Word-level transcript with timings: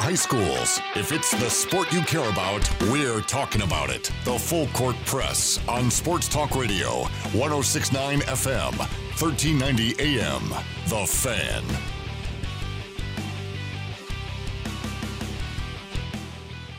high 0.00 0.14
schools. 0.14 0.80
If 0.96 1.12
it's 1.12 1.30
the 1.30 1.50
sport 1.50 1.92
you 1.92 2.00
care 2.00 2.28
about, 2.30 2.68
we're 2.90 3.20
talking 3.20 3.62
about 3.62 3.90
it. 3.90 4.10
The 4.24 4.38
Full 4.38 4.66
Court 4.68 4.96
Press 5.04 5.60
on 5.68 5.90
Sports 5.90 6.26
Talk 6.26 6.56
Radio, 6.56 7.02
1069 7.32 8.20
FM, 8.20 8.78
1390 8.78 10.18
AM. 10.18 10.48
The 10.88 11.06
Fan. 11.06 11.62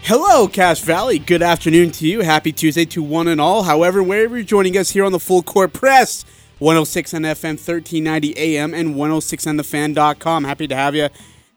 Hello, 0.04 0.48
Cache 0.48 0.82
Valley. 0.82 1.20
Good 1.20 1.44
afternoon 1.44 1.92
to 1.92 2.08
you. 2.08 2.22
Happy 2.22 2.52
Tuesday 2.52 2.86
to 2.86 3.04
one 3.04 3.28
and 3.28 3.40
all. 3.40 3.64
However, 3.64 4.02
wherever 4.02 4.36
you're 4.36 4.44
joining 4.44 4.76
us 4.76 4.90
here 4.90 5.06
on 5.06 5.12
the 5.12 5.20
Full 5.20 5.44
Court 5.44 5.74
Press, 5.74 6.26
106 6.58 7.14
on 7.14 7.22
FM, 7.22 7.58
1390 7.58 8.38
AM, 8.38 8.74
and 8.74 8.96
106 8.96 9.48
on 9.48 9.58
the 9.58 9.64
fan.com. 9.64 10.44
Happy 10.44 10.68
to 10.68 10.76
have 10.76 10.96
you 10.96 11.10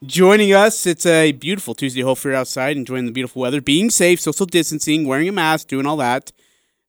joining 0.03 0.53
us. 0.53 0.85
It's 0.85 1.05
a 1.05 1.31
beautiful 1.31 1.73
Tuesday. 1.73 2.01
Hopefully, 2.01 2.33
you're 2.33 2.39
outside 2.39 2.77
enjoying 2.77 3.05
the 3.05 3.11
beautiful 3.11 3.41
weather, 3.41 3.61
being 3.61 3.89
safe, 3.89 4.19
social 4.19 4.45
distancing, 4.45 5.05
wearing 5.05 5.29
a 5.29 5.31
mask, 5.31 5.67
doing 5.67 5.85
all 5.85 5.97
that, 5.97 6.31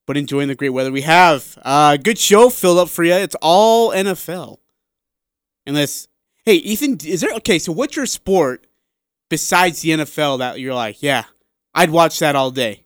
but 0.06 0.16
enjoying 0.16 0.48
the 0.48 0.54
great 0.54 0.70
weather 0.70 0.92
we 0.92 1.02
have. 1.02 1.58
Uh, 1.62 1.96
good 1.96 2.18
show 2.18 2.50
filled 2.50 2.78
up 2.78 2.88
for 2.88 3.04
you. 3.04 3.14
It's 3.14 3.36
all 3.42 3.90
NFL. 3.90 4.58
Unless, 5.66 6.08
hey, 6.44 6.54
Ethan, 6.54 6.98
is 7.04 7.20
there 7.20 7.34
okay? 7.34 7.58
So, 7.58 7.72
what's 7.72 7.96
your 7.96 8.06
sport 8.06 8.66
besides 9.28 9.82
the 9.82 9.90
NFL 9.90 10.38
that 10.38 10.60
you're 10.60 10.74
like, 10.74 11.02
yeah, 11.02 11.24
I'd 11.74 11.90
watch 11.90 12.18
that 12.20 12.36
all 12.36 12.50
day? 12.50 12.84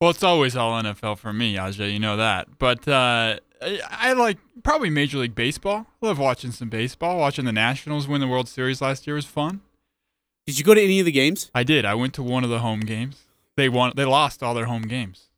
Well, 0.00 0.10
it's 0.10 0.22
always 0.22 0.56
all 0.56 0.82
NFL 0.82 1.18
for 1.18 1.32
me, 1.32 1.56
Ajay. 1.56 1.92
You 1.92 1.98
know 1.98 2.16
that. 2.16 2.58
But 2.58 2.88
uh, 2.88 3.38
I, 3.62 3.80
I 3.90 4.12
like 4.12 4.38
probably 4.62 4.90
Major 4.90 5.18
League 5.18 5.34
Baseball. 5.34 5.86
Love 6.00 6.18
watching 6.18 6.52
some 6.52 6.68
baseball. 6.68 7.18
Watching 7.18 7.44
the 7.44 7.52
Nationals 7.52 8.08
win 8.08 8.20
the 8.20 8.28
World 8.28 8.48
Series 8.48 8.80
last 8.80 9.06
year 9.06 9.16
was 9.16 9.26
fun. 9.26 9.60
Did 10.46 10.58
you 10.58 10.64
go 10.64 10.74
to 10.74 10.82
any 10.82 11.00
of 11.00 11.06
the 11.06 11.12
games? 11.12 11.50
I 11.54 11.62
did. 11.62 11.84
I 11.84 11.94
went 11.94 12.14
to 12.14 12.22
one 12.22 12.44
of 12.44 12.50
the 12.50 12.60
home 12.60 12.80
games. 12.80 13.26
They 13.56 13.68
won. 13.68 13.92
They 13.94 14.04
lost 14.04 14.42
all 14.42 14.54
their 14.54 14.64
home 14.66 14.82
games. 14.82 15.28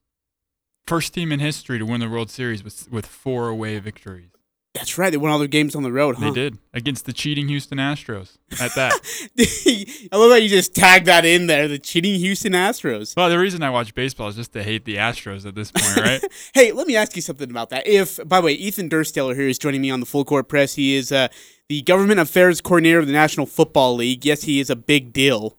First 0.86 1.14
team 1.14 1.32
in 1.32 1.40
history 1.40 1.78
to 1.78 1.86
win 1.86 2.00
the 2.00 2.08
World 2.08 2.30
Series 2.30 2.64
with 2.64 2.90
with 2.90 3.06
four 3.06 3.48
away 3.48 3.78
victories. 3.78 4.31
That's 4.74 4.96
right. 4.96 5.10
They 5.10 5.18
won 5.18 5.30
all 5.30 5.38
their 5.38 5.48
games 5.48 5.76
on 5.76 5.82
the 5.82 5.92
road, 5.92 6.16
huh? 6.16 6.30
They 6.30 6.30
did 6.30 6.58
against 6.72 7.04
the 7.04 7.12
cheating 7.12 7.48
Houston 7.48 7.76
Astros. 7.76 8.38
At 8.58 8.74
that. 8.76 8.92
I 10.10 10.16
love 10.16 10.30
that 10.30 10.42
you 10.42 10.48
just 10.48 10.74
tagged 10.74 11.06
that 11.06 11.26
in 11.26 11.46
there. 11.46 11.68
The 11.68 11.78
cheating 11.78 12.14
Houston 12.14 12.52
Astros. 12.52 13.14
well, 13.14 13.28
the 13.28 13.38
reason 13.38 13.62
I 13.62 13.68
watch 13.68 13.94
baseball 13.94 14.28
is 14.28 14.36
just 14.36 14.54
to 14.54 14.62
hate 14.62 14.86
the 14.86 14.96
Astros 14.96 15.44
at 15.44 15.54
this 15.54 15.70
point, 15.70 15.96
right? 15.96 16.24
Hey, 16.54 16.72
let 16.72 16.86
me 16.86 16.96
ask 16.96 17.14
you 17.16 17.22
something 17.22 17.50
about 17.50 17.70
that. 17.70 17.86
If, 17.86 18.18
by 18.26 18.40
the 18.40 18.46
way, 18.46 18.52
Ethan 18.52 18.88
Dursteler 18.88 19.34
here 19.34 19.48
is 19.48 19.58
joining 19.58 19.82
me 19.82 19.90
on 19.90 20.00
the 20.00 20.06
Full 20.06 20.24
Court 20.24 20.48
Press. 20.48 20.74
He 20.74 20.94
is 20.94 21.12
uh, 21.12 21.28
the 21.68 21.82
Government 21.82 22.20
Affairs 22.20 22.60
Coordinator 22.60 22.98
of 22.98 23.06
the 23.06 23.12
National 23.12 23.46
Football 23.46 23.96
League. 23.96 24.24
Yes, 24.24 24.44
he 24.44 24.58
is 24.60 24.70
a 24.70 24.76
big 24.76 25.12
deal 25.12 25.56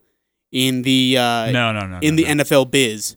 in 0.51 0.81
the 0.83 1.17
uh, 1.17 1.51
no, 1.51 1.71
no, 1.71 1.85
no. 1.85 1.99
in 1.99 2.15
no, 2.15 2.23
the 2.23 2.33
no. 2.35 2.43
NFL 2.43 2.71
biz. 2.71 3.15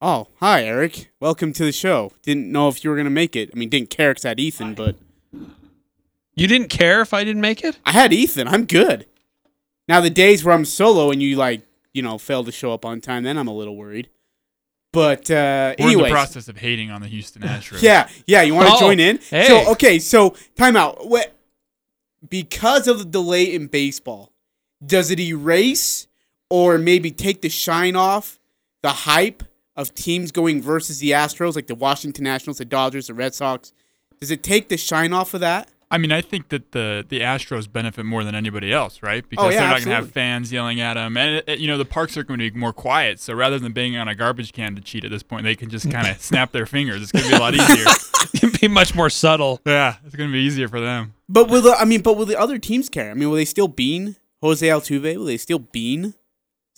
Oh, 0.00 0.28
hi, 0.36 0.62
Eric. 0.64 1.10
Welcome 1.20 1.52
to 1.54 1.64
the 1.64 1.72
show. 1.72 2.12
Didn't 2.22 2.52
know 2.52 2.68
if 2.68 2.84
you 2.84 2.90
were 2.90 2.96
gonna 2.96 3.10
make 3.10 3.34
it. 3.34 3.50
I 3.52 3.58
mean, 3.58 3.68
didn't 3.68 3.90
care 3.90 4.14
'cause 4.14 4.24
I 4.24 4.28
had 4.30 4.40
Ethan, 4.40 4.74
but 4.74 4.96
You 6.36 6.46
didn't 6.46 6.68
care 6.68 7.00
if 7.00 7.12
I 7.12 7.24
didn't 7.24 7.42
make 7.42 7.64
it? 7.64 7.78
I 7.84 7.90
had 7.90 8.12
Ethan. 8.12 8.46
I'm 8.46 8.64
good. 8.64 9.06
Now 9.88 10.00
the 10.00 10.08
days 10.10 10.44
where 10.44 10.54
I'm 10.54 10.64
solo 10.64 11.10
and 11.10 11.20
you 11.20 11.34
like, 11.34 11.62
you 11.92 12.00
know, 12.00 12.16
fail 12.16 12.44
to 12.44 12.52
show 12.52 12.72
up 12.72 12.84
on 12.84 13.00
time, 13.00 13.24
then 13.24 13.36
I'm 13.36 13.48
a 13.48 13.52
little 13.52 13.74
worried. 13.74 14.08
But 14.92 15.28
uh 15.32 15.74
We're 15.80 15.90
in 15.90 15.98
the 16.04 16.10
process 16.10 16.46
of 16.46 16.58
hating 16.58 16.92
on 16.92 17.02
the 17.02 17.08
Houston 17.08 17.42
Astros. 17.54 17.82
yeah, 17.82 18.08
yeah. 18.28 18.42
You 18.42 18.54
want 18.54 18.68
to 18.68 18.74
Oh, 18.74 18.78
join 18.78 19.00
in? 19.00 19.18
hey. 19.30 19.48
So 19.48 19.72
okay, 19.72 19.98
so 19.98 20.36
timeout. 20.54 21.08
What? 21.08 21.34
Because 22.30 22.86
of 22.86 22.98
the 23.00 23.04
delay 23.04 23.52
in 23.52 23.66
baseball, 23.66 24.32
does 24.84 25.10
it 25.10 25.18
erase 25.18 26.06
or 26.50 26.78
maybe 26.78 27.10
take 27.10 27.42
the 27.42 27.48
shine 27.48 27.96
off 27.96 28.38
the 28.82 28.90
hype 28.90 29.42
of 29.78 29.94
teams 29.94 30.30
going 30.32 30.60
versus 30.60 30.98
the 30.98 31.12
Astros, 31.12 31.54
like 31.56 31.68
the 31.68 31.74
Washington 31.74 32.24
Nationals, 32.24 32.58
the 32.58 32.66
Dodgers, 32.66 33.06
the 33.06 33.14
Red 33.14 33.34
Sox? 33.34 33.72
Does 34.20 34.30
it 34.30 34.42
take 34.42 34.68
the 34.68 34.76
shine 34.76 35.14
off 35.14 35.32
of 35.32 35.40
that? 35.40 35.70
I 35.90 35.96
mean, 35.96 36.12
I 36.12 36.20
think 36.20 36.50
that 36.50 36.72
the 36.72 37.06
the 37.08 37.20
Astros 37.20 37.72
benefit 37.72 38.04
more 38.04 38.22
than 38.22 38.34
anybody 38.34 38.70
else, 38.70 39.02
right? 39.02 39.24
Oh, 39.24 39.28
because 39.30 39.46
Oh, 39.46 39.48
yeah, 39.48 39.60
they're 39.60 39.68
not 39.68 39.76
going 39.78 39.88
to 39.88 39.94
have 39.94 40.10
fans 40.12 40.52
yelling 40.52 40.82
at 40.82 40.94
them, 40.94 41.16
and 41.16 41.42
it, 41.46 41.60
you 41.60 41.66
know 41.66 41.78
the 41.78 41.86
parks 41.86 42.14
are 42.18 42.24
going 42.24 42.40
to 42.40 42.50
be 42.50 42.58
more 42.58 42.74
quiet. 42.74 43.18
So 43.20 43.32
rather 43.32 43.58
than 43.58 43.72
banging 43.72 43.96
on 43.96 44.06
a 44.06 44.14
garbage 44.14 44.52
can 44.52 44.74
to 44.74 44.82
cheat 44.82 45.04
at 45.04 45.10
this 45.10 45.22
point, 45.22 45.44
they 45.44 45.54
can 45.54 45.70
just 45.70 45.90
kind 45.90 46.06
of 46.06 46.20
snap 46.30 46.52
their 46.52 46.66
fingers. 46.66 47.00
It's 47.00 47.10
going 47.12 47.24
to 47.24 47.30
be 47.30 47.36
a 47.36 47.40
lot 47.40 47.54
easier. 47.54 47.86
It'd 48.34 48.60
be 48.60 48.68
much 48.68 48.94
more 48.94 49.08
subtle. 49.08 49.60
yeah, 49.64 49.94
it's 50.04 50.14
going 50.14 50.28
to 50.28 50.32
be 50.32 50.40
easier 50.40 50.68
for 50.68 50.78
them. 50.80 51.14
But 51.26 51.48
will 51.48 51.62
the, 51.62 51.72
I 51.72 51.86
mean, 51.86 52.02
but 52.02 52.18
will 52.18 52.26
the 52.26 52.38
other 52.38 52.58
teams 52.58 52.90
care? 52.90 53.10
I 53.10 53.14
mean, 53.14 53.30
will 53.30 53.36
they 53.36 53.46
still 53.46 53.68
bean 53.68 54.16
Jose 54.42 54.66
Altuve? 54.66 55.16
Will 55.16 55.24
they 55.24 55.38
still 55.38 55.58
bean 55.60 56.12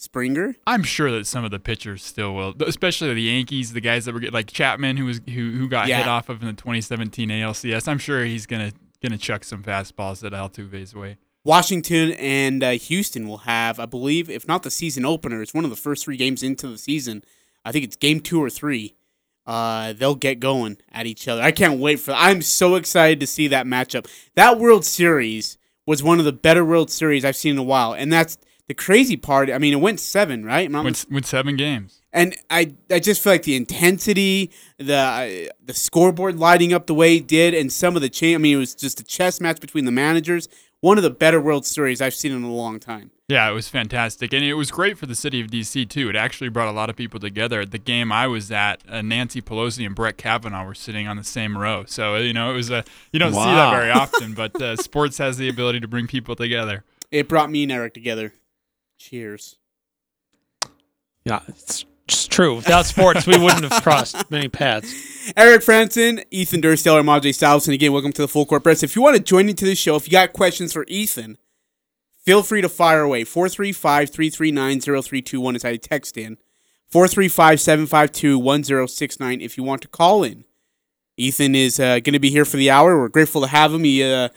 Springer? 0.01 0.57
I'm 0.67 0.83
sure 0.83 1.11
that 1.13 1.27
some 1.27 1.45
of 1.45 1.51
the 1.51 1.59
pitchers 1.59 2.03
still 2.03 2.35
will, 2.35 2.55
especially 2.61 3.13
the 3.13 3.23
Yankees, 3.23 3.73
the 3.75 3.81
guys 3.83 4.07
that 4.07 4.15
were 4.15 4.21
like 4.33 4.47
Chapman, 4.51 4.97
who 4.97 5.05
was 5.05 5.21
who 5.29 5.51
who 5.53 5.69
got 5.69 5.89
Yeah. 5.89 5.99
hit 5.99 6.09
off 6.09 6.29
of 6.29 6.41
in 6.41 6.47
the 6.49 6.55
2017 6.55 7.29
ALCS. 7.29 7.87
I'm 7.87 7.99
sure 7.99 8.25
he's 8.25 8.47
gonna 8.47 8.73
gonna 9.03 9.19
chuck 9.19 9.45
some 9.45 9.63
fastballs 9.63 10.25
at 10.25 10.33
Altuve's 10.33 10.95
way. 10.95 11.19
Washington 11.45 12.13
and 12.13 12.63
uh, 12.63 12.71
Houston 12.73 13.27
will 13.27 13.39
have, 13.39 13.81
I 13.81 13.87
believe, 13.87 14.29
if 14.29 14.47
not 14.47 14.63
the 14.63 14.71
season 14.71 15.05
opener, 15.07 15.41
it's 15.41 15.55
one 15.55 15.65
of 15.65 15.71
the 15.71 15.77
first 15.77 16.05
three 16.05 16.19
games 16.19 16.43
into 16.43 16.69
the 16.69 16.77
season. 16.79 17.25
I 17.65 17.73
think 17.73 17.85
it's 17.85 17.97
game 17.97 18.21
two 18.21 18.43
or 18.43 18.51
three. 18.51 18.95
Uh, 19.47 19.93
they'll 19.95 20.15
get 20.15 20.39
going 20.39 20.77
at 20.93 21.07
each 21.07 21.27
other. 21.27 21.41
I 21.43 21.51
can't 21.51 21.81
wait 21.81 21.99
for. 21.99 22.13
I'm 22.13 22.43
so 22.43 22.75
excited 22.77 23.21
to 23.21 23.27
see 23.27 23.49
that 23.49 23.67
matchup. 23.67 24.07
That 24.35 24.59
World 24.59 24.85
Series 24.85 25.57
was 25.87 26.03
one 26.03 26.19
of 26.19 26.25
the 26.25 26.33
better 26.33 26.65
World 26.65 26.91
Series 26.91 27.25
I've 27.25 27.37
seen 27.37 27.53
in 27.53 27.59
a 27.59 27.63
while, 27.63 27.93
and 27.95 28.13
that's 28.13 28.37
the 28.71 28.75
crazy 28.75 29.17
part. 29.17 29.51
I 29.51 29.59
mean, 29.59 29.73
it 29.73 29.81
went 29.81 29.99
seven, 29.99 30.45
right? 30.45 30.71
Win, 30.71 30.95
win 31.11 31.23
seven 31.25 31.57
games. 31.57 32.03
and 32.13 32.37
I, 32.51 32.77
I 32.89 33.01
just 33.01 33.21
feel 33.21 33.33
like 33.33 33.43
the 33.43 33.57
intensity, 33.57 34.53
the 34.79 34.95
uh, 34.95 35.53
the 35.61 35.75
scoreboard 35.75 36.39
lighting 36.39 36.73
up 36.73 36.87
the 36.87 36.95
way 36.95 37.17
it 37.17 37.27
did, 37.27 37.53
and 37.53 37.73
some 37.73 37.97
of 37.97 38.03
the 38.03 38.09
change. 38.09 38.37
I 38.37 38.39
mean, 38.39 38.55
it 38.55 38.61
was 38.61 38.77
just 38.77 39.01
a 39.01 39.03
chess 39.03 39.41
match 39.41 39.61
between 39.61 39.87
the 39.87 39.91
managers. 39.91 40.49
One 40.83 40.99
of 40.99 41.03
the 41.03 41.11
better 41.11 41.41
World 41.41 41.67
Series 41.67 42.01
I've 42.01 42.15
seen 42.15 42.31
in 42.31 42.45
a 42.45 42.55
long 42.55 42.79
time. 42.79 43.11
Yeah, 43.27 43.51
it 43.51 43.55
was 43.55 43.69
fantastic, 43.69 44.33
and 44.33 44.45
it 44.45 44.55
was 44.55 44.71
great 44.71 44.97
for 44.97 45.07
the 45.07 45.17
city 45.17 45.41
of 45.41 45.49
DC 45.49 45.89
too. 45.89 46.09
It 46.09 46.15
actually 46.15 46.49
brought 46.49 46.69
a 46.69 46.73
lot 46.73 46.91
of 46.91 46.95
people 46.95 47.19
together. 47.19 47.63
At 47.63 47.73
the 47.73 47.79
game 47.79 48.13
I 48.13 48.29
was 48.29 48.53
at, 48.53 48.85
uh, 48.89 49.03
Nancy 49.03 49.43
Pelosi 49.43 49.85
and 49.85 49.97
Brett 49.97 50.17
Kavanaugh 50.17 50.65
were 50.65 50.75
sitting 50.75 51.09
on 51.09 51.17
the 51.17 51.25
same 51.25 51.59
row, 51.59 51.83
so 51.89 52.15
you 52.19 52.33
know 52.33 52.53
it 52.53 52.55
was 52.55 52.71
a 52.71 52.85
you 53.13 53.19
don't 53.19 53.33
see 53.33 53.41
that 53.41 53.73
very 53.73 53.91
often, 53.91 54.33
but 54.33 54.63
uh, 54.63 54.77
sports 54.89 55.19
has 55.19 55.39
the 55.39 55.49
ability 55.49 55.81
to 55.81 55.89
bring 55.89 56.07
people 56.07 56.37
together. 56.37 56.85
It 57.11 57.29
brought 57.29 57.51
me 57.51 57.65
and 57.65 57.73
Eric 57.73 57.95
together. 57.95 58.33
Cheers. 59.01 59.57
Yeah, 61.25 61.41
it's 61.49 61.87
just 62.07 62.31
true. 62.31 62.57
Without 62.57 62.85
sports, 62.85 63.27
we 63.27 63.39
wouldn't 63.39 63.65
have 63.73 63.83
crossed 63.83 64.31
many 64.31 64.49
paths. 64.49 65.33
Eric 65.39 65.63
Frandsen, 65.63 66.23
Ethan 66.31 66.61
Dursteler, 66.61 67.03
Majay 67.03 67.35
Styles, 67.35 67.67
and 67.67 67.75
again, 67.75 67.95
welcome 67.95 68.13
to 68.13 68.21
the 68.21 68.29
Full 68.29 68.45
Court 68.45 68.63
Press. 68.63 68.83
If 68.83 68.95
you 68.95 69.01
want 69.01 69.17
to 69.17 69.23
join 69.23 69.49
into 69.49 69.65
the 69.65 69.75
show, 69.75 69.97
if 69.97 70.07
you 70.07 70.13
got 70.13 70.35
questions 70.35 70.75
for 70.75 70.85
Ethan, 70.87 71.39
feel 72.19 72.43
free 72.43 72.61
to 72.61 72.69
fire 72.69 73.01
away. 73.01 73.25
435 73.25 74.11
339 74.11 74.81
0321 74.81 75.57
is 75.57 75.63
how 75.63 75.71
you 75.71 75.79
text 75.79 76.19
in. 76.19 76.37
435 76.89 77.59
752 77.59 78.39
1069 78.39 79.41
if 79.41 79.57
you 79.57 79.65
want 79.65 79.81
to 79.81 79.89
call 79.89 80.23
in. 80.23 80.45
Ethan 81.17 81.55
is 81.55 81.81
uh, 81.81 82.01
going 82.01 82.13
to 82.13 82.19
be 82.19 82.31
here 82.31 82.45
for 82.45 82.59
the 82.59 82.71
hour. 82.71 82.99
We're 82.99 83.09
grateful 83.09 83.41
to 83.41 83.47
have 83.47 83.73
him. 83.73 83.85
He 83.85 84.05
uh, 84.05 84.29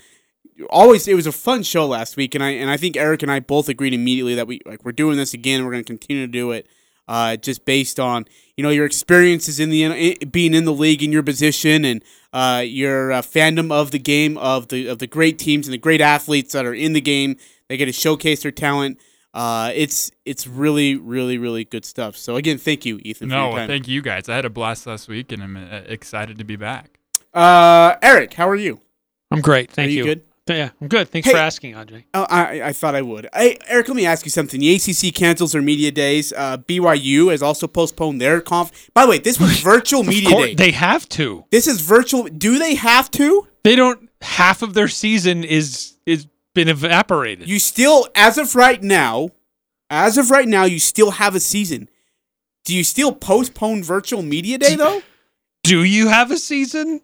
always 0.69 1.07
it 1.07 1.15
was 1.15 1.27
a 1.27 1.31
fun 1.31 1.63
show 1.63 1.85
last 1.87 2.15
week, 2.17 2.35
and 2.35 2.43
I 2.43 2.51
and 2.51 2.69
I 2.69 2.77
think 2.77 2.97
Eric 2.97 3.21
and 3.23 3.31
I 3.31 3.39
both 3.39 3.69
agreed 3.69 3.93
immediately 3.93 4.35
that 4.35 4.47
we 4.47 4.59
like 4.65 4.83
we're 4.83 4.91
doing 4.91 5.17
this 5.17 5.33
again. 5.33 5.63
We're 5.65 5.71
going 5.71 5.83
to 5.83 5.87
continue 5.87 6.25
to 6.25 6.31
do 6.31 6.51
it, 6.51 6.67
uh, 7.07 7.35
just 7.37 7.65
based 7.65 7.99
on 7.99 8.25
you 8.57 8.63
know 8.63 8.69
your 8.69 8.85
experiences 8.85 9.59
in 9.59 9.69
the 9.69 9.83
in, 9.83 10.29
being 10.29 10.53
in 10.53 10.65
the 10.65 10.73
league 10.73 11.01
in 11.03 11.11
your 11.11 11.23
position 11.23 11.85
and 11.85 12.03
uh, 12.33 12.63
your 12.65 13.11
uh, 13.11 13.21
fandom 13.21 13.71
of 13.71 13.91
the 13.91 13.99
game 13.99 14.37
of 14.37 14.67
the 14.69 14.87
of 14.87 14.99
the 14.99 15.07
great 15.07 15.39
teams 15.39 15.67
and 15.67 15.73
the 15.73 15.77
great 15.77 16.01
athletes 16.01 16.53
that 16.53 16.65
are 16.65 16.73
in 16.73 16.93
the 16.93 17.01
game. 17.01 17.37
They 17.69 17.77
get 17.77 17.85
to 17.85 17.93
showcase 17.93 18.43
their 18.43 18.51
talent. 18.51 18.99
Uh, 19.33 19.71
it's 19.73 20.11
it's 20.25 20.45
really 20.45 20.95
really 20.95 21.37
really 21.39 21.65
good 21.65 21.85
stuff. 21.85 22.15
So 22.15 22.35
again, 22.35 22.57
thank 22.59 22.85
you, 22.85 22.99
Ethan. 23.03 23.29
for 23.29 23.35
your 23.35 23.49
No, 23.49 23.55
time. 23.57 23.67
thank 23.67 23.87
you 23.87 24.01
guys. 24.03 24.29
I 24.29 24.35
had 24.35 24.45
a 24.45 24.49
blast 24.49 24.85
last 24.85 25.07
week, 25.07 25.31
and 25.31 25.41
I'm 25.41 25.57
uh, 25.57 25.81
excited 25.87 26.37
to 26.37 26.43
be 26.43 26.55
back. 26.55 26.99
Uh, 27.33 27.95
Eric, 28.03 28.35
how 28.35 28.47
are 28.47 28.55
you? 28.55 28.79
I'm 29.31 29.41
great. 29.41 29.71
Thank 29.71 29.87
are 29.87 29.91
you, 29.91 30.03
good? 30.03 30.21
Yeah, 30.47 30.71
I'm 30.81 30.89
good. 30.89 31.07
Thanks 31.09 31.25
Hey. 31.27 31.31
for 31.33 31.37
asking, 31.39 31.75
Andre. 31.75 32.05
Oh, 32.13 32.25
I, 32.29 32.61
I 32.63 32.73
thought 32.73 32.95
I 32.95 33.01
would. 33.01 33.29
Hey, 33.33 33.57
Eric, 33.67 33.87
let 33.87 33.95
me 33.95 34.05
ask 34.05 34.25
you 34.25 34.31
something. 34.31 34.59
The 34.59 34.75
ACC 34.75 35.15
cancels 35.15 35.53
their 35.53 35.61
media 35.61 35.89
days. 35.89 36.33
Uh, 36.33 36.57
BYU 36.57 37.31
has 37.31 37.41
also 37.41 37.65
postponed 37.65 38.19
their 38.19 38.41
conf. 38.41 38.89
By 38.93 39.03
the 39.03 39.09
way, 39.09 39.19
this 39.19 39.39
was 39.39 39.59
virtual 39.61 40.03
media 40.03 40.29
course, 40.29 40.47
day. 40.47 40.55
they 40.55 40.71
have 40.71 41.07
to. 41.09 41.45
this 41.51 41.65
is 41.65 41.79
virtual. 41.79 42.23
Do 42.25 42.59
they 42.59 42.75
have 42.75 43.09
to? 43.11 43.47
They 43.63 43.75
don't. 43.77 44.09
Half 44.21 44.61
of 44.61 44.73
their 44.73 44.87
season 44.89 45.43
is 45.45 45.95
is 46.05 46.27
been 46.53 46.67
evaporated. 46.67 47.47
You 47.47 47.59
still, 47.59 48.07
as 48.13 48.37
of 48.37 48.53
right 48.55 48.81
now, 48.83 49.29
as 49.89 50.17
of 50.17 50.29
right 50.29 50.47
now, 50.47 50.65
you 50.65 50.79
still 50.79 51.11
have 51.11 51.35
a 51.35 51.39
season. 51.39 51.89
Do 52.65 52.75
you 52.75 52.83
still 52.83 53.11
postpone 53.13 53.83
virtual 53.83 54.21
media 54.21 54.57
day 54.57 54.75
though? 54.75 55.01
Do 55.63 55.83
you 55.83 56.07
have 56.09 56.31
a 56.31 56.37
season? 56.37 56.99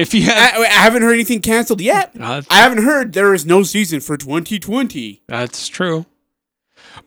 If 0.00 0.14
you 0.14 0.22
have, 0.22 0.56
I, 0.56 0.62
I 0.62 0.66
haven't 0.66 1.02
heard 1.02 1.12
anything 1.12 1.40
canceled 1.40 1.80
yet. 1.80 2.12
Uh, 2.18 2.42
I 2.48 2.56
haven't 2.56 2.84
heard 2.84 3.12
there 3.12 3.34
is 3.34 3.44
no 3.44 3.62
season 3.62 4.00
for 4.00 4.16
2020. 4.16 5.22
That's 5.26 5.68
true. 5.68 6.06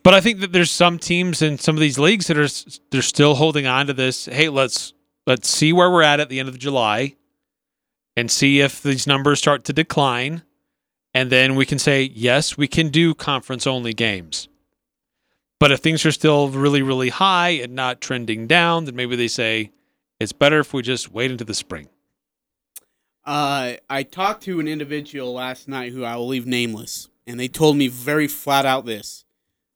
But 0.02 0.14
I 0.14 0.20
think 0.20 0.40
that 0.40 0.52
there's 0.52 0.70
some 0.70 0.98
teams 0.98 1.42
in 1.42 1.58
some 1.58 1.76
of 1.76 1.80
these 1.80 1.98
leagues 1.98 2.26
that 2.28 2.38
are 2.38 2.48
they're 2.90 3.02
still 3.02 3.34
holding 3.34 3.66
on 3.66 3.86
to 3.86 3.92
this. 3.92 4.26
Hey, 4.26 4.48
let's 4.48 4.92
let's 5.26 5.48
see 5.48 5.72
where 5.72 5.90
we're 5.90 6.02
at 6.02 6.20
at 6.20 6.28
the 6.28 6.40
end 6.40 6.48
of 6.48 6.58
July, 6.58 7.16
and 8.16 8.30
see 8.30 8.60
if 8.60 8.82
these 8.82 9.06
numbers 9.06 9.38
start 9.38 9.64
to 9.64 9.72
decline, 9.72 10.42
and 11.12 11.30
then 11.30 11.54
we 11.54 11.66
can 11.66 11.78
say 11.78 12.10
yes, 12.14 12.56
we 12.56 12.68
can 12.68 12.88
do 12.88 13.14
conference 13.14 13.66
only 13.66 13.92
games. 13.92 14.48
But 15.58 15.72
if 15.72 15.80
things 15.80 16.04
are 16.06 16.12
still 16.12 16.48
really 16.48 16.82
really 16.82 17.08
high 17.10 17.50
and 17.50 17.74
not 17.74 18.00
trending 18.00 18.46
down, 18.46 18.84
then 18.84 18.96
maybe 18.96 19.16
they 19.16 19.28
say 19.28 19.70
it's 20.20 20.32
better 20.32 20.60
if 20.60 20.72
we 20.72 20.82
just 20.82 21.12
wait 21.12 21.30
into 21.30 21.44
the 21.44 21.54
spring. 21.54 21.88
Uh, 23.26 23.74
I 23.88 24.02
talked 24.02 24.42
to 24.44 24.60
an 24.60 24.68
individual 24.68 25.32
last 25.32 25.66
night 25.66 25.92
who 25.92 26.04
I 26.04 26.16
will 26.16 26.28
leave 26.28 26.46
nameless, 26.46 27.08
and 27.26 27.40
they 27.40 27.48
told 27.48 27.76
me 27.76 27.88
very 27.88 28.28
flat 28.28 28.66
out 28.66 28.84
this 28.84 29.24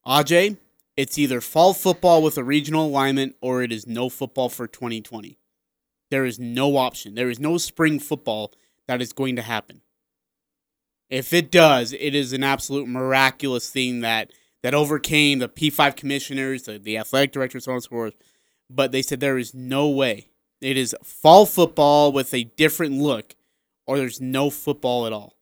Aj, 0.07 0.57
it's 0.97 1.19
either 1.19 1.41
fall 1.41 1.75
football 1.75 2.23
with 2.23 2.37
a 2.37 2.45
regional 2.45 2.87
alignment 2.87 3.37
or 3.41 3.63
it 3.63 3.73
is 3.73 3.87
no 3.87 4.09
football 4.09 4.49
for 4.49 4.67
2020. 4.67 5.39
There 6.11 6.25
is 6.25 6.39
no 6.39 6.77
option. 6.77 7.15
There 7.15 7.31
is 7.31 7.39
no 7.39 7.59
spring 7.59 8.01
football 8.01 8.53
that 8.87 9.01
is 9.01 9.13
going 9.13 9.37
to 9.37 9.43
happen. 9.43 9.83
If 11.09 11.33
it 11.33 11.51
does, 11.51 11.93
it 11.93 12.15
is 12.15 12.33
an 12.33 12.43
absolute 12.43 12.89
miraculous 12.89 13.71
thing 13.71 14.01
that 14.01 14.33
that 14.63 14.75
overcame 14.75 15.39
the 15.39 15.49
P5 15.49 15.95
commissioners, 15.95 16.65
the, 16.65 16.79
the 16.79 16.99
athletic 16.99 17.33
directors, 17.33 17.65
so 17.65 17.71
on 17.71 17.77
and 17.77 17.85
so 17.85 17.91
forth. 17.91 18.15
But 18.69 18.91
they 18.91 19.03
said 19.03 19.21
there 19.21 19.39
is 19.39 19.55
no 19.55 19.89
way. 19.89 20.31
It 20.61 20.77
is 20.77 20.97
fall 21.03 21.47
football 21.47 22.11
with 22.11 22.35
a 22.35 22.45
different 22.45 22.95
look, 22.95 23.37
or 23.89 23.97
there's 23.97 24.21
no 24.21 24.51
football 24.51 25.07
at 25.07 25.13
all. 25.13 25.35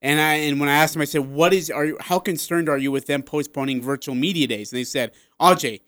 And 0.00 0.20
I 0.20 0.34
and 0.34 0.58
when 0.58 0.68
I 0.68 0.76
asked 0.76 0.94
them, 0.94 1.02
I 1.02 1.04
said, 1.04 1.28
"What 1.28 1.52
is? 1.52 1.70
Are 1.70 1.84
you? 1.84 1.98
How 2.00 2.18
concerned 2.18 2.68
are 2.68 2.78
you 2.78 2.90
with 2.90 3.06
them 3.06 3.22
postponing 3.22 3.82
virtual 3.82 4.14
media 4.14 4.46
days?" 4.46 4.72
And 4.72 4.78
they 4.78 4.84
said, 4.84 5.12
"Aj, 5.40 5.80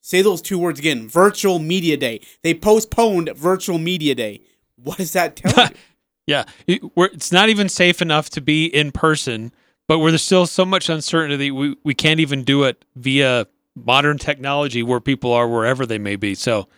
say 0.00 0.22
those 0.22 0.42
two 0.42 0.58
words 0.58 0.78
again: 0.78 1.08
virtual 1.08 1.58
media 1.58 1.96
day." 1.96 2.20
They 2.42 2.54
postponed 2.54 3.30
virtual 3.34 3.78
media 3.78 4.14
day. 4.14 4.42
What 4.76 4.98
does 4.98 5.12
that 5.14 5.36
tell 5.36 5.66
you? 5.66 5.74
Yeah, 6.24 6.44
it's 6.68 7.32
not 7.32 7.48
even 7.48 7.68
safe 7.68 8.00
enough 8.00 8.30
to 8.30 8.40
be 8.40 8.66
in 8.66 8.92
person, 8.92 9.52
but 9.88 9.98
where 9.98 10.12
there's 10.12 10.22
still 10.22 10.46
so 10.46 10.64
much 10.64 10.88
uncertainty, 10.88 11.50
we, 11.50 11.76
we 11.82 11.94
can't 11.94 12.20
even 12.20 12.44
do 12.44 12.62
it 12.62 12.84
via 12.94 13.48
modern 13.74 14.18
technology 14.18 14.84
where 14.84 15.00
people 15.00 15.32
are 15.32 15.48
wherever 15.48 15.84
they 15.84 15.98
may 15.98 16.14
be. 16.14 16.36
So 16.36 16.68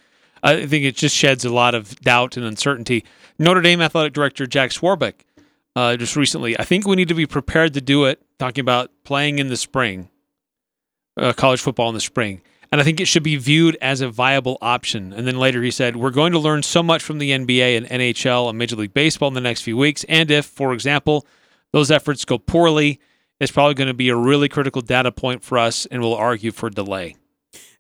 I 0.45 0.67
think 0.67 0.85
it 0.85 0.95
just 0.95 1.17
sheds 1.17 1.45
a 1.45 1.53
lot 1.53 1.75
of 1.75 1.99
doubt 2.01 2.37
and 2.37 2.45
uncertainty. 2.45 3.05
Notre 3.39 3.63
Dame 3.63 3.81
athletic 3.81 4.13
director 4.13 4.47
Jack 4.47 4.71
Swarbrick 4.71 5.15
uh, 5.75 5.97
just 5.97 6.15
recently, 6.17 6.59
I 6.59 6.65
think 6.65 6.87
we 6.87 6.97
need 6.97 7.09
to 7.09 7.15
be 7.15 7.27
prepared 7.27 7.75
to 7.75 7.81
do 7.81 8.05
it, 8.05 8.23
talking 8.39 8.61
about 8.63 8.91
playing 9.03 9.39
in 9.39 9.49
the 9.49 9.57
spring, 9.57 10.09
uh, 11.17 11.33
college 11.33 11.61
football 11.61 11.89
in 11.89 11.95
the 11.95 12.01
spring. 12.01 12.43
And 12.71 12.81
I 12.81 12.85
think 12.85 13.01
it 13.01 13.07
should 13.07 13.23
be 13.23 13.37
viewed 13.37 13.77
as 13.81 14.01
a 14.01 14.09
viable 14.09 14.59
option. 14.61 15.13
And 15.13 15.27
then 15.27 15.39
later 15.39 15.63
he 15.63 15.71
said, 15.71 15.97
We're 15.97 16.11
going 16.11 16.33
to 16.33 16.39
learn 16.39 16.63
so 16.63 16.83
much 16.83 17.03
from 17.03 17.19
the 17.19 17.31
NBA 17.31 17.77
and 17.77 17.87
NHL 17.87 18.49
and 18.49 18.59
Major 18.59 18.77
League 18.77 18.95
Baseball 18.95 19.29
in 19.29 19.35
the 19.35 19.41
next 19.41 19.63
few 19.63 19.77
weeks. 19.77 20.05
And 20.09 20.31
if, 20.31 20.47
for 20.47 20.73
example, 20.73 21.27
those 21.73 21.91
efforts 21.91 22.25
go 22.25 22.39
poorly, 22.39 23.01
it's 23.41 23.53
probably 23.53 23.75
going 23.75 23.89
to 23.89 23.95
be 23.95 24.09
a 24.09 24.17
really 24.17 24.49
critical 24.49 24.83
data 24.83 25.13
point 25.13 25.43
for 25.43 25.59
us 25.59 25.87
and 25.87 26.03
we'll 26.03 26.15
argue 26.15 26.51
for 26.51 26.71
delay. 26.71 27.17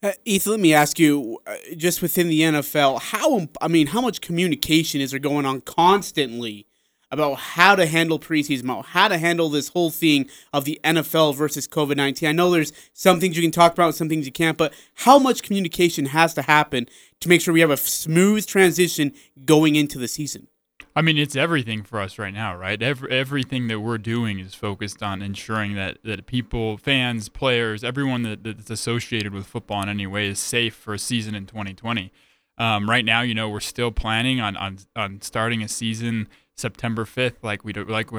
Uh, 0.05 0.13
Ethan, 0.27 0.51
let 0.51 0.61
me 0.61 0.75
ask 0.75 0.99
you, 0.99 1.39
uh, 1.47 1.55
just 1.79 2.03
within 2.03 2.29
the 2.29 2.43
NFL, 2.43 3.01
how 3.01 3.49
I 3.63 3.69
mean, 3.69 3.87
how 3.87 4.03
much 4.03 4.21
communication 4.21 5.01
is 5.01 5.13
there 5.13 5.19
going 5.19 5.47
on 5.47 5.63
constantly 5.63 6.67
about 7.11 7.37
how 7.37 7.75
to 7.75 7.87
handle 7.87 8.19
preseason, 8.19 8.65
about 8.65 8.85
how 8.85 9.09
to 9.09 9.17
handle 9.17 9.49
this 9.49 9.69
whole 9.69 9.91
thing 9.91 10.29
of 10.53 10.67
the 10.67 10.79
NFL 10.85 11.35
versus 11.35 11.67
COVID 11.67 11.97
nineteen? 11.97 12.29
I 12.29 12.33
know 12.33 12.51
there's 12.51 12.75
some 12.93 13.19
things 13.19 13.35
you 13.35 13.43
can 13.43 13.51
talk 13.51 13.73
about, 13.73 13.87
and 13.87 13.95
some 13.95 14.11
things 14.11 14.27
you 14.27 14.33
can't, 14.33 14.59
but 14.59 14.75
how 14.93 15.19
much 15.19 15.43
communication 15.43 16.05
has 16.05 16.35
to 16.35 16.43
happen 16.43 16.87
to 17.21 17.29
make 17.31 17.41
sure 17.41 17.55
we 17.55 17.61
have 17.61 17.71
a 17.71 17.79
smooth 17.79 18.47
transition 18.47 19.11
going 19.47 19.75
into 19.75 19.99
the 19.99 20.07
season? 20.07 20.49
I 20.97 21.03
mean, 21.03 21.19
it's 21.19 21.35
everything 21.35 21.83
for 21.83 22.01
us 22.01 22.19
right 22.19 22.33
now, 22.33 22.57
right? 22.57 22.81
Every, 22.81 23.11
everything 23.11 23.67
that 23.67 23.81
we're 23.81 23.99
doing 23.99 24.39
is 24.39 24.55
focused 24.55 25.03
on 25.03 25.23
ensuring 25.23 25.75
that, 25.75 25.99
that 26.05 26.27
people, 26.27 26.79
fans, 26.79 27.29
players, 27.29 27.83
everyone 27.83 28.23
that, 28.23 28.45
that's 28.45 28.71
associated 28.71 29.33
with 29.33 29.45
football 29.47 29.83
in 29.83 29.89
any 29.89 30.07
way 30.07 30.29
is 30.29 30.39
safe 30.39 30.75
for 30.75 30.95
a 30.95 30.99
season 30.99 31.35
in 31.35 31.47
2020. 31.47 32.13
Um, 32.59 32.89
right 32.89 33.05
now, 33.05 33.23
you 33.23 33.35
know, 33.35 33.49
we're 33.49 33.59
still 33.59 33.91
planning 33.91 34.41
on, 34.41 34.57
on, 34.57 34.79
on 34.95 35.21
starting 35.21 35.63
a 35.63 35.69
season 35.69 36.29
September 36.57 37.05
5th, 37.05 37.43
like 37.43 37.65
we 37.65 37.73
like 37.73 38.13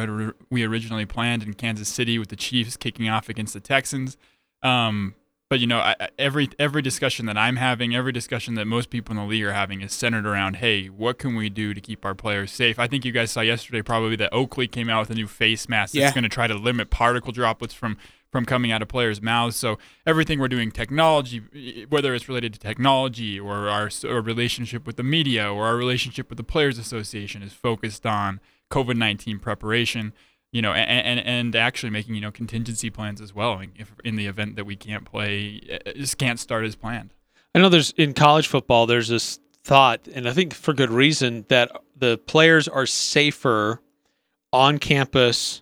we 0.50 0.64
originally 0.66 1.06
planned 1.06 1.42
in 1.42 1.54
Kansas 1.54 1.88
City 1.88 2.20
with 2.20 2.28
the 2.28 2.36
Chiefs 2.36 2.76
kicking 2.76 3.08
off 3.08 3.30
against 3.30 3.54
the 3.54 3.62
Texans. 3.62 4.18
Um, 4.62 5.16
but 5.50 5.60
you 5.60 5.68
know, 5.68 5.78
I, 5.80 5.96
every 6.18 6.50
every 6.58 6.82
discussion 6.82 7.26
that 7.28 7.38
I'm 7.38 7.56
having, 7.58 7.96
every 7.96 8.12
discussion 8.12 8.56
that 8.56 8.66
most 8.66 8.90
people 8.90 9.12
in 9.14 9.18
the 9.18 9.28
league 9.28 9.44
are 9.44 9.54
having, 9.54 9.82
is 9.82 9.94
centered 9.94 10.26
around, 10.26 10.56
hey, 10.58 10.88
what 10.88 11.18
can 11.20 11.36
we 11.36 11.50
do 11.50 11.74
to 11.74 11.82
keep 11.82 12.04
our 12.06 12.16
players 12.16 12.52
safe? 12.52 12.80
I 12.80 12.88
think 12.88 13.06
you 13.06 13.12
guys 13.12 13.32
saw 13.32 13.42
yesterday 13.42 13.82
probably 13.82 14.16
that 14.18 14.34
Oakley 14.34 14.68
came 14.68 14.90
out 14.90 15.02
with 15.02 15.10
a 15.12 15.16
new 15.16 15.28
face 15.28 15.70
mask 15.70 15.94
that's 15.94 16.02
Yeah. 16.02 16.12
going 16.14 16.24
to 16.24 16.30
try 16.30 16.48
to 16.48 16.56
limit 16.56 16.90
particle 16.90 17.32
droplets 17.32 17.74
from 17.74 17.98
from 18.32 18.44
coming 18.44 18.70
out 18.70 18.82
of 18.82 18.90
players' 18.90 19.22
mouths. 19.22 19.56
So 19.56 19.78
everything 20.06 20.40
we're 20.40 20.50
doing, 20.50 20.70
technology, 20.70 21.86
whether 21.88 22.14
it's 22.14 22.28
related 22.28 22.52
to 22.54 22.60
technology 22.60 23.40
or 23.40 23.70
our, 23.70 23.90
our 24.04 24.22
relationship 24.22 24.86
with 24.86 24.98
the 24.98 25.04
media 25.04 25.50
or 25.50 25.66
our 25.68 25.78
relationship 25.78 26.28
with 26.30 26.36
the 26.38 26.44
Players 26.44 26.78
Association, 26.78 27.42
is 27.42 27.54
focused 27.54 28.06
on 28.06 28.42
COVID 28.72 28.98
nineteen 28.98 29.40
preparation 29.40 30.12
you 30.56 30.62
know, 30.62 30.72
and, 30.72 31.20
and 31.20 31.28
and 31.28 31.56
actually 31.58 31.90
making 31.90 32.16
you 32.16 32.22
know 32.22 32.32
contingency 32.32 32.90
plans 32.90 33.20
as 33.20 33.36
well. 33.36 33.62
If 33.76 33.94
in 34.06 34.16
the 34.16 34.28
event 34.28 34.56
that 34.56 34.64
we 34.64 34.78
can't 34.78 35.04
play, 35.04 35.62
uh, 35.86 35.92
just 35.92 36.18
can't 36.18 36.40
start 36.40 36.64
as 36.64 36.78
planned. 36.78 37.14
I 37.54 37.60
know 37.60 37.68
there's 37.68 37.92
in 37.98 38.14
college 38.14 38.48
football, 38.48 38.86
there's 38.86 39.10
this 39.10 39.42
thought, 39.66 40.08
and 40.08 40.30
I 40.30 40.32
think 40.32 40.54
for 40.54 40.74
good 40.74 40.92
reason, 40.92 41.46
that 41.50 41.74
the 41.98 42.18
players 42.20 42.70
are 42.70 42.86
safer 42.86 43.82
on 44.54 44.78
campus 44.78 45.62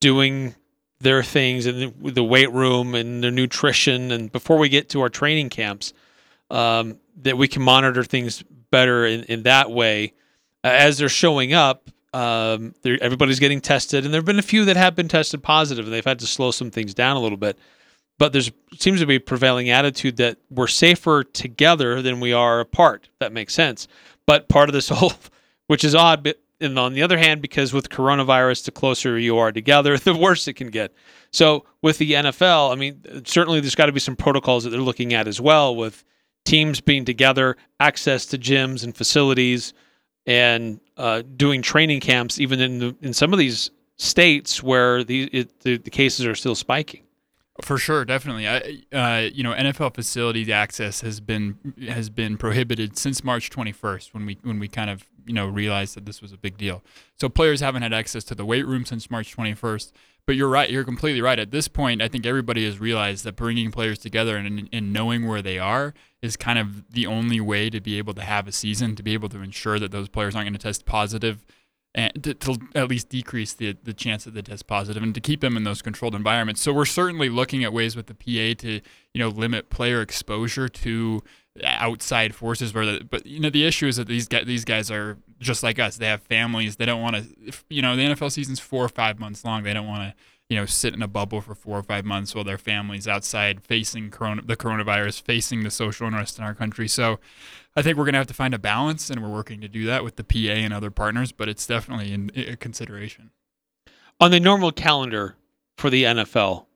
doing 0.00 0.54
their 1.00 1.22
things 1.22 1.66
in 1.66 1.92
the, 2.00 2.10
the 2.10 2.24
weight 2.24 2.50
room 2.50 2.94
and 2.94 3.22
their 3.22 3.30
nutrition, 3.30 4.10
and 4.10 4.32
before 4.32 4.56
we 4.56 4.70
get 4.70 4.88
to 4.90 5.02
our 5.02 5.10
training 5.10 5.50
camps, 5.50 5.92
um, 6.48 6.98
that 7.20 7.36
we 7.36 7.46
can 7.46 7.60
monitor 7.60 8.04
things 8.04 8.42
better 8.70 9.04
in, 9.04 9.22
in 9.24 9.42
that 9.42 9.70
way. 9.70 10.14
Uh, 10.64 10.68
as 10.68 10.96
they're 10.96 11.10
showing 11.10 11.52
up, 11.52 11.90
um, 12.12 12.74
everybody's 12.84 13.38
getting 13.40 13.60
tested, 13.60 14.04
and 14.04 14.12
there 14.12 14.18
have 14.18 14.26
been 14.26 14.38
a 14.38 14.42
few 14.42 14.64
that 14.64 14.76
have 14.76 14.94
been 14.94 15.08
tested 15.08 15.42
positive, 15.42 15.84
and 15.84 15.94
they've 15.94 16.04
had 16.04 16.18
to 16.20 16.26
slow 16.26 16.50
some 16.50 16.70
things 16.70 16.94
down 16.94 17.16
a 17.16 17.20
little 17.20 17.38
bit 17.38 17.58
but 18.20 18.34
there's 18.34 18.52
seems 18.78 19.00
to 19.00 19.06
be 19.06 19.14
a 19.14 19.20
prevailing 19.20 19.70
attitude 19.70 20.18
that 20.18 20.36
we're 20.50 20.66
safer 20.66 21.24
together 21.24 22.02
than 22.02 22.20
we 22.20 22.34
are 22.34 22.60
apart. 22.60 23.08
That 23.18 23.32
makes 23.32 23.54
sense. 23.54 23.88
But 24.26 24.46
part 24.50 24.68
of 24.68 24.74
this 24.74 24.88
whole, 24.90 25.14
which 25.66 25.82
is 25.82 25.96
odd, 25.96 26.22
but 26.22 26.38
and 26.60 26.78
on 26.78 26.92
the 26.92 27.02
other 27.02 27.16
hand, 27.16 27.40
because 27.40 27.72
with 27.72 27.88
coronavirus, 27.88 28.66
the 28.66 28.72
closer 28.72 29.18
you 29.18 29.38
are 29.38 29.50
together, 29.50 29.96
the 29.98 30.14
worse 30.14 30.46
it 30.46 30.52
can 30.52 30.68
get. 30.68 30.92
So 31.32 31.64
with 31.80 31.96
the 31.96 32.12
NFL, 32.12 32.70
I 32.70 32.74
mean, 32.74 33.00
certainly 33.24 33.60
there's 33.60 33.74
got 33.74 33.86
to 33.86 33.92
be 33.92 34.00
some 34.00 34.16
protocols 34.16 34.64
that 34.64 34.70
they're 34.70 34.80
looking 34.80 35.14
at 35.14 35.26
as 35.26 35.40
well, 35.40 35.74
with 35.74 36.04
teams 36.44 36.82
being 36.82 37.06
together, 37.06 37.56
access 37.80 38.26
to 38.26 38.38
gyms 38.38 38.84
and 38.84 38.94
facilities, 38.94 39.72
and 40.26 40.80
uh, 40.96 41.22
doing 41.36 41.62
training 41.62 42.00
camps, 42.00 42.38
even 42.38 42.60
in 42.60 42.78
the, 42.78 42.96
in 43.00 43.12
some 43.12 43.32
of 43.32 43.38
these 43.38 43.70
states 43.96 44.62
where 44.62 45.04
the, 45.04 45.24
it, 45.32 45.60
the 45.60 45.76
the 45.78 45.90
cases 45.90 46.26
are 46.26 46.34
still 46.34 46.54
spiking. 46.54 47.02
For 47.62 47.76
sure, 47.76 48.04
definitely. 48.04 48.48
I, 48.48 48.82
uh, 48.92 49.28
you 49.32 49.42
know, 49.42 49.52
NFL 49.52 49.94
facility 49.94 50.50
access 50.52 51.02
has 51.02 51.20
been 51.20 51.74
has 51.88 52.08
been 52.08 52.36
prohibited 52.38 52.96
since 52.96 53.22
March 53.22 53.50
21st 53.50 54.14
when 54.14 54.26
we 54.26 54.38
when 54.42 54.58
we 54.58 54.68
kind 54.68 54.88
of 54.90 55.06
you 55.26 55.34
know 55.34 55.46
realized 55.46 55.94
that 55.96 56.06
this 56.06 56.22
was 56.22 56.32
a 56.32 56.38
big 56.38 56.56
deal. 56.56 56.82
So 57.18 57.28
players 57.28 57.60
haven't 57.60 57.82
had 57.82 57.92
access 57.92 58.24
to 58.24 58.34
the 58.34 58.44
weight 58.44 58.66
room 58.66 58.84
since 58.84 59.10
March 59.10 59.36
21st. 59.36 59.92
But 60.26 60.36
you're 60.36 60.48
right. 60.48 60.70
You're 60.70 60.84
completely 60.84 61.20
right. 61.20 61.38
At 61.38 61.50
this 61.50 61.68
point, 61.68 62.02
I 62.02 62.08
think 62.08 62.26
everybody 62.26 62.64
has 62.64 62.78
realized 62.78 63.24
that 63.24 63.36
bringing 63.36 63.70
players 63.70 63.98
together 63.98 64.36
and, 64.36 64.68
and 64.72 64.92
knowing 64.92 65.26
where 65.26 65.42
they 65.42 65.58
are 65.58 65.94
is 66.22 66.36
kind 66.36 66.58
of 66.58 66.92
the 66.92 67.06
only 67.06 67.40
way 67.40 67.70
to 67.70 67.80
be 67.80 67.98
able 67.98 68.14
to 68.14 68.22
have 68.22 68.46
a 68.46 68.52
season, 68.52 68.94
to 68.96 69.02
be 69.02 69.14
able 69.14 69.28
to 69.30 69.40
ensure 69.40 69.78
that 69.78 69.90
those 69.90 70.08
players 70.08 70.36
aren't 70.36 70.46
going 70.46 70.54
to 70.54 70.58
test 70.58 70.84
positive 70.84 71.44
and 71.94 72.22
to, 72.22 72.34
to 72.34 72.56
at 72.74 72.88
least 72.88 73.08
decrease 73.08 73.52
the 73.52 73.76
the 73.82 73.92
chance 73.92 74.24
that 74.24 74.34
they 74.34 74.42
test 74.42 74.66
positive 74.66 75.02
and 75.02 75.14
to 75.14 75.20
keep 75.20 75.40
them 75.40 75.56
in 75.56 75.64
those 75.64 75.82
controlled 75.82 76.14
environments. 76.14 76.60
So 76.60 76.72
we're 76.72 76.84
certainly 76.84 77.28
looking 77.28 77.64
at 77.64 77.72
ways 77.72 77.96
with 77.96 78.06
the 78.06 78.14
PA 78.14 78.60
to 78.62 78.80
you 79.12 79.18
know 79.18 79.28
limit 79.28 79.70
player 79.70 80.00
exposure 80.00 80.68
to 80.68 81.22
outside 81.64 82.34
forces. 82.34 82.72
Where 82.72 82.86
the, 82.86 83.04
but 83.04 83.26
you 83.26 83.40
know 83.40 83.50
the 83.50 83.66
issue 83.66 83.86
is 83.86 83.96
that 83.96 84.06
these 84.06 84.28
guys 84.28 84.46
these 84.46 84.64
guys 84.64 84.90
are 84.90 85.18
just 85.40 85.62
like 85.62 85.78
us. 85.78 85.96
They 85.96 86.06
have 86.06 86.22
families. 86.22 86.76
They 86.76 86.86
don't 86.86 87.02
want 87.02 87.16
to. 87.16 87.52
You 87.68 87.82
know 87.82 87.96
the 87.96 88.02
NFL 88.02 88.32
season's 88.32 88.60
four 88.60 88.84
or 88.84 88.88
five 88.88 89.18
months 89.18 89.44
long. 89.44 89.62
They 89.62 89.74
don't 89.74 89.88
want 89.88 90.02
to 90.02 90.14
you 90.50 90.56
know, 90.56 90.66
sit 90.66 90.92
in 90.92 91.00
a 91.00 91.08
bubble 91.08 91.40
for 91.40 91.54
four 91.54 91.78
or 91.78 91.82
five 91.82 92.04
months 92.04 92.34
while 92.34 92.42
their 92.42 92.58
families 92.58 93.06
outside 93.06 93.62
facing 93.62 94.10
corona, 94.10 94.42
the 94.42 94.56
coronavirus, 94.56 95.22
facing 95.22 95.62
the 95.62 95.70
social 95.70 96.08
unrest 96.08 96.38
in 96.38 96.44
our 96.44 96.54
country. 96.54 96.88
So 96.88 97.20
I 97.76 97.82
think 97.82 97.96
we're 97.96 98.04
going 98.04 98.14
to 98.14 98.18
have 98.18 98.26
to 98.26 98.34
find 98.34 98.52
a 98.52 98.58
balance, 98.58 99.10
and 99.10 99.22
we're 99.22 99.30
working 99.30 99.60
to 99.60 99.68
do 99.68 99.86
that 99.86 100.02
with 100.02 100.16
the 100.16 100.24
PA 100.24 100.58
and 100.58 100.74
other 100.74 100.90
partners, 100.90 101.30
but 101.30 101.48
it's 101.48 101.64
definitely 101.68 102.12
in, 102.12 102.32
a 102.34 102.56
consideration. 102.56 103.30
On 104.18 104.32
the 104.32 104.40
normal 104.40 104.72
calendar 104.72 105.36
for 105.76 105.88
the 105.88 106.02
NFL, 106.02 106.66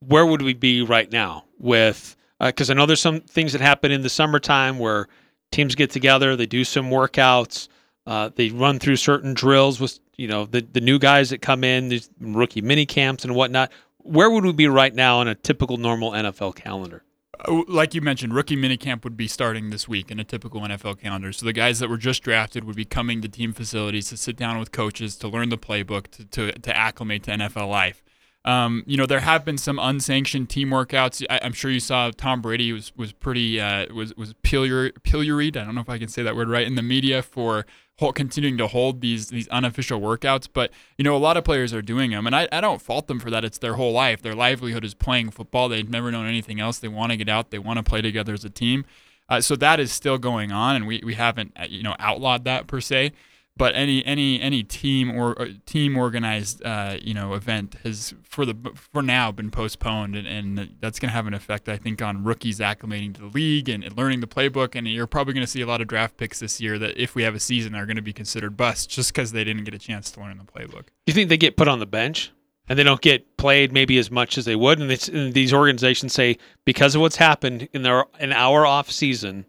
where 0.00 0.24
would 0.24 0.40
we 0.40 0.54
be 0.54 0.80
right 0.80 1.12
now 1.12 1.44
with 1.58 2.16
because 2.40 2.70
uh, 2.70 2.72
I 2.72 2.76
know 2.76 2.86
there's 2.86 3.02
some 3.02 3.20
things 3.20 3.52
that 3.52 3.60
happen 3.60 3.92
in 3.92 4.00
the 4.00 4.08
summertime 4.08 4.78
where 4.78 5.06
teams 5.50 5.74
get 5.74 5.90
together, 5.90 6.36
they 6.36 6.46
do 6.46 6.64
some 6.64 6.90
workouts, 6.90 7.68
uh, 8.06 8.30
they 8.34 8.50
run 8.50 8.78
through 8.78 8.96
certain 8.96 9.34
drills 9.34 9.80
with 9.80 9.98
you 10.16 10.28
know 10.28 10.46
the 10.46 10.60
the 10.60 10.80
new 10.80 10.98
guys 10.98 11.30
that 11.30 11.42
come 11.42 11.64
in, 11.64 11.88
these 11.88 12.10
rookie 12.20 12.60
mini 12.60 12.86
camps 12.86 13.24
and 13.24 13.34
whatnot. 13.34 13.70
Where 13.98 14.30
would 14.30 14.44
we 14.44 14.52
be 14.52 14.66
right 14.66 14.94
now 14.94 15.18
on 15.18 15.28
a 15.28 15.34
typical 15.34 15.76
normal 15.76 16.12
NFL 16.12 16.54
calendar? 16.54 17.04
Uh, 17.46 17.62
like 17.68 17.94
you 17.94 18.00
mentioned, 18.00 18.34
rookie 18.34 18.56
minicamp 18.56 19.04
would 19.04 19.16
be 19.16 19.28
starting 19.28 19.70
this 19.70 19.86
week 19.86 20.10
in 20.10 20.18
a 20.18 20.24
typical 20.24 20.60
NFL 20.60 21.00
calendar. 21.00 21.32
So 21.32 21.46
the 21.46 21.52
guys 21.52 21.78
that 21.78 21.88
were 21.88 21.98
just 21.98 22.22
drafted 22.22 22.64
would 22.64 22.76
be 22.76 22.84
coming 22.84 23.20
to 23.22 23.28
team 23.28 23.52
facilities 23.52 24.08
to 24.08 24.16
sit 24.16 24.36
down 24.36 24.58
with 24.58 24.72
coaches 24.72 25.16
to 25.16 25.28
learn 25.28 25.48
the 25.50 25.58
playbook 25.58 26.08
to, 26.08 26.24
to, 26.24 26.52
to 26.52 26.76
acclimate 26.76 27.22
to 27.24 27.32
NFL 27.32 27.68
life. 27.68 28.02
Um, 28.44 28.84
you 28.86 28.96
know, 28.96 29.04
there 29.04 29.20
have 29.20 29.44
been 29.44 29.58
some 29.58 29.78
unsanctioned 29.78 30.48
team 30.48 30.70
workouts. 30.70 31.24
I, 31.28 31.36
am 31.38 31.52
sure 31.52 31.70
you 31.70 31.80
saw 31.80 32.10
Tom 32.10 32.40
Brady 32.40 32.72
was 32.72 32.92
was 32.96 33.12
pretty 33.12 33.60
uh, 33.60 33.92
was 33.92 34.16
was 34.16 34.34
pilloried. 34.42 35.56
I 35.56 35.64
don't 35.64 35.74
know 35.74 35.82
if 35.82 35.90
I 35.90 35.98
can 35.98 36.08
say 36.08 36.22
that 36.22 36.34
word 36.34 36.48
right 36.48 36.66
in 36.66 36.74
the 36.74 36.82
media 36.82 37.22
for 37.22 37.66
continuing 38.14 38.56
to 38.56 38.66
hold 38.66 39.02
these 39.02 39.28
these 39.28 39.46
unofficial 39.48 40.00
workouts. 40.00 40.48
But 40.50 40.70
you 40.96 41.04
know, 41.04 41.14
a 41.14 41.18
lot 41.18 41.36
of 41.36 41.44
players 41.44 41.74
are 41.74 41.82
doing 41.82 42.12
them, 42.12 42.26
and 42.26 42.34
I, 42.34 42.48
I 42.50 42.62
don't 42.62 42.80
fault 42.80 43.08
them 43.08 43.20
for 43.20 43.30
that. 43.30 43.44
It's 43.44 43.58
their 43.58 43.74
whole 43.74 43.92
life. 43.92 44.22
Their 44.22 44.34
livelihood 44.34 44.84
is 44.86 44.94
playing 44.94 45.32
football. 45.32 45.68
They've 45.68 45.88
never 45.88 46.10
known 46.10 46.26
anything 46.26 46.60
else. 46.60 46.78
They 46.78 46.88
want 46.88 47.12
to 47.12 47.18
get 47.18 47.28
out. 47.28 47.50
They 47.50 47.58
want 47.58 47.76
to 47.76 47.82
play 47.82 48.00
together 48.00 48.32
as 48.32 48.44
a 48.44 48.50
team. 48.50 48.86
Uh, 49.28 49.40
so 49.42 49.54
that 49.56 49.78
is 49.78 49.92
still 49.92 50.18
going 50.18 50.50
on, 50.50 50.76
and 50.76 50.86
we, 50.86 51.02
we 51.04 51.14
haven't 51.14 51.52
uh, 51.60 51.66
you 51.68 51.82
know 51.82 51.94
outlawed 51.98 52.44
that 52.44 52.66
per 52.66 52.80
se 52.80 53.12
but 53.60 53.74
any 53.76 54.02
any 54.06 54.40
any 54.40 54.62
team 54.62 55.10
or 55.10 55.38
uh, 55.38 55.48
team 55.66 55.94
organized 55.94 56.64
uh, 56.64 56.96
you 57.02 57.12
know 57.12 57.34
event 57.34 57.76
has 57.84 58.14
for 58.22 58.46
the 58.46 58.56
for 58.74 59.02
now 59.02 59.30
been 59.30 59.50
postponed 59.50 60.16
and, 60.16 60.26
and 60.26 60.76
that's 60.80 60.98
going 60.98 61.10
to 61.10 61.12
have 61.12 61.26
an 61.26 61.34
effect 61.34 61.68
I 61.68 61.76
think 61.76 62.00
on 62.00 62.24
rookies 62.24 62.58
acclimating 62.58 63.12
to 63.16 63.20
the 63.20 63.26
league 63.26 63.68
and, 63.68 63.84
and 63.84 63.94
learning 63.98 64.20
the 64.20 64.26
playbook 64.26 64.74
and 64.74 64.88
you're 64.88 65.06
probably 65.06 65.34
going 65.34 65.44
to 65.44 65.50
see 65.50 65.60
a 65.60 65.66
lot 65.66 65.82
of 65.82 65.88
draft 65.88 66.16
picks 66.16 66.40
this 66.40 66.58
year 66.58 66.78
that 66.78 66.96
if 66.96 67.14
we 67.14 67.22
have 67.22 67.34
a 67.34 67.40
season 67.40 67.74
are 67.74 67.84
going 67.84 67.96
to 67.96 68.02
be 68.02 68.14
considered 68.14 68.56
busts 68.56 68.86
just 68.86 69.12
because 69.12 69.32
they 69.32 69.44
didn't 69.44 69.64
get 69.64 69.74
a 69.74 69.78
chance 69.78 70.10
to 70.12 70.20
learn 70.20 70.38
the 70.38 70.44
playbook. 70.44 70.86
Do 70.86 71.08
you 71.08 71.12
think 71.12 71.28
they 71.28 71.36
get 71.36 71.58
put 71.58 71.68
on 71.68 71.80
the 71.80 71.86
bench 71.86 72.32
and 72.66 72.78
they 72.78 72.82
don't 72.82 73.02
get 73.02 73.36
played 73.36 73.72
maybe 73.72 73.98
as 73.98 74.10
much 74.10 74.38
as 74.38 74.46
they 74.46 74.56
would 74.56 74.80
and, 74.80 74.90
and 75.10 75.34
these 75.34 75.52
organizations 75.52 76.14
say 76.14 76.38
because 76.64 76.94
of 76.94 77.02
what's 77.02 77.16
happened 77.16 77.68
in 77.74 77.82
their 77.82 78.06
in 78.18 78.32
our 78.32 78.64
off 78.64 78.90
season 78.90 79.44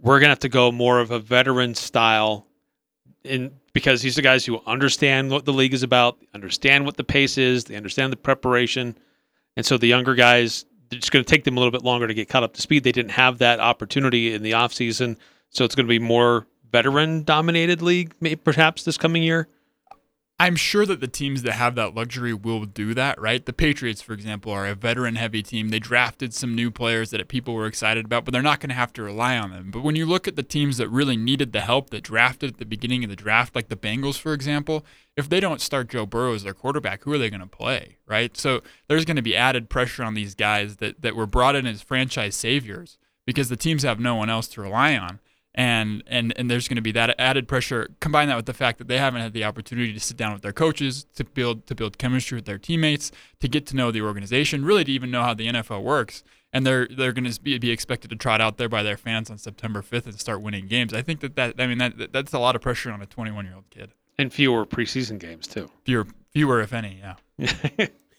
we're 0.00 0.18
going 0.18 0.28
to 0.28 0.30
have 0.30 0.40
to 0.40 0.48
go 0.48 0.72
more 0.72 0.98
of 0.98 1.12
a 1.12 1.20
veteran 1.20 1.76
style 1.76 2.48
in 3.24 3.52
because 3.72 4.02
these 4.02 4.18
are 4.18 4.22
guys 4.22 4.44
who 4.44 4.60
understand 4.66 5.30
what 5.30 5.44
the 5.44 5.52
league 5.52 5.74
is 5.74 5.82
about, 5.82 6.18
understand 6.34 6.84
what 6.84 6.96
the 6.96 7.04
pace 7.04 7.38
is, 7.38 7.64
they 7.64 7.76
understand 7.76 8.12
the 8.12 8.16
preparation, 8.16 8.96
and 9.56 9.64
so 9.64 9.76
the 9.78 9.86
younger 9.86 10.14
guys, 10.14 10.64
it's 10.90 11.10
going 11.10 11.24
to 11.24 11.30
take 11.30 11.44
them 11.44 11.56
a 11.56 11.60
little 11.60 11.70
bit 11.70 11.84
longer 11.84 12.06
to 12.06 12.14
get 12.14 12.28
caught 12.28 12.42
up 12.42 12.54
to 12.54 12.62
speed. 12.62 12.82
They 12.82 12.92
didn't 12.92 13.12
have 13.12 13.38
that 13.38 13.60
opportunity 13.60 14.34
in 14.34 14.42
the 14.42 14.52
offseason, 14.52 15.16
so 15.50 15.64
it's 15.64 15.74
going 15.74 15.86
to 15.86 15.90
be 15.90 15.98
more 15.98 16.46
veteran 16.72 17.24
dominated 17.24 17.82
league, 17.82 18.14
maybe 18.20 18.36
perhaps 18.36 18.84
this 18.84 18.96
coming 18.96 19.22
year. 19.22 19.48
I'm 20.40 20.56
sure 20.56 20.86
that 20.86 21.00
the 21.00 21.06
teams 21.06 21.42
that 21.42 21.52
have 21.52 21.74
that 21.74 21.94
luxury 21.94 22.32
will 22.32 22.64
do 22.64 22.94
that, 22.94 23.20
right? 23.20 23.44
The 23.44 23.52
Patriots, 23.52 24.00
for 24.00 24.14
example, 24.14 24.50
are 24.50 24.66
a 24.66 24.74
veteran 24.74 25.16
heavy 25.16 25.42
team. 25.42 25.68
They 25.68 25.78
drafted 25.78 26.32
some 26.32 26.54
new 26.54 26.70
players 26.70 27.10
that 27.10 27.28
people 27.28 27.52
were 27.52 27.66
excited 27.66 28.06
about, 28.06 28.24
but 28.24 28.32
they're 28.32 28.40
not 28.40 28.58
going 28.58 28.70
to 28.70 28.74
have 28.74 28.94
to 28.94 29.02
rely 29.02 29.36
on 29.36 29.50
them. 29.50 29.70
But 29.70 29.82
when 29.82 29.96
you 29.96 30.06
look 30.06 30.26
at 30.26 30.36
the 30.36 30.42
teams 30.42 30.78
that 30.78 30.88
really 30.88 31.18
needed 31.18 31.52
the 31.52 31.60
help 31.60 31.90
that 31.90 32.04
drafted 32.04 32.52
at 32.52 32.56
the 32.56 32.64
beginning 32.64 33.04
of 33.04 33.10
the 33.10 33.16
draft, 33.16 33.54
like 33.54 33.68
the 33.68 33.76
Bengals, 33.76 34.18
for 34.18 34.32
example, 34.32 34.82
if 35.14 35.28
they 35.28 35.40
don't 35.40 35.60
start 35.60 35.90
Joe 35.90 36.06
Burrow 36.06 36.32
as 36.32 36.42
their 36.42 36.54
quarterback, 36.54 37.02
who 37.02 37.12
are 37.12 37.18
they 37.18 37.28
going 37.28 37.40
to 37.40 37.46
play, 37.46 37.98
right? 38.06 38.34
So 38.34 38.62
there's 38.88 39.04
going 39.04 39.16
to 39.16 39.22
be 39.22 39.36
added 39.36 39.68
pressure 39.68 40.04
on 40.04 40.14
these 40.14 40.34
guys 40.34 40.76
that, 40.76 41.02
that 41.02 41.14
were 41.14 41.26
brought 41.26 41.54
in 41.54 41.66
as 41.66 41.82
franchise 41.82 42.34
saviors 42.34 42.96
because 43.26 43.50
the 43.50 43.56
teams 43.56 43.82
have 43.82 44.00
no 44.00 44.14
one 44.14 44.30
else 44.30 44.48
to 44.48 44.62
rely 44.62 44.96
on 44.96 45.20
and 45.54 46.02
and 46.06 46.32
and 46.36 46.50
there's 46.50 46.68
going 46.68 46.76
to 46.76 46.82
be 46.82 46.92
that 46.92 47.14
added 47.18 47.48
pressure. 47.48 47.88
Combine 48.00 48.28
that 48.28 48.36
with 48.36 48.46
the 48.46 48.54
fact 48.54 48.78
that 48.78 48.88
they 48.88 48.98
haven't 48.98 49.20
had 49.20 49.32
the 49.32 49.44
opportunity 49.44 49.92
to 49.92 50.00
sit 50.00 50.16
down 50.16 50.32
with 50.32 50.42
their 50.42 50.52
coaches 50.52 51.06
to 51.16 51.24
build 51.24 51.66
to 51.66 51.74
build 51.74 51.98
chemistry 51.98 52.36
with 52.36 52.44
their 52.44 52.58
teammates, 52.58 53.10
to 53.40 53.48
get 53.48 53.66
to 53.66 53.76
know 53.76 53.90
the 53.90 54.02
organization, 54.02 54.64
really 54.64 54.84
to 54.84 54.92
even 54.92 55.10
know 55.10 55.22
how 55.22 55.34
the 55.34 55.48
NFL 55.48 55.82
works. 55.82 56.22
And 56.52 56.66
they're 56.66 56.88
they're 56.88 57.12
going 57.12 57.30
to 57.30 57.40
be, 57.40 57.58
be 57.58 57.70
expected 57.70 58.10
to 58.10 58.16
trot 58.16 58.40
out 58.40 58.58
there 58.58 58.68
by 58.68 58.82
their 58.82 58.96
fans 58.96 59.30
on 59.30 59.38
September 59.38 59.82
5th 59.82 60.06
and 60.06 60.18
start 60.18 60.40
winning 60.40 60.66
games. 60.66 60.92
I 60.94 61.02
think 61.02 61.20
that 61.20 61.36
that 61.36 61.54
I 61.58 61.66
mean 61.66 61.78
that 61.78 62.12
that's 62.12 62.32
a 62.32 62.38
lot 62.38 62.56
of 62.56 62.62
pressure 62.62 62.90
on 62.90 63.02
a 63.02 63.06
21 63.06 63.44
year 63.44 63.54
old 63.54 63.70
kid. 63.70 63.92
And 64.18 64.32
fewer 64.32 64.66
preseason 64.66 65.18
games 65.18 65.46
too. 65.46 65.70
Fewer 65.84 66.06
fewer 66.32 66.60
if 66.60 66.72
any. 66.72 67.00
Yeah. 67.00 67.86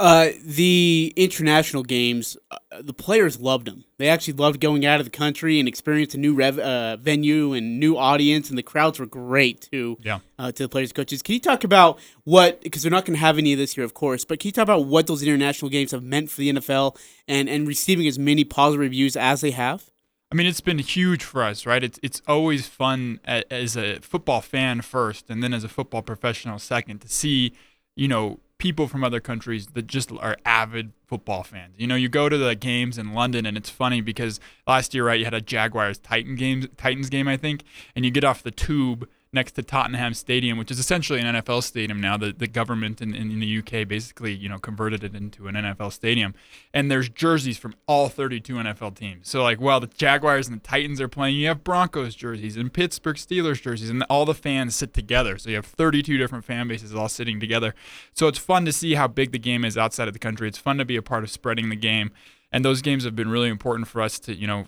Uh, 0.00 0.30
the 0.42 1.12
international 1.14 1.82
games, 1.82 2.34
uh, 2.50 2.56
the 2.80 2.94
players 2.94 3.38
loved 3.38 3.66
them. 3.66 3.84
They 3.98 4.08
actually 4.08 4.32
loved 4.32 4.58
going 4.58 4.86
out 4.86 4.98
of 4.98 5.04
the 5.04 5.10
country 5.10 5.58
and 5.58 5.68
experiencing 5.68 6.20
a 6.20 6.22
new 6.22 6.32
rev- 6.32 6.58
uh, 6.58 6.96
venue 6.96 7.52
and 7.52 7.78
new 7.78 7.98
audience, 7.98 8.48
and 8.48 8.56
the 8.56 8.62
crowds 8.62 8.98
were 8.98 9.04
great 9.04 9.68
too. 9.70 9.98
Yeah. 10.00 10.20
Uh, 10.38 10.52
to 10.52 10.62
the 10.62 10.70
players, 10.70 10.94
coaches. 10.94 11.20
Can 11.20 11.34
you 11.34 11.40
talk 11.40 11.64
about 11.64 11.98
what? 12.24 12.62
Because 12.62 12.80
they're 12.80 12.90
not 12.90 13.04
going 13.04 13.14
to 13.14 13.20
have 13.20 13.36
any 13.36 13.52
of 13.52 13.58
this 13.58 13.76
year, 13.76 13.84
of 13.84 13.92
course. 13.92 14.24
But 14.24 14.40
can 14.40 14.48
you 14.48 14.52
talk 14.52 14.62
about 14.62 14.86
what 14.86 15.06
those 15.06 15.22
international 15.22 15.68
games 15.68 15.90
have 15.90 16.02
meant 16.02 16.30
for 16.30 16.40
the 16.40 16.50
NFL 16.50 16.96
and 17.28 17.46
and 17.50 17.68
receiving 17.68 18.06
as 18.06 18.18
many 18.18 18.42
positive 18.42 18.80
reviews 18.80 19.16
as 19.16 19.42
they 19.42 19.50
have? 19.50 19.90
I 20.32 20.34
mean, 20.34 20.46
it's 20.46 20.62
been 20.62 20.78
huge 20.78 21.24
for 21.24 21.42
us, 21.42 21.66
right? 21.66 21.84
It's 21.84 22.00
it's 22.02 22.22
always 22.26 22.66
fun 22.66 23.20
as 23.26 23.76
a 23.76 24.00
football 24.00 24.40
fan 24.40 24.80
first, 24.80 25.28
and 25.28 25.42
then 25.42 25.52
as 25.52 25.62
a 25.62 25.68
football 25.68 26.00
professional 26.00 26.58
second 26.58 27.00
to 27.02 27.08
see, 27.10 27.52
you 27.96 28.08
know, 28.08 28.40
people 28.60 28.86
from 28.86 29.02
other 29.02 29.18
countries 29.18 29.68
that 29.68 29.88
just 29.88 30.12
are 30.12 30.36
avid 30.44 30.92
football 31.06 31.42
fans. 31.42 31.74
You 31.78 31.88
know, 31.88 31.96
you 31.96 32.08
go 32.08 32.28
to 32.28 32.38
the 32.38 32.54
games 32.54 32.98
in 32.98 33.14
London 33.14 33.46
and 33.46 33.56
it's 33.56 33.70
funny 33.70 34.00
because 34.00 34.38
last 34.66 34.94
year, 34.94 35.06
right, 35.06 35.18
you 35.18 35.24
had 35.24 35.34
a 35.34 35.40
Jaguars 35.40 35.98
Titan 35.98 36.36
game, 36.36 36.68
Titans 36.76 37.10
game, 37.10 37.26
I 37.26 37.36
think, 37.36 37.64
and 37.96 38.04
you 38.04 38.12
get 38.12 38.22
off 38.22 38.42
the 38.42 38.52
tube 38.52 39.08
next 39.32 39.52
to 39.52 39.62
Tottenham 39.62 40.14
Stadium, 40.14 40.58
which 40.58 40.70
is 40.70 40.78
essentially 40.78 41.20
an 41.20 41.36
NFL 41.36 41.62
stadium 41.62 42.00
now. 42.00 42.16
The 42.16 42.32
the 42.32 42.46
government 42.46 43.00
in, 43.00 43.14
in 43.14 43.40
the 43.40 43.58
UK 43.58 43.86
basically 43.86 44.34
you 44.34 44.48
know 44.48 44.58
converted 44.58 45.04
it 45.04 45.14
into 45.14 45.48
an 45.48 45.54
NFL 45.54 45.92
stadium, 45.92 46.34
and 46.74 46.90
there's 46.90 47.08
jerseys 47.08 47.58
from 47.58 47.74
all 47.86 48.08
32 48.08 48.54
NFL 48.54 48.96
teams. 48.96 49.28
So 49.28 49.42
like 49.42 49.60
while 49.60 49.80
the 49.80 49.86
Jaguars 49.86 50.48
and 50.48 50.56
the 50.56 50.66
Titans 50.66 51.00
are 51.00 51.08
playing, 51.08 51.36
you 51.36 51.48
have 51.48 51.64
Broncos 51.64 52.14
jerseys 52.14 52.56
and 52.56 52.72
Pittsburgh 52.72 53.16
Steelers 53.16 53.62
jerseys, 53.62 53.90
and 53.90 54.02
all 54.10 54.24
the 54.24 54.34
fans 54.34 54.76
sit 54.76 54.94
together. 54.94 55.38
So 55.38 55.50
you 55.50 55.56
have 55.56 55.66
32 55.66 56.18
different 56.18 56.44
fan 56.44 56.68
bases 56.68 56.94
all 56.94 57.08
sitting 57.08 57.40
together. 57.40 57.74
So 58.12 58.28
it's 58.28 58.38
fun 58.38 58.64
to 58.64 58.72
see 58.72 58.94
how 58.94 59.08
big 59.08 59.32
the 59.32 59.38
game 59.38 59.64
is 59.64 59.78
outside 59.78 60.08
of 60.08 60.14
the 60.14 60.20
country. 60.20 60.48
It's 60.48 60.58
fun 60.58 60.78
to 60.78 60.84
be 60.84 60.96
a 60.96 61.02
part 61.02 61.24
of 61.24 61.30
spreading 61.30 61.68
the 61.68 61.76
game 61.76 62.10
and 62.52 62.64
those 62.64 62.82
games 62.82 63.04
have 63.04 63.16
been 63.16 63.30
really 63.30 63.48
important 63.48 63.88
for 63.88 64.02
us 64.02 64.18
to 64.20 64.34
you 64.34 64.46
know 64.46 64.66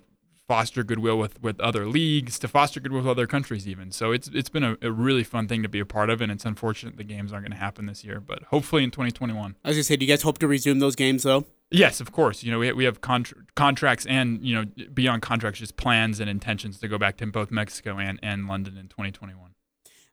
foster 0.49 0.83
goodwill 0.85 1.19
with, 1.19 1.43
with 1.43 1.61
other 1.61 1.87
leagues, 1.87 2.39
to 2.41 2.49
foster 2.49 2.81
goodwill 2.81 3.03
with 3.03 3.11
other 3.11 3.27
countries, 3.27 3.67
even. 3.67 3.93
So 3.93 4.13
it's 4.13 4.29
it's 4.29 4.49
been 4.49 4.65
a, 4.65 4.77
a 4.83 4.91
really 4.91 5.25
fun 5.25 5.49
thing 5.49 5.63
to 5.63 5.69
be 5.69 5.81
a 5.81 5.87
part 5.87 6.11
of, 6.11 6.21
and 6.21 6.31
it's 6.31 6.45
unfortunate 6.45 6.97
the 6.97 7.05
games 7.05 7.33
aren't 7.33 7.45
going 7.45 7.53
to 7.53 7.59
happen 7.59 7.87
this 7.87 8.05
year, 8.05 8.21
but 8.21 8.43
hopefully 8.45 8.85
in 8.85 8.91
2021. 8.91 9.57
I 9.65 9.69
was 9.69 9.77
going 9.77 9.81
to 9.81 9.85
say, 9.85 9.97
do 9.97 10.05
you 10.05 10.13
guys 10.13 10.23
hope 10.23 10.39
to 10.39 10.49
resume 10.49 10.79
those 10.79 10.97
games 10.97 11.23
though? 11.23 11.47
Yes, 11.71 12.01
of 12.01 12.13
course. 12.13 12.43
You 12.43 12.51
know, 12.51 12.59
we, 12.59 12.71
we 12.73 12.85
have 12.85 13.01
contra- 13.01 13.39
contracts 13.55 14.05
and, 14.05 14.45
you 14.47 14.55
know, 14.55 14.87
beyond 14.93 15.23
contracts, 15.23 15.59
just 15.59 15.77
plans 15.77 16.21
and 16.21 16.29
intentions 16.29 16.79
to 16.81 16.89
go 16.89 16.99
back 16.99 17.17
to 17.17 17.27
both 17.27 17.51
Mexico 17.51 17.99
and, 17.99 18.21
and 18.23 18.47
London 18.47 18.77
in 18.77 18.89
2021. 18.89 19.55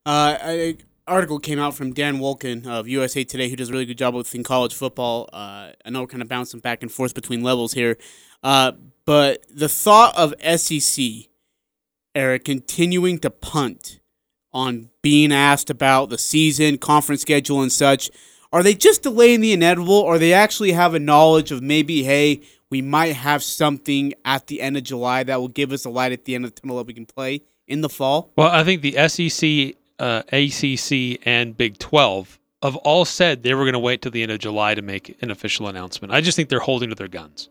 Uh, 0.05 0.37
I, 0.41 0.77
article 1.09 1.39
came 1.39 1.59
out 1.59 1.73
from 1.73 1.93
Dan 1.93 2.19
Wolken 2.19 2.65
of 2.65 2.87
USA 2.87 3.23
Today, 3.23 3.49
who 3.49 3.55
does 3.55 3.69
a 3.69 3.71
really 3.73 3.85
good 3.85 3.97
job 3.97 4.13
with 4.13 4.33
in 4.33 4.43
college 4.43 4.73
football. 4.73 5.27
Uh, 5.33 5.71
I 5.83 5.89
know 5.89 6.01
we're 6.01 6.07
kind 6.07 6.21
of 6.21 6.29
bouncing 6.29 6.61
back 6.61 6.81
and 6.81 6.91
forth 6.91 7.13
between 7.13 7.43
levels 7.43 7.73
here, 7.73 7.97
uh, 8.43 8.71
but 9.09 9.43
the 9.49 9.67
thought 9.67 10.15
of 10.15 10.35
SEC, 10.59 11.03
Eric, 12.13 12.45
continuing 12.45 13.17
to 13.17 13.31
punt 13.31 14.01
on 14.53 14.91
being 15.01 15.31
asked 15.31 15.71
about 15.71 16.11
the 16.11 16.17
season, 16.19 16.77
conference 16.77 17.23
schedule, 17.23 17.63
and 17.63 17.71
such, 17.71 18.11
are 18.53 18.61
they 18.61 18.75
just 18.75 19.01
delaying 19.01 19.41
the 19.41 19.51
inevitable, 19.51 19.95
or 19.95 20.19
they 20.19 20.31
actually 20.31 20.73
have 20.73 20.93
a 20.93 20.99
knowledge 20.99 21.51
of 21.51 21.63
maybe, 21.63 22.03
hey, 22.03 22.41
we 22.69 22.83
might 22.83 23.15
have 23.15 23.41
something 23.41 24.13
at 24.25 24.45
the 24.45 24.61
end 24.61 24.77
of 24.77 24.83
July 24.83 25.23
that 25.23 25.39
will 25.39 25.47
give 25.47 25.71
us 25.71 25.85
a 25.85 25.89
light 25.89 26.11
at 26.11 26.25
the 26.25 26.35
end 26.35 26.45
of 26.45 26.53
the 26.53 26.61
tunnel 26.61 26.77
that 26.77 26.85
we 26.85 26.93
can 26.93 27.07
play 27.07 27.41
in 27.67 27.81
the 27.81 27.89
fall? 27.89 28.31
Well, 28.35 28.49
I 28.49 28.63
think 28.63 28.83
the 28.83 29.07
SEC, 29.07 29.75
uh, 29.97 30.21
ACC, 30.31 31.19
and 31.25 31.57
Big 31.57 31.79
12 31.79 32.37
have 32.61 32.75
all 32.75 33.05
said 33.05 33.41
they 33.41 33.55
were 33.55 33.63
going 33.63 33.73
to 33.73 33.79
wait 33.79 34.03
till 34.03 34.11
the 34.11 34.21
end 34.21 34.31
of 34.31 34.37
July 34.37 34.75
to 34.75 34.83
make 34.83 35.17
an 35.23 35.31
official 35.31 35.67
announcement. 35.67 36.13
I 36.13 36.21
just 36.21 36.35
think 36.35 36.49
they're 36.49 36.59
holding 36.59 36.89
to 36.89 36.95
their 36.95 37.07
guns. 37.07 37.49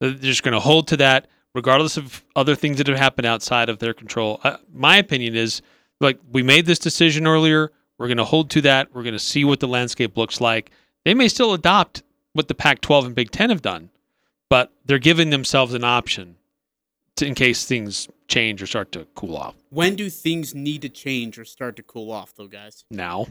They're 0.00 0.12
just 0.12 0.42
going 0.42 0.52
to 0.54 0.60
hold 0.60 0.88
to 0.88 0.96
that, 0.98 1.28
regardless 1.54 1.96
of 1.96 2.24
other 2.36 2.54
things 2.54 2.78
that 2.78 2.86
have 2.86 2.98
happened 2.98 3.26
outside 3.26 3.68
of 3.68 3.78
their 3.78 3.94
control. 3.94 4.40
Uh, 4.42 4.56
my 4.72 4.96
opinion 4.96 5.34
is 5.36 5.62
like 6.00 6.18
we 6.30 6.42
made 6.42 6.66
this 6.66 6.78
decision 6.78 7.26
earlier. 7.26 7.70
We're 7.98 8.08
going 8.08 8.18
to 8.18 8.24
hold 8.24 8.50
to 8.50 8.60
that. 8.62 8.92
We're 8.94 9.04
going 9.04 9.14
to 9.14 9.18
see 9.18 9.44
what 9.44 9.60
the 9.60 9.68
landscape 9.68 10.16
looks 10.16 10.40
like. 10.40 10.70
They 11.04 11.14
may 11.14 11.28
still 11.28 11.54
adopt 11.54 12.02
what 12.32 12.48
the 12.48 12.54
Pac-12 12.54 13.06
and 13.06 13.14
Big 13.14 13.30
Ten 13.30 13.50
have 13.50 13.62
done, 13.62 13.90
but 14.50 14.72
they're 14.84 14.98
giving 14.98 15.30
themselves 15.30 15.74
an 15.74 15.84
option 15.84 16.36
to, 17.16 17.26
in 17.26 17.34
case 17.34 17.64
things 17.64 18.08
change 18.26 18.60
or 18.62 18.66
start 18.66 18.90
to 18.92 19.06
cool 19.14 19.36
off. 19.36 19.54
When 19.70 19.94
do 19.94 20.10
things 20.10 20.54
need 20.54 20.82
to 20.82 20.88
change 20.88 21.38
or 21.38 21.44
start 21.44 21.76
to 21.76 21.82
cool 21.82 22.10
off, 22.10 22.34
though, 22.34 22.48
guys? 22.48 22.84
Now, 22.90 23.26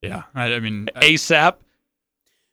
Yeah, 0.00 0.22
I, 0.34 0.54
I 0.54 0.60
mean, 0.60 0.88
ASAP. 0.96 1.56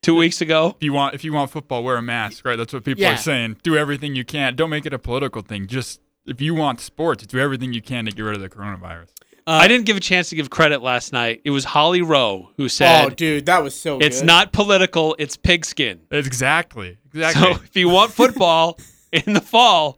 Two 0.01 0.15
weeks 0.15 0.39
ago, 0.39 0.75
if 0.77 0.83
you 0.83 0.93
want 0.93 1.13
if 1.15 1.23
you 1.25 1.33
want 1.33 1.51
football, 1.51 1.83
wear 1.83 1.97
a 1.97 2.01
mask, 2.01 2.45
right? 2.45 2.55
That's 2.55 2.73
what 2.73 2.83
people 2.85 3.03
Yeah. 3.03 3.15
are 3.15 3.17
saying. 3.17 3.57
Do 3.63 3.75
everything 3.75 4.15
you 4.15 4.23
can. 4.23 4.55
Don't 4.55 4.69
make 4.69 4.85
it 4.85 4.93
a 4.93 4.99
political 4.99 5.41
thing. 5.41 5.67
Just 5.67 5.99
if 6.25 6.39
you 6.39 6.55
want 6.55 6.79
sports, 6.79 7.25
do 7.25 7.37
everything 7.39 7.73
you 7.73 7.81
can 7.81 8.05
to 8.05 8.11
get 8.11 8.21
rid 8.21 8.35
of 8.35 8.41
the 8.41 8.49
coronavirus. 8.49 9.09
Uh, 9.47 9.51
I 9.53 9.67
didn't 9.67 9.85
give 9.87 9.97
a 9.97 9.99
chance 10.01 10.29
to 10.29 10.35
give 10.35 10.49
credit 10.49 10.81
last 10.83 11.11
night. 11.11 11.41
It 11.43 11.49
was 11.49 11.65
Holly 11.65 12.01
Rowe 12.03 12.49
who 12.57 12.69
said, 12.69 13.05
Oh, 13.05 13.09
dude, 13.09 13.47
that 13.47 13.63
was 13.63 13.73
so 13.77 13.97
"It's 13.99 14.19
good. 14.19 14.27
not 14.27 14.53
political; 14.53 15.15
it's 15.19 15.35
pigskin." 15.35 16.01
Exactly. 16.11 16.97
Exactly. 17.13 17.41
So 17.55 17.59
if 17.63 17.75
you 17.75 17.89
want 17.89 18.11
football 18.11 18.77
in 19.11 19.33
the 19.33 19.41
fall, 19.41 19.97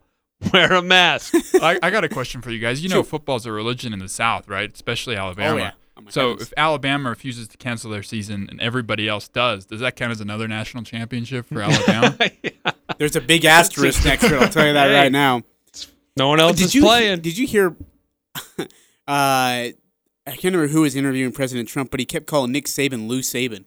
wear 0.54 0.74
a 0.74 0.82
mask. 0.82 1.36
I, 1.62 1.78
I 1.84 1.90
got 1.92 2.04
a 2.06 2.10
question 2.10 2.42
for 2.42 2.50
you 2.50 2.60
guys. 2.60 2.82
You 2.82 2.90
know, 2.90 3.04
football's 3.04 3.46
a 3.46 3.52
religion 3.52 3.92
in 3.94 4.00
the 4.00 4.08
South, 4.10 4.48
right? 4.48 4.74
Especially 4.74 5.16
Alabama. 5.18 5.54
Oh, 5.54 5.58
yeah. 5.58 5.72
Oh, 6.08 6.10
so 6.10 6.30
goodness. 6.32 6.48
if 6.50 6.54
Alabama 6.58 7.10
refuses 7.10 7.48
to 7.50 7.58
cancel 7.58 7.92
their 7.92 8.04
season 8.04 8.48
and 8.50 8.60
everybody 8.62 9.08
else 9.08 9.28
does, 9.28 9.66
does 9.66 9.80
that 9.82 9.96
count 9.96 10.12
as 10.12 10.22
another 10.22 10.48
national 10.48 10.84
championship 10.84 11.46
for 11.46 11.62
Alabama? 11.62 12.18
There's 12.98 13.16
a 13.16 13.22
big 13.22 13.46
asterisk 13.46 14.04
next 14.06 14.28
to 14.28 14.36
it. 14.38 14.42
I'll 14.42 14.50
tell 14.50 14.68
you 14.68 14.74
that 14.74 14.88
Hey. 14.90 14.96
right 14.96 15.12
now. 15.12 15.44
No 16.18 16.28
one 16.28 16.40
else 16.40 16.58
did 16.58 16.66
is 16.66 16.76
you 16.76 16.82
playing. 16.82 17.22
did 17.22 17.38
you 17.38 17.48
hear? 17.48 17.76
uh, 18.58 18.62
I 19.08 19.74
can't 20.26 20.44
remember 20.44 20.68
who 20.68 20.82
was 20.82 20.96
interviewing 20.96 21.32
President 21.32 21.68
Trump, 21.70 21.90
but 21.92 22.00
he 22.00 22.06
kept 22.06 22.28
calling 22.28 22.52
Nick 22.52 22.66
Saban 22.66 23.08
Lou 23.08 23.22
Saban. 23.22 23.66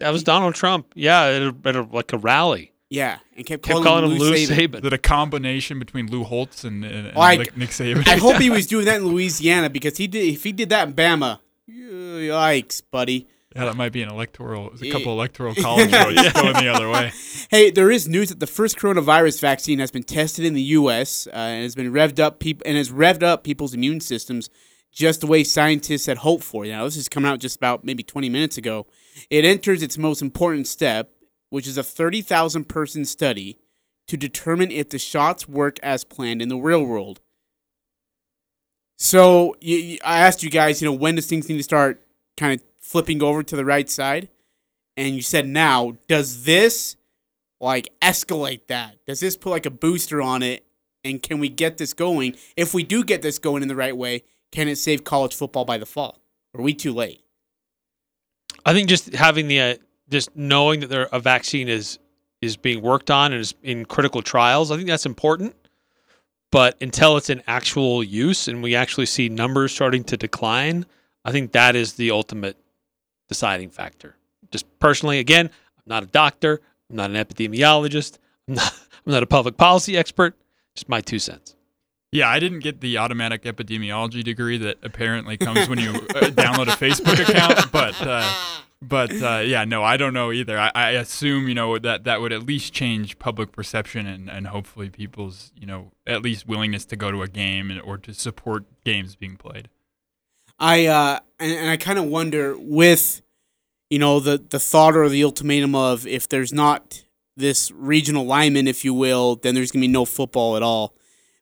That 0.00 0.10
was 0.10 0.22
Donald 0.24 0.54
Trump. 0.54 0.88
Yeah, 0.94 1.22
at, 1.24 1.42
a, 1.42 1.54
at 1.64 1.76
a, 1.76 1.82
like 1.82 2.12
a 2.12 2.18
rally. 2.18 2.72
Yeah, 2.94 3.18
and 3.36 3.44
kept 3.44 3.62
Kept 3.64 3.72
calling, 3.82 3.84
calling 3.84 4.04
him 4.04 4.12
him 4.12 4.18
Lou 4.18 4.32
Saban. 4.34 4.56
Saban. 4.68 4.78
Is 4.80 4.84
it 4.84 4.92
a 4.92 4.98
combination 4.98 5.78
between 5.78 6.10
Lou 6.10 6.22
Holtz 6.24 6.64
and, 6.64 6.84
and, 6.84 7.06
and 7.08 7.16
Oh, 7.16 7.20
I- 7.20 7.36
Nick, 7.36 7.56
Nick 7.56 7.70
Saban? 7.70 8.06
I 8.06 8.16
hope 8.16 8.36
he 8.36 8.50
was 8.50 8.66
doing 8.74 8.84
that 8.86 8.96
in 8.96 9.06
Louisiana 9.06 9.68
because 9.70 9.96
he 9.96 10.06
did. 10.06 10.24
If 10.34 10.44
he 10.44 10.52
did 10.52 10.68
that 10.70 10.88
in 10.88 10.94
Bama, 10.94 11.40
yikes, 11.68 12.82
buddy. 12.90 13.26
yeah, 13.54 13.64
that 13.66 13.76
might 13.76 13.92
be 13.92 14.02
an 14.02 14.08
electoral. 14.10 14.68
There's 14.70 14.82
a 14.82 14.90
couple 14.90 15.12
electoral 15.12 15.54
college 15.54 15.90
votes 15.90 16.32
going 16.40 16.52
the 16.54 16.68
other 16.68 16.88
way. 16.90 17.12
Hey, 17.50 17.70
there 17.70 17.90
is 17.90 18.08
news 18.08 18.28
that 18.30 18.40
the 18.40 18.46
first 18.46 18.76
coronavirus 18.78 19.40
vaccine 19.40 19.78
has 19.78 19.90
been 19.90 20.02
tested 20.02 20.44
in 20.44 20.54
the 20.54 20.62
U.S. 20.78 21.26
Uh, 21.28 21.36
and 21.36 21.62
has 21.62 21.74
been 21.74 21.92
revved 21.92 22.18
up 22.20 22.38
peop- 22.40 22.62
and 22.66 22.76
has 22.76 22.90
revved 22.90 23.22
up 23.22 23.44
people's 23.44 23.74
immune 23.74 24.00
systems 24.00 24.50
just 24.92 25.20
the 25.20 25.26
way 25.26 25.42
scientists 25.42 26.06
had 26.06 26.18
hoped 26.18 26.44
for. 26.44 26.64
Now, 26.64 26.84
this 26.84 26.96
is 26.96 27.08
coming 27.08 27.28
out 27.30 27.40
just 27.40 27.56
about 27.56 27.82
maybe 27.84 28.02
20 28.04 28.28
minutes 28.28 28.56
ago. 28.58 28.86
It 29.28 29.44
enters 29.44 29.82
its 29.82 29.98
most 29.98 30.22
important 30.22 30.68
step, 30.68 31.10
which 31.54 31.68
is 31.68 31.78
a 31.78 31.84
30,000 31.84 32.68
person 32.68 33.04
study 33.04 33.56
to 34.08 34.16
determine 34.16 34.72
if 34.72 34.88
the 34.88 34.98
shots 34.98 35.48
work 35.48 35.78
as 35.84 36.02
planned 36.02 36.42
in 36.42 36.48
the 36.48 36.56
real 36.56 36.82
world. 36.82 37.20
So, 38.98 39.54
you, 39.60 39.76
you- 39.76 39.98
I 40.04 40.18
asked 40.18 40.42
you 40.42 40.50
guys, 40.50 40.82
you 40.82 40.88
know, 40.88 40.92
when 40.96 41.14
does 41.14 41.26
things 41.28 41.48
need 41.48 41.58
to 41.58 41.62
start 41.62 42.04
kind 42.36 42.52
of 42.58 42.66
flipping 42.80 43.22
over 43.22 43.44
to 43.44 43.54
the 43.54 43.64
right 43.64 43.88
side? 43.88 44.30
And 44.96 45.14
you 45.14 45.22
said 45.22 45.46
now. 45.46 45.96
Does 46.08 46.42
this 46.42 46.96
like 47.60 47.88
escalate 48.02 48.66
that? 48.66 48.96
Does 49.06 49.20
this 49.20 49.36
put 49.36 49.50
like 49.50 49.66
a 49.66 49.70
booster 49.70 50.20
on 50.20 50.42
it? 50.42 50.66
And 51.04 51.22
can 51.22 51.38
we 51.38 51.48
get 51.48 51.78
this 51.78 51.92
going? 51.92 52.34
If 52.56 52.74
we 52.74 52.82
do 52.82 53.04
get 53.04 53.22
this 53.22 53.38
going 53.38 53.62
in 53.62 53.68
the 53.68 53.76
right 53.76 53.96
way, 53.96 54.24
can 54.50 54.66
it 54.66 54.76
save 54.76 55.04
college 55.04 55.36
football 55.36 55.64
by 55.64 55.78
the 55.78 55.86
fall? 55.86 56.18
Are 56.52 56.62
we 56.62 56.74
too 56.74 56.92
late? 56.92 57.22
I 58.66 58.72
think 58.72 58.88
just 58.88 59.14
having 59.14 59.46
the 59.46 59.60
uh, 59.60 59.74
just 60.10 60.34
knowing 60.36 60.80
that 60.80 60.88
there 60.88 61.08
a 61.12 61.20
vaccine 61.20 61.68
is 61.68 61.98
is 62.40 62.56
being 62.56 62.82
worked 62.82 63.10
on 63.10 63.32
and 63.32 63.40
is 63.40 63.54
in 63.62 63.84
critical 63.86 64.22
trials. 64.22 64.70
I 64.70 64.76
think 64.76 64.88
that's 64.88 65.06
important. 65.06 65.54
But 66.50 66.76
until 66.80 67.16
it's 67.16 67.30
in 67.30 67.42
actual 67.46 68.04
use 68.04 68.46
and 68.46 68.62
we 68.62 68.76
actually 68.76 69.06
see 69.06 69.28
numbers 69.28 69.72
starting 69.72 70.04
to 70.04 70.16
decline, 70.16 70.86
I 71.24 71.32
think 71.32 71.52
that 71.52 71.74
is 71.74 71.94
the 71.94 72.12
ultimate 72.12 72.56
deciding 73.28 73.70
factor. 73.70 74.16
Just 74.52 74.66
personally, 74.78 75.18
again, 75.18 75.46
I'm 75.46 75.82
not 75.86 76.02
a 76.04 76.06
doctor, 76.06 76.60
I'm 76.88 76.96
not 76.96 77.10
an 77.10 77.16
epidemiologist, 77.16 78.18
I'm 78.46 78.54
not, 78.54 78.72
I'm 79.06 79.12
not 79.12 79.22
a 79.22 79.26
public 79.26 79.56
policy 79.56 79.96
expert. 79.96 80.36
Just 80.76 80.88
my 80.88 81.00
two 81.00 81.18
cents. 81.18 81.56
Yeah, 82.14 82.28
I 82.30 82.38
didn't 82.38 82.60
get 82.60 82.80
the 82.80 82.96
automatic 82.98 83.42
epidemiology 83.42 84.22
degree 84.22 84.56
that 84.58 84.78
apparently 84.84 85.36
comes 85.36 85.68
when 85.68 85.80
you 85.80 85.90
uh, 85.90 86.30
download 86.30 86.68
a 86.68 86.76
Facebook 86.76 87.18
account, 87.18 87.72
but 87.72 88.00
uh, 88.00 88.32
but 88.80 89.20
uh, 89.20 89.42
yeah, 89.44 89.64
no, 89.64 89.82
I 89.82 89.96
don't 89.96 90.14
know 90.14 90.30
either. 90.30 90.56
I, 90.56 90.70
I 90.76 90.90
assume 90.90 91.48
you 91.48 91.56
know 91.56 91.76
that 91.76 92.04
that 92.04 92.20
would 92.20 92.32
at 92.32 92.46
least 92.46 92.72
change 92.72 93.18
public 93.18 93.50
perception 93.50 94.06
and, 94.06 94.30
and 94.30 94.46
hopefully 94.46 94.90
people's 94.90 95.50
you 95.58 95.66
know 95.66 95.90
at 96.06 96.22
least 96.22 96.46
willingness 96.46 96.84
to 96.84 96.96
go 96.96 97.10
to 97.10 97.20
a 97.22 97.26
game 97.26 97.68
and, 97.68 97.82
or 97.82 97.98
to 97.98 98.14
support 98.14 98.64
games 98.84 99.16
being 99.16 99.36
played. 99.36 99.68
I 100.56 100.86
uh 100.86 101.18
and, 101.40 101.50
and 101.50 101.68
I 101.68 101.76
kind 101.76 101.98
of 101.98 102.04
wonder 102.04 102.54
with 102.56 103.22
you 103.90 103.98
know 103.98 104.20
the 104.20 104.40
the 104.50 104.60
thought 104.60 104.96
or 104.96 105.08
the 105.08 105.24
ultimatum 105.24 105.74
of 105.74 106.06
if 106.06 106.28
there's 106.28 106.52
not 106.52 107.02
this 107.36 107.72
regional 107.72 108.24
lineman, 108.24 108.68
if 108.68 108.84
you 108.84 108.94
will, 108.94 109.34
then 109.34 109.56
there's 109.56 109.72
gonna 109.72 109.82
be 109.82 109.88
no 109.88 110.04
football 110.04 110.56
at 110.56 110.62
all. 110.62 110.94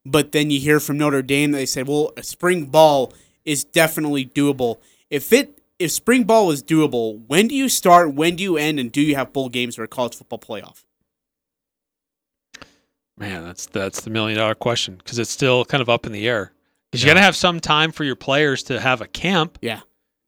But 0.05 0.33
then 0.33 0.51
you 0.51 0.59
hear 0.59 0.81
from 0.81 0.99
Notre 0.99 1.23
Dame 1.23 1.53
that 1.53 1.59
they 1.59 1.67
said, 1.67 1.87
well, 1.87 2.13
a 2.17 2.23
spring 2.23 2.67
ball 2.67 3.13
is 3.45 3.63
definitely 3.65 4.27
doable. 4.27 4.79
If 5.11 5.33
it 5.33 5.59
if 5.79 5.91
spring 5.93 6.25
ball 6.25 6.51
is 6.51 6.63
doable, 6.63 7.23
when 7.27 7.49
do 7.49 7.55
you 7.55 7.69
start? 7.69 8.15
When 8.15 8.37
do 8.37 8.43
you 8.43 8.57
end? 8.57 8.79
And 8.81 8.91
do 8.93 9.01
you 9.01 9.15
have 9.17 9.33
bowl 9.33 9.49
games 9.49 9.79
or 9.79 9.83
a 9.85 9.89
college 9.89 10.15
football 10.17 10.39
playoff? 10.39 10.85
Man, 13.19 13.45
that's 13.45 13.67
that's 13.67 14.01
the 14.03 14.11
million 14.11 14.39
dollar 14.39 14.55
question 14.55 14.97
because 14.97 15.19
it's 15.19 15.31
still 15.31 15.65
kind 15.65 15.81
of 15.83 15.89
up 15.89 16.07
in 16.07 16.13
the 16.13 16.27
air. 16.29 16.53
Because 16.91 17.03
you 17.05 17.09
Yeah. 17.09 17.15
got 17.15 17.21
to 17.21 17.25
have 17.25 17.37
some 17.37 17.61
time 17.61 17.93
for 17.93 18.05
your 18.05 18.17
players 18.17 18.63
to 18.65 18.81
have 18.81 19.01
a 19.01 19.07
camp 19.07 19.59
Yeah, 19.63 19.81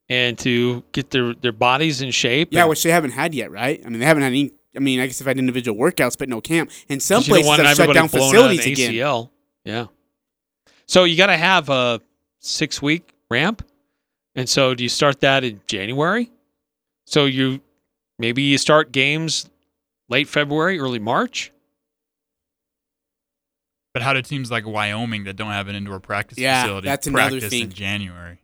and 0.08 0.38
to 0.38 0.82
get 0.92 1.10
their, 1.10 1.34
their 1.34 1.52
bodies 1.52 2.00
in 2.00 2.10
shape. 2.10 2.48
yeah, 2.52 2.60
and- 2.60 2.70
which 2.70 2.82
they 2.82 2.90
haven't 2.90 3.10
had 3.12 3.34
yet, 3.34 3.50
right? 3.50 3.82
I 3.84 3.88
mean, 3.88 4.00
they 4.00 4.06
haven't 4.06 4.22
had 4.22 4.32
any. 4.32 4.52
I 4.76 4.80
mean, 4.80 4.98
I 4.98 5.06
guess 5.06 5.18
they've 5.18 5.26
had 5.26 5.38
individual 5.38 5.78
workouts, 5.78 6.18
but 6.18 6.28
no 6.28 6.40
camp. 6.40 6.70
And 6.88 7.00
some 7.02 7.22
you 7.22 7.28
places 7.28 7.50
have 7.58 7.76
shut 7.76 7.94
down 7.94 8.08
blowing 8.08 8.36
out 8.36 8.50
an 8.50 8.56
facilities 8.56 8.66
again. 8.66 8.92
ACL. 9.66 9.70
Yeah. 9.72 9.86
So 10.86 11.04
you 11.04 11.16
got 11.16 11.26
to 11.28 11.36
have 11.36 11.68
a 11.68 12.00
six 12.40 12.80
week 12.82 13.14
ramp, 13.30 13.62
and 14.34 14.48
so 14.48 14.74
do 14.74 14.82
you 14.82 14.88
start 14.88 15.20
that 15.20 15.44
in 15.44 15.60
January? 15.66 16.30
So 17.06 17.24
you 17.24 17.60
maybe 18.18 18.42
you 18.42 18.58
start 18.58 18.92
games 18.92 19.48
late 20.08 20.28
February, 20.28 20.78
early 20.78 20.98
March. 20.98 21.50
But 23.92 24.02
how 24.02 24.12
do 24.12 24.22
teams 24.22 24.50
like 24.50 24.66
Wyoming 24.66 25.24
that 25.24 25.36
don't 25.36 25.52
have 25.52 25.68
an 25.68 25.76
indoor 25.76 26.00
practice 26.00 26.36
Yeah, 26.38 26.62
facility 26.62 26.86
that's 26.86 27.06
another 27.06 27.30
practice 27.38 27.50
thing. 27.50 27.62
in 27.62 27.70
January? 27.70 28.40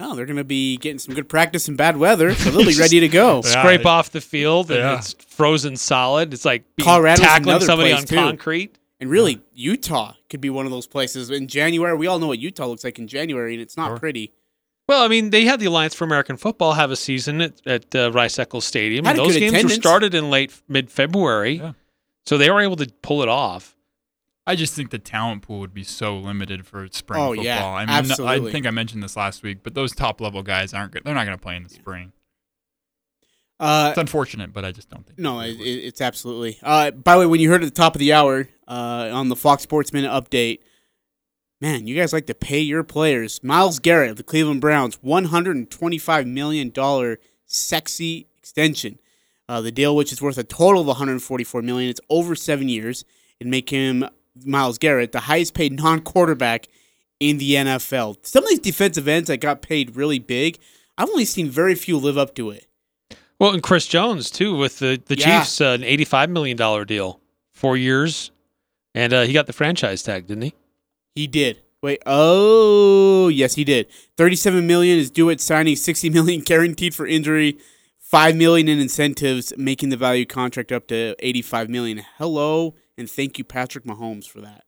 Oh, 0.00 0.14
they're 0.14 0.26
going 0.26 0.36
to 0.36 0.44
be 0.44 0.76
getting 0.76 0.98
some 0.98 1.14
good 1.14 1.28
practice 1.28 1.68
in 1.68 1.76
bad 1.76 1.96
weather, 1.96 2.34
so 2.34 2.50
they'll 2.50 2.66
be 2.66 2.74
ready 2.78 3.00
to 3.00 3.08
go. 3.08 3.42
Scrape 3.42 3.80
it- 3.80 3.86
off 3.86 4.10
the 4.10 4.20
field 4.20 4.70
and 4.70 4.80
Yeah. 4.80 4.98
it's 4.98 5.12
frozen 5.12 5.76
solid. 5.76 6.32
It's 6.34 6.44
like 6.44 6.64
being 6.76 6.84
Colorado's 6.84 7.24
tackling 7.24 7.60
somebody 7.60 7.92
on 7.92 8.04
too. 8.04 8.16
concrete. 8.16 8.76
And 9.00 9.08
really, 9.10 9.40
Utah 9.52 10.14
could 10.28 10.40
be 10.40 10.50
one 10.50 10.66
of 10.66 10.72
those 10.72 10.86
places. 10.88 11.30
In 11.30 11.46
January, 11.46 11.96
we 11.96 12.06
all 12.08 12.18
know 12.18 12.26
what 12.28 12.38
Utah 12.40 12.66
looks 12.66 12.82
like 12.84 12.98
in 12.98 13.06
January, 13.06 13.54
and 13.54 13.62
it's 13.62 13.76
not 13.76 13.90
Sure. 13.90 13.98
pretty. 13.98 14.32
Well, 14.88 15.02
I 15.02 15.08
mean, 15.08 15.30
they 15.30 15.44
had 15.44 15.60
the 15.60 15.66
Alliance 15.66 15.94
for 15.94 16.04
American 16.04 16.36
Football 16.36 16.72
have 16.72 16.90
a 16.90 16.96
season 16.96 17.40
at, 17.42 17.60
at 17.66 17.94
uh, 17.94 18.10
Rice 18.10 18.38
Eccles 18.38 18.64
Stadium. 18.64 19.04
Had 19.04 19.16
and 19.16 19.24
those 19.26 19.34
good 19.34 19.50
games 19.52 19.64
were 19.64 19.68
started 19.70 20.14
in 20.14 20.30
late 20.30 20.60
mid 20.66 20.90
February, 20.90 21.56
Yeah. 21.58 21.72
so 22.24 22.38
they 22.38 22.50
were 22.50 22.60
able 22.60 22.76
to 22.76 22.90
pull 23.02 23.22
it 23.22 23.28
off. 23.28 23.76
I 24.46 24.56
just 24.56 24.74
think 24.74 24.90
the 24.90 24.98
talent 24.98 25.42
pool 25.42 25.60
would 25.60 25.74
be 25.74 25.84
so 25.84 26.16
limited 26.16 26.66
for 26.66 26.88
spring 26.90 27.20
Oh, 27.20 27.28
football. 27.28 27.44
yeah, 27.44 27.66
I 27.66 27.80
mean, 27.84 27.90
absolutely. 27.90 28.48
I 28.48 28.52
think 28.52 28.66
I 28.66 28.70
mentioned 28.70 29.02
this 29.02 29.14
last 29.14 29.42
week, 29.42 29.58
but 29.62 29.74
those 29.74 29.92
top 29.94 30.22
level 30.22 30.42
guys 30.42 30.72
aren't. 30.72 30.92
good. 30.92 31.02
They're 31.04 31.14
not 31.14 31.26
going 31.26 31.36
to 31.36 31.42
play 31.42 31.54
in 31.54 31.64
the 31.64 31.68
spring. 31.68 32.12
Uh, 33.60 33.88
It's 33.90 33.98
unfortunate, 33.98 34.52
but 34.52 34.64
I 34.64 34.72
just 34.72 34.88
don't 34.88 35.04
think. 35.06 35.18
no, 35.18 35.40
it, 35.40 35.50
it- 35.60 35.84
it's 35.84 36.00
absolutely. 36.00 36.58
Uh, 36.62 36.90
by 36.92 37.14
the 37.14 37.20
way, 37.20 37.26
when 37.26 37.40
you 37.40 37.50
heard 37.50 37.62
at 37.62 37.66
the 37.66 37.70
top 37.82 37.94
of 37.94 37.98
the 37.98 38.12
hour 38.12 38.48
uh, 38.68 39.10
on 39.12 39.28
the 39.28 39.36
Fox 39.36 39.62
Sports 39.64 39.92
Minute 39.92 40.10
update, 40.10 40.60
man, 41.60 41.86
you 41.86 41.96
guys 41.96 42.12
like 42.12 42.26
to 42.26 42.34
pay 42.34 42.60
your 42.60 42.84
players. 42.84 43.42
Myles 43.42 43.78
Garrett 43.80 44.10
of 44.12 44.16
the 44.16 44.22
Cleveland 44.22 44.60
Browns, 44.60 44.96
$125 44.98 46.26
million 46.26 47.16
sexy 47.46 48.28
extension. 48.38 48.98
Uh, 49.48 49.60
the 49.62 49.72
deal, 49.72 49.96
which 49.96 50.12
is 50.12 50.20
worth 50.22 50.36
a 50.38 50.44
total 50.44 50.82
of 50.82 50.86
144 50.88 51.62
million, 51.62 51.88
it's 51.90 52.00
over 52.10 52.34
seven 52.36 52.68
years, 52.68 53.04
and 53.40 53.50
make 53.50 53.70
him 53.70 54.04
Myles 54.44 54.78
Garrett 54.78 55.10
the 55.12 55.20
highest 55.20 55.54
paid 55.54 55.72
non-quarterback 55.72 56.68
in 57.18 57.38
the 57.38 57.54
NFL. 57.54 58.18
Some 58.24 58.44
of 58.44 58.50
these 58.50 58.60
defensive 58.60 59.08
ends 59.08 59.26
that 59.28 59.38
got 59.38 59.62
paid 59.62 59.96
really 59.96 60.18
big, 60.20 60.58
I've 60.98 61.08
only 61.08 61.24
seen 61.24 61.48
very 61.48 61.74
few 61.74 61.96
live 61.98 62.18
up 62.18 62.34
to 62.36 62.50
it. 62.50 62.66
Well, 63.38 63.52
and 63.52 63.62
Chris 63.62 63.86
Jones 63.86 64.30
too 64.30 64.56
with 64.56 64.78
the 64.80 65.00
the 65.06 65.16
Yeah. 65.16 65.40
Chiefs, 65.40 65.60
uh, 65.60 65.66
an 65.68 65.84
eighty-five 65.84 66.28
million 66.30 66.56
dollar 66.56 66.84
deal, 66.84 67.20
four 67.52 67.76
years, 67.76 68.30
and 68.94 69.12
uh, 69.12 69.22
he 69.22 69.32
got 69.32 69.46
the 69.46 69.52
franchise 69.52 70.02
tag, 70.02 70.26
didn't 70.26 70.42
he? 70.42 70.54
He 71.14 71.26
did. 71.26 71.60
Wait. 71.80 72.02
Oh, 72.06 73.28
yes, 73.28 73.54
he 73.54 73.62
did. 73.64 73.86
Thirty-seven 74.16 74.66
million 74.66 74.98
is 74.98 75.10
due 75.10 75.30
at 75.30 75.40
signing. 75.40 75.76
Sixty 75.76 76.10
million 76.16 76.40
guaranteed 76.40 76.94
for 76.94 77.06
injury. 77.06 77.58
Five 78.00 78.36
million 78.36 78.68
in 78.68 78.78
incentives, 78.80 79.52
making 79.58 79.90
the 79.90 79.96
value 79.96 80.24
contract 80.26 80.72
up 80.72 80.88
to 80.88 81.14
eighty-five 81.20 81.68
million. 81.68 82.04
Hello, 82.16 82.74
and 82.96 83.08
thank 83.08 83.38
you, 83.38 83.44
Patrick 83.44 83.84
Mahomes, 83.84 84.26
for 84.26 84.40
that. 84.40 84.64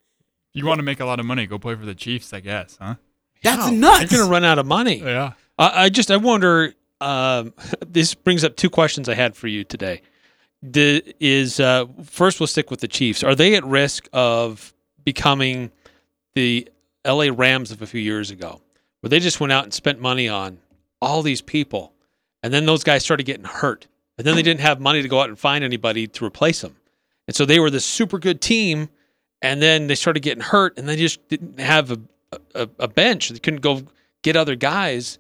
You 0.53 0.67
want 0.67 0.79
to 0.79 0.83
make 0.85 1.01
a 1.01 1.05
lot 1.05 1.19
of 1.21 1.27
money? 1.27 1.47
Go 1.47 1.59
play 1.59 1.75
for 1.75 1.87
the 1.87 1.95
Chiefs, 1.95 2.33
I 2.33 2.41
guess, 2.41 2.77
huh? 2.81 2.97
That's 3.43 3.65
Wow. 3.67 3.71
nuts. 3.71 4.01
You're 4.13 4.19
going 4.19 4.29
to 4.29 4.31
run 4.31 4.45
out 4.45 4.59
of 4.59 4.67
money. 4.67 4.97
Yeah. 4.99 5.33
I, 5.59 5.85
I 5.85 5.89
just 5.89 6.11
I 6.11 6.17
wonder. 6.19 6.75
Um, 7.01 7.55
this 7.87 8.15
brings 8.15 8.45
up 8.45 8.57
two 8.57 8.71
questions 8.71 9.09
I 9.09 9.15
had 9.15 9.37
for 9.37 9.49
you 9.49 9.65
today. 9.65 10.03
The, 10.63 11.15
is 11.21 11.59
uh, 11.59 11.87
first 12.05 12.39
we'll 12.39 12.47
stick 12.47 12.71
with 12.71 12.81
the 12.81 12.89
Chiefs. 12.89 13.23
Are 13.23 13.35
they 13.35 13.55
at 13.55 13.65
risk 13.65 14.09
of 14.13 14.75
becoming 15.05 15.71
the 16.35 16.69
L.A. 17.05 17.31
Rams 17.31 17.71
of 17.71 17.81
a 17.81 17.87
few 17.87 18.01
years 18.01 18.31
ago, 18.31 18.61
where 19.01 19.09
they 19.09 19.21
just 19.21 19.41
went 19.41 19.53
out 19.53 19.65
and 19.65 19.73
spent 19.73 20.01
money 20.01 20.29
on 20.29 20.59
all 21.01 21.23
these 21.23 21.41
people, 21.41 21.95
and 22.43 22.53
then 22.53 22.67
those 22.67 22.85
guys 22.85 23.03
started 23.03 23.25
getting 23.25 23.47
hurt, 23.47 23.87
and 24.19 24.27
then 24.27 24.37
they 24.37 24.43
didn't 24.43 24.61
have 24.61 24.81
money 24.81 25.01
to 25.01 25.09
go 25.09 25.21
out 25.21 25.31
and 25.31 25.39
find 25.39 25.65
anybody 25.65 26.07
to 26.07 26.27
replace 26.27 26.61
them, 26.61 26.77
and 27.27 27.35
so 27.35 27.47
they 27.47 27.59
were 27.59 27.71
this 27.71 27.87
super 27.87 28.19
good 28.19 28.43
team, 28.43 28.91
and 29.41 29.63
then 29.63 29.87
they 29.87 29.95
started 29.95 30.21
getting 30.21 30.43
hurt, 30.43 30.77
and 30.77 30.87
they 30.87 30.97
just 30.97 31.27
didn't 31.29 31.59
have 31.59 31.91
a 31.91 31.99
a, 32.55 32.69
a 32.79 32.89
bench. 32.89 33.31
They 33.31 33.39
couldn't 33.39 33.61
go 33.61 33.83
get 34.23 34.37
other 34.37 34.57
guys 34.57 35.19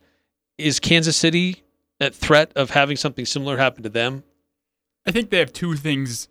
is 0.58 0.80
Kansas 0.80 1.16
City 1.16 1.62
at 2.00 2.14
threat 2.14 2.52
of 2.56 2.70
having 2.70 2.96
something 2.96 3.26
similar 3.26 3.58
happen 3.58 3.82
to 3.82 3.88
them? 3.88 4.24
I 5.06 5.10
think 5.10 5.30
they 5.30 5.38
have 5.38 5.52
two 5.52 5.76
things 5.76 6.28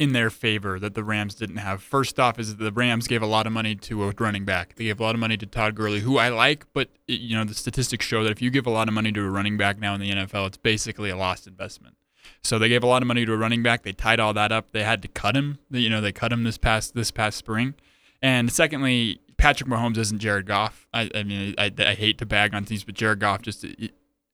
in 0.00 0.12
their 0.14 0.30
favor 0.30 0.78
that 0.78 0.94
the 0.94 1.04
Rams 1.04 1.34
didn't 1.34 1.58
have. 1.58 1.82
First 1.82 2.18
off, 2.18 2.38
is 2.38 2.56
that 2.56 2.64
the 2.64 2.72
Rams 2.72 3.06
gave 3.06 3.20
a 3.20 3.26
lot 3.26 3.46
of 3.46 3.52
money 3.52 3.74
to 3.74 4.04
a 4.04 4.14
running 4.18 4.46
back. 4.46 4.76
They 4.76 4.84
gave 4.84 4.98
a 4.98 5.02
lot 5.02 5.14
of 5.14 5.20
money 5.20 5.36
to 5.36 5.44
Todd 5.44 5.74
Gurley, 5.74 6.00
who 6.00 6.16
I 6.16 6.30
like, 6.30 6.64
but 6.72 6.88
you 7.06 7.36
know 7.36 7.44
the 7.44 7.54
statistics 7.54 8.06
show 8.06 8.24
that 8.24 8.30
if 8.30 8.40
you 8.40 8.50
give 8.50 8.66
a 8.66 8.70
lot 8.70 8.88
of 8.88 8.94
money 8.94 9.12
to 9.12 9.20
a 9.20 9.28
running 9.28 9.58
back 9.58 9.78
now 9.78 9.94
in 9.94 10.00
the 10.00 10.10
NFL, 10.10 10.46
it's 10.46 10.56
basically 10.56 11.10
a 11.10 11.16
lost 11.16 11.46
investment. 11.46 11.96
So 12.42 12.58
they 12.58 12.70
gave 12.70 12.82
a 12.82 12.86
lot 12.86 13.02
of 13.02 13.08
money 13.08 13.26
to 13.26 13.32
a 13.32 13.36
running 13.36 13.62
back. 13.62 13.82
They 13.82 13.92
tied 13.92 14.20
all 14.20 14.32
that 14.32 14.52
up. 14.52 14.70
They 14.72 14.84
had 14.84 15.02
to 15.02 15.08
cut 15.08 15.36
him. 15.36 15.58
You 15.70 15.90
know, 15.90 16.00
they 16.00 16.12
cut 16.12 16.32
him 16.32 16.44
this 16.44 16.56
past 16.56 16.94
this 16.94 17.10
past 17.10 17.36
spring. 17.36 17.74
And 18.22 18.50
secondly, 18.50 19.20
Patrick 19.36 19.68
Mahomes 19.68 19.98
isn't 19.98 20.18
Jared 20.18 20.46
Goff. 20.46 20.86
I, 20.94 21.10
I 21.14 21.22
mean, 21.24 21.54
I, 21.58 21.70
I 21.78 21.94
hate 21.94 22.18
to 22.18 22.26
bag 22.26 22.54
on 22.54 22.64
things, 22.64 22.84
but 22.84 22.94
Jared 22.94 23.20
Goff 23.20 23.42
just 23.42 23.66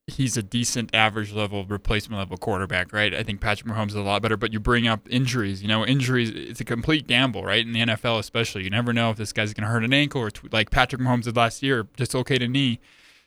he's 0.07 0.37
a 0.37 0.43
decent 0.43 0.95
average 0.95 1.33
level 1.33 1.65
replacement 1.65 2.19
level 2.19 2.37
quarterback, 2.37 2.93
right? 2.93 3.13
I 3.15 3.23
think 3.23 3.41
Patrick 3.41 3.71
Mahomes 3.71 3.89
is 3.89 3.95
a 3.97 4.03
lot 4.03 4.23
better, 4.23 4.37
but 4.37 4.53
you 4.53 4.61
bring 4.61 4.87
up 4.87 5.07
injuries. 5.11 5.63
You 5.63 5.69
know, 5.69 5.85
injuries 5.85 6.31
it's 6.31 6.61
a 6.61 6.65
complete 6.65 7.07
gamble, 7.07 7.43
right? 7.43 7.65
In 7.65 7.73
the 7.73 7.81
NFL 7.81 8.19
especially, 8.19 8.63
you 8.63 8.71
never 8.71 8.93
know 8.93 9.11
if 9.11 9.17
this 9.17 9.33
guy's 9.33 9.53
going 9.53 9.67
to 9.67 9.73
hurt 9.73 9.85
an 9.85 9.93
ankle 9.93 10.21
or 10.21 10.31
tw- 10.31 10.53
like 10.53 10.71
Patrick 10.71 11.03
Mahomes 11.03 11.25
did 11.25 11.37
last 11.37 11.63
year, 11.63 11.89
dislocate 11.97 12.43
a 12.43 12.49
knee. 12.49 12.79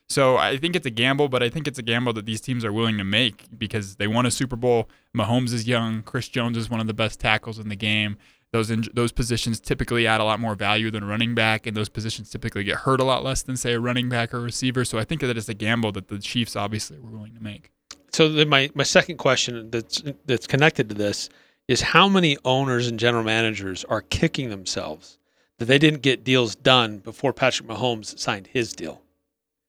So 0.07 0.37
I 0.37 0.57
think 0.57 0.75
it's 0.75 0.87
a 0.87 0.91
gamble, 0.91 1.29
but 1.29 1.43
I 1.43 1.49
think 1.49 1.67
it's 1.67 1.77
a 1.77 1.83
gamble 1.83 2.13
that 2.13 2.25
these 2.25 2.41
teams 2.41 2.65
are 2.65 2.73
willing 2.73 2.97
to 2.97 3.03
make 3.03 3.45
because 3.55 3.97
they 3.97 4.07
won 4.07 4.25
a 4.25 4.31
Super 4.31 4.55
Bowl. 4.55 4.89
Mahomes 5.15 5.53
is 5.53 5.67
young. 5.67 6.01
Chris 6.01 6.27
Jones 6.29 6.57
is 6.57 6.67
one 6.69 6.79
of 6.79 6.87
the 6.87 6.95
best 6.95 7.19
tackles 7.19 7.59
in 7.59 7.69
the 7.69 7.75
game. 7.75 8.17
Those 8.51 8.71
in, 8.71 8.83
those 8.93 9.11
positions 9.11 9.59
typically 9.59 10.07
add 10.07 10.21
a 10.21 10.23
lot 10.23 10.39
more 10.39 10.55
value 10.55 10.89
than 10.89 11.03
running 11.03 11.35
back, 11.35 11.67
and 11.67 11.77
those 11.77 11.89
positions 11.89 12.31
typically 12.31 12.63
get 12.63 12.77
hurt 12.77 12.99
a 12.99 13.03
lot 13.03 13.23
less 13.23 13.43
than 13.43 13.55
say 13.57 13.73
a 13.73 13.79
running 13.79 14.09
back 14.09 14.33
or 14.33 14.39
receiver. 14.39 14.83
So 14.83 14.97
I 14.97 15.03
think 15.03 15.21
that 15.21 15.37
it's 15.37 15.49
a 15.49 15.53
gamble 15.53 15.91
that 15.91 16.07
the 16.07 16.17
Chiefs 16.17 16.55
obviously 16.55 16.97
were 16.97 17.11
willing 17.11 17.35
to 17.35 17.43
make. 17.43 17.71
So 18.11 18.27
then 18.27 18.49
my, 18.49 18.71
my 18.73 18.83
second 18.83 19.17
question 19.17 19.69
that's 19.69 20.01
that's 20.25 20.47
connected 20.47 20.89
to 20.89 20.95
this 20.95 21.29
is 21.67 21.81
how 21.81 22.09
many 22.09 22.37
owners 22.43 22.87
and 22.87 22.99
general 22.99 23.23
managers 23.23 23.85
are 23.85 24.01
kicking 24.01 24.49
themselves 24.49 25.19
that 25.59 25.65
they 25.65 25.77
didn't 25.77 26.01
get 26.01 26.23
deals 26.23 26.55
done 26.55 26.97
before 26.97 27.33
Patrick 27.33 27.69
Mahomes 27.69 28.17
signed 28.17 28.47
his 28.47 28.73
deal? 28.73 29.03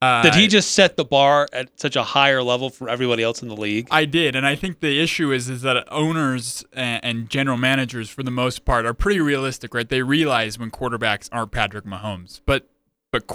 Uh, 0.03 0.23
Did 0.23 0.35
he 0.35 0.49
just 0.49 0.73
set 0.73 0.97
the 0.97 1.05
bar 1.05 1.47
at 1.53 1.79
such 1.79 1.95
a 1.95 2.03
higher 2.03 2.43
level 2.43 2.71
for 2.71 2.89
everybody 2.89 3.23
else 3.23 3.43
in 3.43 3.49
the 3.49 3.57
league? 3.57 3.87
I 3.91 4.07
did, 4.07 4.35
and 4.35 4.47
I 4.47 4.57
think 4.57 4.81
the 4.81 4.99
issue 4.99 5.31
is 5.31 5.51
is 5.51 5.61
that 5.61 5.87
owners 5.93 6.65
and, 6.73 7.05
and 7.05 7.31
general 7.31 7.59
managers, 7.59 8.09
for 8.09 8.23
the 8.23 8.31
most 8.31 8.65
part, 8.65 8.87
are 8.87 8.95
pretty 8.95 9.21
realistic, 9.21 9.75
right? 9.75 9.87
They 9.87 10.03
realize 10.03 10.59
when 10.59 10.71
quarterbacks 10.71 11.29
aren't 11.31 11.53
Patrick 11.53 11.85
Mahomes, 11.85 12.41
but 12.47 12.71
but 13.13 13.31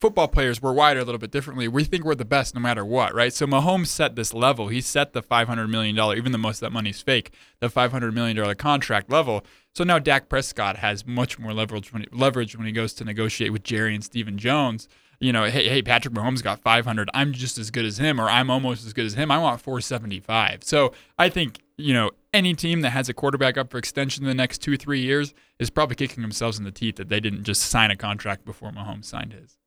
football 0.00 0.26
players 0.26 0.60
we're 0.60 0.72
wired 0.72 0.96
a 0.96 1.04
little 1.04 1.18
bit 1.18 1.30
differently. 1.30 1.68
We 1.68 1.84
think 1.84 2.04
we're 2.04 2.16
the 2.16 2.24
best 2.24 2.56
no 2.56 2.60
matter 2.60 2.84
what, 2.84 3.14
right? 3.14 3.32
So 3.32 3.46
Mahomes 3.46 3.86
set 3.86 4.16
this 4.16 4.34
level. 4.34 4.66
He 4.66 4.80
set 4.80 5.12
the 5.12 5.22
five 5.22 5.46
hundred 5.46 5.68
million 5.68 5.94
dollar, 5.94 6.16
even 6.16 6.32
though 6.32 6.38
most 6.38 6.56
of 6.56 6.60
that 6.62 6.72
money's 6.72 7.00
fake, 7.00 7.32
the 7.60 7.70
five 7.70 7.92
hundred 7.92 8.14
million 8.14 8.36
dollar 8.36 8.56
contract 8.56 9.12
level. 9.12 9.44
So 9.76 9.84
now 9.84 10.00
Dak 10.00 10.28
Prescott 10.28 10.78
has 10.78 11.06
much 11.06 11.38
more 11.38 11.52
leverage 11.52 11.92
when 11.92 12.02
he, 12.02 12.08
leverage 12.10 12.56
when 12.56 12.66
he 12.66 12.72
goes 12.72 12.94
to 12.94 13.04
negotiate 13.04 13.52
with 13.52 13.62
Jerry 13.62 13.94
and 13.94 14.02
Stephen 14.02 14.38
Jones 14.38 14.88
you 15.20 15.32
know, 15.32 15.44
hey, 15.44 15.68
hey, 15.68 15.82
Patrick 15.82 16.14
Mahomes 16.14 16.42
got 16.42 16.60
500. 16.60 17.10
I'm 17.14 17.32
just 17.32 17.58
as 17.58 17.70
good 17.70 17.84
as 17.84 17.98
him, 17.98 18.20
or 18.20 18.28
I'm 18.28 18.50
almost 18.50 18.86
as 18.86 18.92
good 18.92 19.04
as 19.06 19.14
him. 19.14 19.30
I 19.30 19.38
want 19.38 19.60
475. 19.60 20.64
So 20.64 20.92
I 21.18 21.28
think, 21.28 21.60
you 21.76 21.92
know, 21.92 22.10
any 22.32 22.54
team 22.54 22.80
that 22.82 22.90
has 22.90 23.08
a 23.08 23.14
quarterback 23.14 23.58
up 23.58 23.70
for 23.70 23.76
extension 23.78 24.22
in 24.24 24.28
the 24.28 24.34
next 24.34 24.58
two, 24.58 24.76
three 24.76 25.00
years 25.00 25.34
is 25.58 25.68
probably 25.68 25.96
kicking 25.96 26.22
themselves 26.22 26.58
in 26.58 26.64
the 26.64 26.70
teeth 26.70 26.96
that 26.96 27.08
they 27.10 27.20
didn't 27.20 27.44
just 27.44 27.62
sign 27.62 27.90
a 27.90 27.96
contract 27.96 28.44
before 28.44 28.70
Mahomes 28.70 29.04
signed 29.04 29.34
his. 29.34 29.58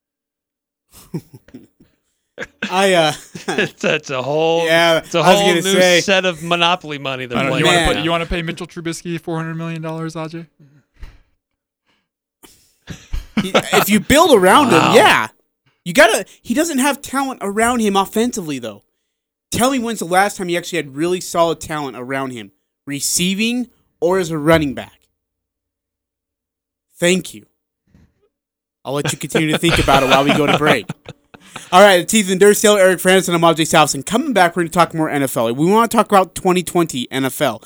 I 2.72 2.94
uh, 2.94 3.14
That's 3.80 4.10
a 4.10 4.24
whole 4.24 4.66
Yeah, 4.66 4.98
it's 5.00 5.14
a 5.14 5.20
I 5.20 5.34
was 5.34 5.42
whole 5.42 5.54
new 5.54 5.62
say- 5.62 6.02
set 6.02 6.26
of 6.26 6.42
monopoly 6.42 6.98
money 6.98 7.28
they're 7.28 7.38
I 7.38 7.44
don't 7.44 7.52
know, 7.52 7.60
playing. 7.60 7.66
you 7.66 7.72
want 7.78 7.90
to 7.90 7.96
put, 7.96 8.04
you 8.06 8.10
want 8.12 8.24
to 8.24 8.30
pay 8.30 8.42
Mitchell 8.42 8.66
Trubisky 8.66 9.20
400 9.22 9.54
million 9.56 9.82
dollars, 9.84 10.16
Ajay? 10.16 10.48
if 13.38 13.90
you 13.90 14.00
build 14.00 14.32
around 14.32 14.72
Wow. 14.72 14.90
him, 14.92 14.96
yeah, 14.98 15.28
you 15.86 15.94
gotta. 15.94 16.26
He 16.42 16.54
doesn't 16.54 16.80
have 16.80 17.02
talent 17.02 17.40
around 17.42 17.80
him 17.80 17.96
offensively, 17.96 18.60
though. 18.60 18.84
Tell 19.52 19.72
me 19.72 19.80
when's 19.80 20.00
the 20.00 20.06
last 20.06 20.38
time 20.38 20.48
he 20.48 20.58
actually 20.58 20.78
had 20.78 20.96
really 20.96 21.22
solid 21.22 21.60
talent 21.62 21.96
around 21.98 22.32
him, 22.32 22.52
receiving 22.86 23.70
or 24.02 24.20
as 24.20 24.32
a 24.32 24.38
running 24.38 24.74
back. 24.74 25.08
Thank 26.96 27.34
you. 27.34 27.46
I'll 28.86 28.94
let 28.94 29.12
you 29.12 29.18
continue 29.18 29.52
to 29.52 29.58
think 29.58 29.80
about 29.80 30.04
it 30.04 30.10
while 30.10 30.24
we 30.24 30.34
go 30.34 30.46
to 30.46 30.58
break. 30.58 30.88
All 31.72 31.82
right, 31.82 32.02
it's 32.02 32.14
Ethan 32.14 32.40
Dursteler, 32.40 32.80
Eric 32.80 33.00
Frandsen, 33.00 33.34
and 33.34 33.44
I'm 33.44 33.56
AJ 33.56 33.68
Salvesen. 33.68 34.06
Coming 34.06 34.34
back, 34.34 34.56
we're 34.56 34.64
going 34.64 34.72
to 34.72 34.74
talk 34.74 34.94
more 34.94 35.10
NFL. 35.10 35.56
We 35.56 35.70
want 35.70 35.90
to 35.90 35.96
talk 35.98 36.08
about 36.08 36.36
2020 36.36 37.08
NFL. 37.08 37.64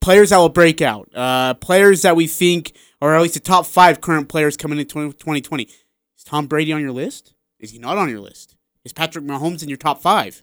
Players 0.00 0.30
that 0.30 0.38
will 0.38 0.48
break 0.48 0.80
out. 0.80 1.08
Uh, 1.14 1.54
players 1.54 2.02
that 2.02 2.16
we 2.16 2.26
think 2.26 2.74
or 3.04 3.14
at 3.14 3.20
least 3.20 3.34
the 3.34 3.40
top 3.40 3.66
five 3.66 4.00
current 4.00 4.30
players 4.30 4.56
coming 4.56 4.78
in 4.78 4.86
2020. 4.86 5.62
Is 5.62 6.24
Tom 6.24 6.46
Brady 6.46 6.72
on 6.72 6.80
your 6.80 6.90
list? 6.90 7.33
Is 7.58 7.70
he 7.70 7.78
not 7.78 7.98
on 7.98 8.08
your 8.08 8.20
list? 8.20 8.56
Is 8.84 8.92
Patrick 8.92 9.24
Mahomes 9.24 9.62
in 9.62 9.68
your 9.68 9.78
top 9.78 10.00
five? 10.02 10.42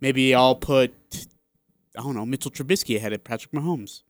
Maybe 0.00 0.34
I'll 0.34 0.54
put, 0.54 0.92
I 1.96 2.02
don't 2.02 2.14
know, 2.14 2.26
Mitchell 2.26 2.50
Trubisky 2.50 2.96
ahead 2.96 3.12
of 3.12 3.24
Patrick 3.24 3.52
Mahomes. 3.52 4.02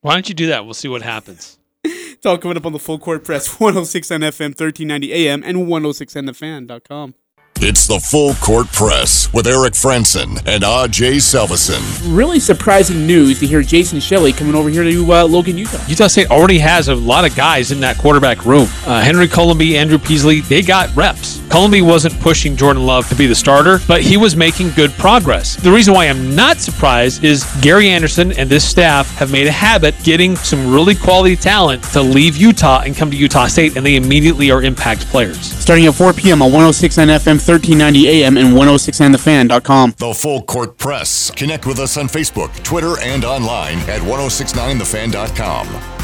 Why 0.00 0.14
don't 0.14 0.28
you 0.28 0.34
do 0.34 0.46
that? 0.46 0.64
We'll 0.64 0.74
see 0.74 0.88
what 0.88 1.02
happens. 1.02 1.58
It's 2.18 2.26
all 2.26 2.36
coming 2.36 2.56
up 2.56 2.66
on 2.66 2.72
the 2.72 2.80
Full 2.80 2.98
Court 2.98 3.22
Press, 3.22 3.60
106 3.60 4.10
on 4.10 4.22
FM, 4.22 4.48
1390 4.48 5.12
AM, 5.12 5.44
and 5.44 5.58
106onthefan.com. 5.68 7.14
It's 7.60 7.88
the 7.88 7.98
Full 7.98 8.34
Court 8.34 8.68
Press 8.68 9.32
with 9.32 9.48
Eric 9.48 9.72
Frandsen 9.72 10.38
and 10.46 10.62
AJ 10.62 11.16
Salvesen. 11.16 11.82
Really 12.16 12.38
surprising 12.38 13.04
news 13.04 13.40
to 13.40 13.48
hear 13.48 13.62
Jason 13.62 13.98
Shelley 13.98 14.32
coming 14.32 14.54
over 14.54 14.68
here 14.68 14.84
to 14.84 15.12
uh, 15.12 15.24
Logan, 15.24 15.58
Utah. 15.58 15.84
Utah 15.88 16.06
State 16.06 16.30
already 16.30 16.60
has 16.60 16.86
a 16.86 16.94
lot 16.94 17.24
of 17.24 17.34
guys 17.34 17.72
in 17.72 17.80
that 17.80 17.98
quarterback 17.98 18.44
room. 18.46 18.68
Uh, 18.86 19.00
Henry 19.00 19.26
Colombi, 19.26 19.76
Andrew 19.76 19.98
Peasley, 19.98 20.40
they 20.42 20.62
got 20.62 20.94
reps. 20.94 21.42
Colombi 21.48 21.82
wasn't 21.82 22.18
pushing 22.20 22.54
Jordan 22.54 22.86
Love 22.86 23.08
to 23.08 23.16
be 23.16 23.26
the 23.26 23.34
starter, 23.34 23.80
but 23.88 24.02
he 24.02 24.16
was 24.16 24.36
making 24.36 24.70
good 24.70 24.92
progress. 24.92 25.56
The 25.56 25.72
reason 25.72 25.94
why 25.94 26.06
I'm 26.06 26.36
not 26.36 26.58
surprised 26.58 27.24
is 27.24 27.44
Gary 27.60 27.88
Anderson 27.88 28.30
and 28.38 28.48
this 28.48 28.68
staff 28.68 29.10
have 29.16 29.32
made 29.32 29.48
a 29.48 29.52
habit 29.52 29.96
getting 30.04 30.36
some 30.36 30.72
really 30.72 30.94
quality 30.94 31.34
talent 31.34 31.82
to 31.92 32.02
leave 32.02 32.36
Utah 32.36 32.82
and 32.82 32.94
come 32.94 33.10
to 33.10 33.16
Utah 33.16 33.46
State, 33.48 33.76
and 33.76 33.84
they 33.84 33.96
immediately 33.96 34.52
are 34.52 34.62
impact 34.62 35.00
players. 35.06 35.40
Starting 35.40 35.86
at 35.86 35.94
4 35.94 36.12
p.m. 36.12 36.40
on 36.40 36.52
106 36.52 36.98
on 36.98 37.08
FM, 37.08 37.40
1390 37.48 38.08
AM, 38.08 38.36
and 38.36 38.54
106onthefan.com. 38.54 39.94
The 39.96 40.12
Full 40.12 40.42
Court 40.42 40.76
Press. 40.76 41.30
Connect 41.30 41.64
with 41.64 41.78
us 41.78 41.96
on 41.96 42.06
Facebook, 42.06 42.54
Twitter, 42.62 42.98
and 43.00 43.24
online 43.24 43.78
at 43.88 44.02
1069thefan.com. 44.02 45.98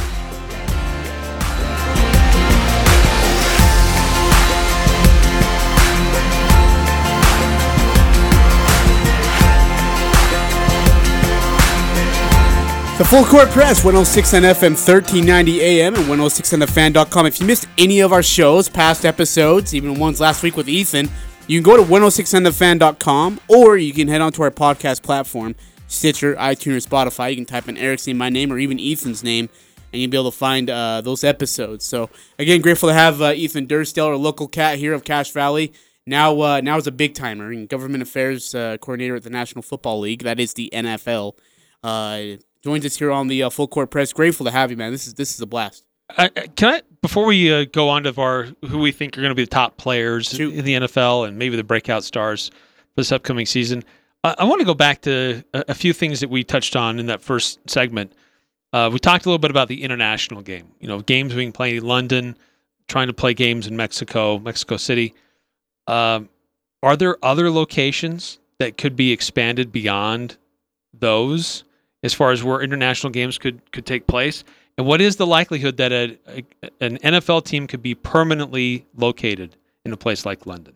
The 12.96 13.04
Full 13.04 13.24
Court 13.24 13.48
Press, 13.48 13.84
106 13.84 14.34
on 14.34 14.42
FM, 14.42 14.70
1390 14.70 15.60
AM, 15.60 15.96
and 15.96 16.04
106onthefan.com. 16.04 17.26
If 17.26 17.40
you 17.40 17.46
missed 17.46 17.66
any 17.76 17.98
of 17.98 18.12
our 18.12 18.22
shows, 18.22 18.68
past 18.68 19.04
episodes, 19.04 19.74
even 19.74 19.98
ones 19.98 20.20
last 20.20 20.44
week 20.44 20.56
with 20.56 20.68
Ethan, 20.68 21.10
you 21.46 21.60
can 21.60 21.64
go 21.64 21.76
to 21.76 21.82
106onthefan.com 21.82 23.40
or 23.48 23.76
you 23.76 23.92
can 23.92 24.08
head 24.08 24.20
on 24.20 24.32
to 24.32 24.42
our 24.42 24.50
podcast 24.50 25.02
platform, 25.02 25.54
Stitcher, 25.88 26.34
iTunes, 26.36 26.86
Spotify. 26.86 27.30
You 27.30 27.36
can 27.36 27.44
type 27.44 27.68
in 27.68 27.76
Eric's 27.76 28.06
name, 28.06 28.18
my 28.18 28.30
name, 28.30 28.52
or 28.52 28.58
even 28.58 28.80
Ethan's 28.80 29.22
name, 29.22 29.48
and 29.92 30.00
you'll 30.00 30.10
be 30.10 30.16
able 30.16 30.30
to 30.30 30.36
find 30.36 30.70
uh, 30.70 31.00
those 31.00 31.24
episodes. 31.24 31.84
So, 31.84 32.10
again, 32.38 32.60
grateful 32.60 32.88
to 32.88 32.94
have 32.94 33.20
uh, 33.20 33.32
Ethan 33.32 33.66
Dursteler, 33.66 34.08
our 34.08 34.16
local 34.16 34.48
cat 34.48 34.78
here 34.78 34.94
of 34.94 35.04
Cache 35.04 35.32
Valley, 35.32 35.72
now 36.06 36.38
uh, 36.40 36.60
now 36.60 36.76
is 36.76 36.86
a 36.86 36.92
big 36.92 37.14
timer 37.14 37.50
and 37.50 37.68
government 37.68 38.02
affairs 38.02 38.54
uh, 38.54 38.76
coordinator 38.78 39.16
at 39.16 39.22
the 39.22 39.30
National 39.30 39.62
Football 39.62 40.00
League. 40.00 40.22
That 40.22 40.38
is 40.38 40.52
the 40.54 40.70
NFL. 40.72 41.32
Uh, 41.82 42.22
joins 42.62 42.84
us 42.84 42.98
here 42.98 43.10
on 43.10 43.28
the 43.28 43.42
uh, 43.42 43.50
full 43.50 43.68
court 43.68 43.90
press. 43.90 44.12
Grateful 44.12 44.44
to 44.44 44.52
have 44.52 44.70
you, 44.70 44.76
man. 44.76 44.92
This 44.92 45.06
is 45.06 45.14
this 45.14 45.34
is 45.34 45.40
a 45.40 45.46
blast. 45.46 45.84
Uh, 46.16 46.28
can 46.56 46.74
I 46.74 46.82
before 47.00 47.26
we 47.26 47.52
uh, 47.52 47.64
go 47.64 47.88
on 47.88 48.04
to 48.04 48.20
our 48.20 48.48
who 48.68 48.78
we 48.78 48.92
think 48.92 49.16
are 49.16 49.20
going 49.20 49.30
to 49.30 49.34
be 49.34 49.44
the 49.44 49.50
top 49.50 49.76
players 49.76 50.28
Shoot. 50.28 50.54
in 50.54 50.64
the 50.64 50.74
NFL 50.74 51.28
and 51.28 51.38
maybe 51.38 51.56
the 51.56 51.64
breakout 51.64 52.04
stars 52.04 52.48
for 52.48 52.54
this 52.96 53.12
upcoming 53.12 53.46
season? 53.46 53.82
I, 54.22 54.34
I 54.38 54.44
want 54.44 54.60
to 54.60 54.66
go 54.66 54.74
back 54.74 55.02
to 55.02 55.42
a, 55.54 55.64
a 55.68 55.74
few 55.74 55.92
things 55.92 56.20
that 56.20 56.30
we 56.30 56.44
touched 56.44 56.76
on 56.76 56.98
in 56.98 57.06
that 57.06 57.22
first 57.22 57.58
segment. 57.68 58.12
Uh, 58.72 58.90
we 58.92 58.98
talked 58.98 59.24
a 59.24 59.28
little 59.28 59.38
bit 59.38 59.50
about 59.50 59.68
the 59.68 59.82
international 59.82 60.42
game. 60.42 60.66
You 60.80 60.88
know, 60.88 61.00
games 61.00 61.34
being 61.34 61.52
played 61.52 61.76
in 61.76 61.84
London, 61.84 62.36
trying 62.88 63.06
to 63.06 63.12
play 63.12 63.32
games 63.32 63.66
in 63.66 63.76
Mexico, 63.76 64.38
Mexico 64.38 64.76
City. 64.76 65.14
Um, 65.86 66.28
are 66.82 66.96
there 66.96 67.16
other 67.22 67.50
locations 67.50 68.38
that 68.58 68.76
could 68.76 68.96
be 68.96 69.12
expanded 69.12 69.72
beyond 69.72 70.36
those 70.92 71.64
as 72.02 72.12
far 72.12 72.30
as 72.30 72.42
where 72.42 72.60
international 72.60 73.10
games 73.10 73.38
could 73.38 73.70
could 73.72 73.86
take 73.86 74.06
place? 74.06 74.44
And 74.76 74.86
what 74.86 75.00
is 75.00 75.16
the 75.16 75.26
likelihood 75.26 75.76
that 75.76 75.92
a, 75.92 76.18
a, 76.26 76.44
an 76.80 76.98
NFL 76.98 77.44
team 77.44 77.66
could 77.66 77.82
be 77.82 77.94
permanently 77.94 78.86
located 78.96 79.56
in 79.84 79.92
a 79.92 79.96
place 79.96 80.26
like 80.26 80.46
London? 80.46 80.74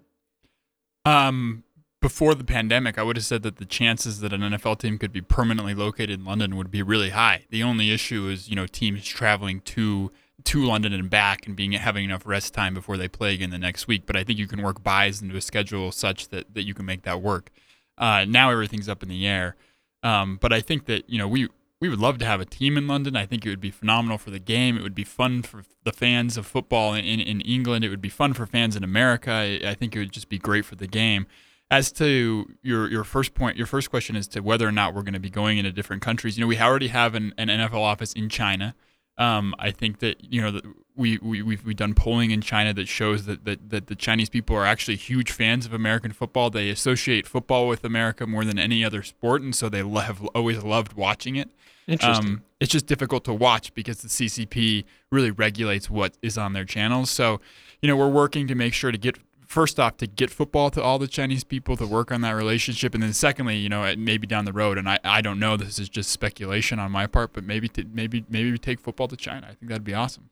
Um, 1.05 1.65
before 2.01 2.35
the 2.35 2.45
pandemic, 2.45 2.97
I 2.97 3.03
would 3.03 3.17
have 3.17 3.25
said 3.25 3.43
that 3.43 3.57
the 3.57 3.65
chances 3.65 4.21
that 4.21 4.33
an 4.33 4.41
NFL 4.41 4.79
team 4.79 4.99
could 4.99 5.13
be 5.13 5.21
permanently 5.21 5.75
located 5.75 6.21
in 6.21 6.25
London 6.25 6.57
would 6.57 6.71
be 6.71 6.83
really 6.83 7.11
high. 7.11 7.47
The 7.51 7.63
only 7.63 7.91
issue 7.91 8.29
is, 8.29 8.49
you 8.49 8.55
know, 8.55 8.67
teams 8.67 9.05
traveling 9.05 9.61
to 9.63 10.13
to 10.45 10.65
London 10.65 10.93
and 10.93 11.11
back 11.11 11.49
and 11.49 11.57
being 11.57 11.73
having 11.73 12.05
enough 12.05 12.25
rest 12.25 12.55
time 12.55 12.73
before 12.73 12.97
they 12.97 13.09
play 13.09 13.35
again 13.35 13.51
the 13.51 13.59
next 13.59 13.89
week. 13.89 14.07
But 14.07 14.17
I 14.17 14.23
think 14.23 14.39
you 14.39 14.47
can 14.47 14.63
work 14.63 14.85
buys 14.85 15.21
into 15.21 15.37
a 15.37 15.41
schedule 15.41 15.91
such 15.91 16.29
that 16.29 16.55
that 16.55 16.63
you 16.63 16.75
can 16.75 16.87
make 16.87 17.03
that 17.03 17.21
work. 17.21 17.51
Uh, 17.97 18.25
now 18.29 18.51
everything's 18.51 18.89
up 18.89 19.03
in 19.03 19.09
the 19.09 19.27
air. 19.27 19.57
Um, 20.05 20.39
but 20.41 20.53
I 20.53 20.61
think 20.61 20.87
that 20.87 21.11
you 21.11 21.19
know 21.19 21.27
we 21.27 21.49
we 21.81 21.89
would 21.89 22.01
love 22.01 22.19
to 22.19 22.25
have 22.25 22.41
a 22.41 22.45
team 22.45 22.77
in 22.77 22.89
London. 22.89 23.17
I 23.17 23.27
think 23.27 23.47
it 23.47 23.51
would 23.51 23.61
be 23.61 23.71
phenomenal 23.71 24.19
for 24.19 24.31
the 24.31 24.41
game. 24.41 24.77
It 24.77 24.83
would 24.83 24.95
be 24.95 25.05
fun 25.05 25.43
for 25.43 25.63
the 25.85 25.93
fans 25.93 26.37
of 26.37 26.47
football 26.47 26.95
in, 26.95 27.05
in, 27.05 27.41
England. 27.43 27.85
It 27.85 27.89
would 27.89 28.01
be 28.01 28.09
fun 28.09 28.33
for 28.33 28.47
fans 28.47 28.75
in 28.75 28.83
America. 28.83 29.31
I, 29.31 29.61
I 29.65 29.75
think 29.75 29.95
it 29.95 30.01
would 30.01 30.13
just 30.13 30.29
be 30.29 30.39
great 30.39 30.65
for 30.65 30.75
the 30.75 30.89
game. 30.89 31.27
As 31.71 31.93
to 31.93 32.47
your 32.63 32.91
your 32.91 33.05
first 33.05 33.35
point, 33.35 33.59
your 33.59 33.67
first 33.67 33.91
question 33.91 34.17
as 34.17 34.27
to 34.29 34.41
whether 34.41 34.67
or 34.67 34.73
not 34.73 34.95
we're 34.95 35.03
going 35.03 35.13
to 35.13 35.21
be 35.21 35.31
going 35.31 35.59
into 35.59 35.71
different 35.71 36.03
countries. 36.03 36.37
You 36.37 36.45
know, 36.45 36.49
we 36.49 36.59
already 36.59 36.89
have 36.89 37.15
an, 37.15 37.35
an 37.37 37.49
NFL 37.49 37.81
office 37.81 38.15
in 38.15 38.29
China. 38.31 38.75
Um, 39.19 39.55
I 39.59 39.71
think 39.73 39.99
that 39.99 40.23
you 40.23 40.41
know 40.41 40.51
that 40.53 40.65
we 40.97 41.19
we 41.19 41.43
we've, 41.43 41.65
we've 41.65 41.77
done 41.77 41.95
polling 41.95 42.31
in 42.31 42.41
China 42.41 42.73
that 42.75 42.89
shows 42.89 43.27
that, 43.27 43.45
that 43.45 43.71
that 43.71 43.87
the 43.89 43.95
Chinese 43.95 44.29
people 44.29 44.57
are 44.57 44.65
actually 44.65 44.97
huge 44.97 45.31
fans 45.33 45.67
of 45.67 45.73
American 45.73 46.13
football. 46.13 46.51
They 46.51 46.71
associate 46.71 47.27
football 47.27 47.69
with 47.69 47.85
America 47.85 48.27
more 48.27 48.45
than 48.45 48.59
any 48.59 48.85
other 48.85 49.03
sport, 49.03 49.43
and 49.43 49.55
so 49.55 49.69
they 49.69 49.87
have 49.87 50.25
always 50.35 50.63
loved 50.63 50.95
watching 50.95 51.37
it. 51.37 51.51
Interesting. 51.89 52.27
Um, 52.27 52.43
it's 52.61 52.71
just 52.71 52.87
difficult 52.87 53.25
to 53.25 53.33
watch 53.33 53.73
because 53.73 53.99
the 53.99 54.09
CCP 54.09 54.85
really 55.11 55.31
regulates 55.31 55.89
what 55.89 56.17
is 56.23 56.37
on 56.37 56.53
their 56.53 56.65
channels. 56.65 57.09
So, 57.11 57.41
you 57.81 57.89
know, 57.89 57.97
we're 57.97 58.09
working 58.09 58.47
to 58.49 58.55
make 58.55 58.75
sure 58.75 58.93
to 58.93 58.99
get 58.99 59.17
first 59.49 59.81
off 59.81 59.97
to 59.97 60.07
get 60.07 60.31
football 60.31 60.71
to 60.71 60.83
all 60.83 60.99
the 60.99 61.09
Chinese 61.09 61.43
people 61.43 61.77
to 61.79 61.87
work 61.87 62.13
on 62.13 62.21
that 62.21 62.33
relationship, 62.33 62.95
and 62.95 63.03
then 63.03 63.13
secondly, 63.13 63.57
you 63.57 63.69
know, 63.69 63.93
maybe 63.97 64.27
down 64.27 64.45
the 64.45 64.53
road, 64.53 64.79
and 64.79 64.89
I, 64.89 64.99
I 65.03 65.21
don't 65.23 65.41
know, 65.41 65.57
this 65.57 65.79
is 65.79 65.89
just 65.89 66.11
speculation 66.11 66.79
on 66.79 66.93
my 66.93 67.07
part, 67.07 67.33
but 67.33 67.43
maybe 67.45 67.69
to, 67.71 67.85
maybe 67.93 68.25
maybe 68.29 68.53
we 68.53 68.59
take 68.59 68.79
football 68.79 69.09
to 69.09 69.17
China. 69.17 69.47
I 69.51 69.55
think 69.55 69.69
that'd 69.69 69.83
be 69.85 69.95
awesome. 69.95 70.31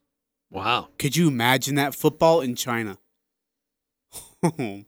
wow. 0.51 0.89
Could 0.99 1.17
you 1.17 1.29
imagine 1.29 1.75
that 1.77 1.95
football 1.95 2.41
in 2.43 2.55
China? 2.55 2.99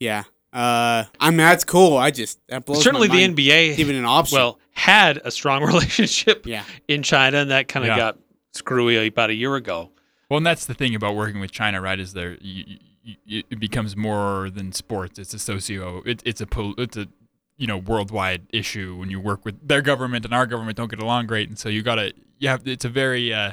yeah. 0.00 0.24
Uh, 0.52 1.04
I 1.20 1.28
mean 1.30 1.38
that's 1.38 1.64
cool. 1.64 1.96
I 1.98 2.10
just 2.10 2.38
that 2.48 2.64
blows 2.64 2.82
Certainly, 2.82 3.08
my 3.08 3.16
the. 3.26 3.28
NBA 3.34 3.78
even 3.78 3.96
an 3.96 4.04
option. 4.06 4.38
well 4.38 4.58
had 4.72 5.18
a 5.24 5.30
strong 5.30 5.62
relationship 5.66 6.46
yeah. 6.46 6.64
in 6.88 7.02
China, 7.02 7.38
and 7.38 7.50
that 7.50 7.68
kind 7.68 7.84
of 7.84 7.88
Yeah. 7.90 7.96
got 7.96 8.18
screwy 8.54 9.06
about 9.06 9.30
a 9.30 9.34
year 9.34 9.54
ago. 9.56 9.90
Well, 10.30 10.38
and 10.38 10.46
that's 10.46 10.66
the 10.66 10.74
thing 10.74 10.94
about 10.94 11.16
working 11.16 11.40
with 11.40 11.50
China, 11.52 11.80
right? 11.80 11.98
Is 11.98 12.12
there 12.12 12.36
you, 12.40 12.64
you, 12.66 12.78
it 13.26 13.58
becomes 13.58 13.96
more 13.96 14.50
than 14.50 14.72
sports. 14.72 15.18
It's 15.18 15.34
a 15.34 15.38
socio. 15.38 16.02
It, 16.02 16.22
it's 16.24 16.40
a 16.40 16.46
it's 16.78 16.96
a 16.96 17.08
you 17.56 17.66
know 17.66 17.78
worldwide 17.78 18.46
issue 18.52 18.96
when 18.96 19.10
you 19.10 19.20
work 19.20 19.44
with 19.44 19.66
their 19.66 19.82
government 19.82 20.24
and 20.24 20.34
our 20.34 20.46
government 20.46 20.76
don't 20.76 20.90
get 20.90 21.00
along 21.00 21.26
great, 21.26 21.48
and 21.48 21.58
so 21.58 21.68
you 21.68 21.82
gotta 21.82 22.12
you 22.38 22.48
have 22.48 22.66
it's 22.66 22.84
a 22.84 22.88
very 22.88 23.32
uh, 23.32 23.52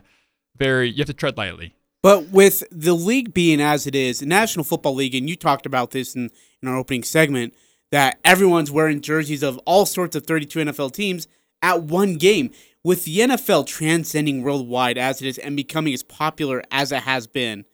very 0.58 0.90
you 0.90 0.98
have 0.98 1.08
to 1.08 1.14
tread 1.14 1.38
lightly. 1.38 1.76
But 2.02 2.30
with 2.30 2.64
the 2.72 2.94
league 2.94 3.34
being 3.34 3.60
as 3.60 3.88
it 3.88 3.96
is, 3.96 4.20
the 4.20 4.28
National 4.28 4.64
Football 4.64 4.94
League, 4.94 5.16
and 5.16 5.28
you 5.28 5.36
talked 5.36 5.66
about 5.66 5.90
this 5.90 6.16
in, 6.16 6.30
in 6.62 6.68
our 6.68 6.78
opening 6.78 7.02
segment, 7.02 7.56
that 7.92 8.20
everyone's 8.24 8.70
wearing 8.70 9.02
jerseys 9.02 9.42
of 9.42 9.58
all 9.66 9.88
sorts 9.88 10.16
of 10.16 10.24
32 10.28 10.60
NFL 10.60 10.94
teams 10.94 11.28
at 11.64 11.82
one 11.82 12.18
game. 12.18 12.52
With 12.84 13.06
the 13.06 13.18
NFL 13.18 13.66
transcending 13.66 14.44
worldwide 14.44 15.00
as 15.00 15.20
it 15.20 15.28
is 15.28 15.40
and 15.40 15.56
becoming 15.56 15.96
as 15.96 16.04
popular 16.04 16.62
as 16.70 16.92
it 16.92 17.02
has 17.02 17.26
been, 17.26 17.66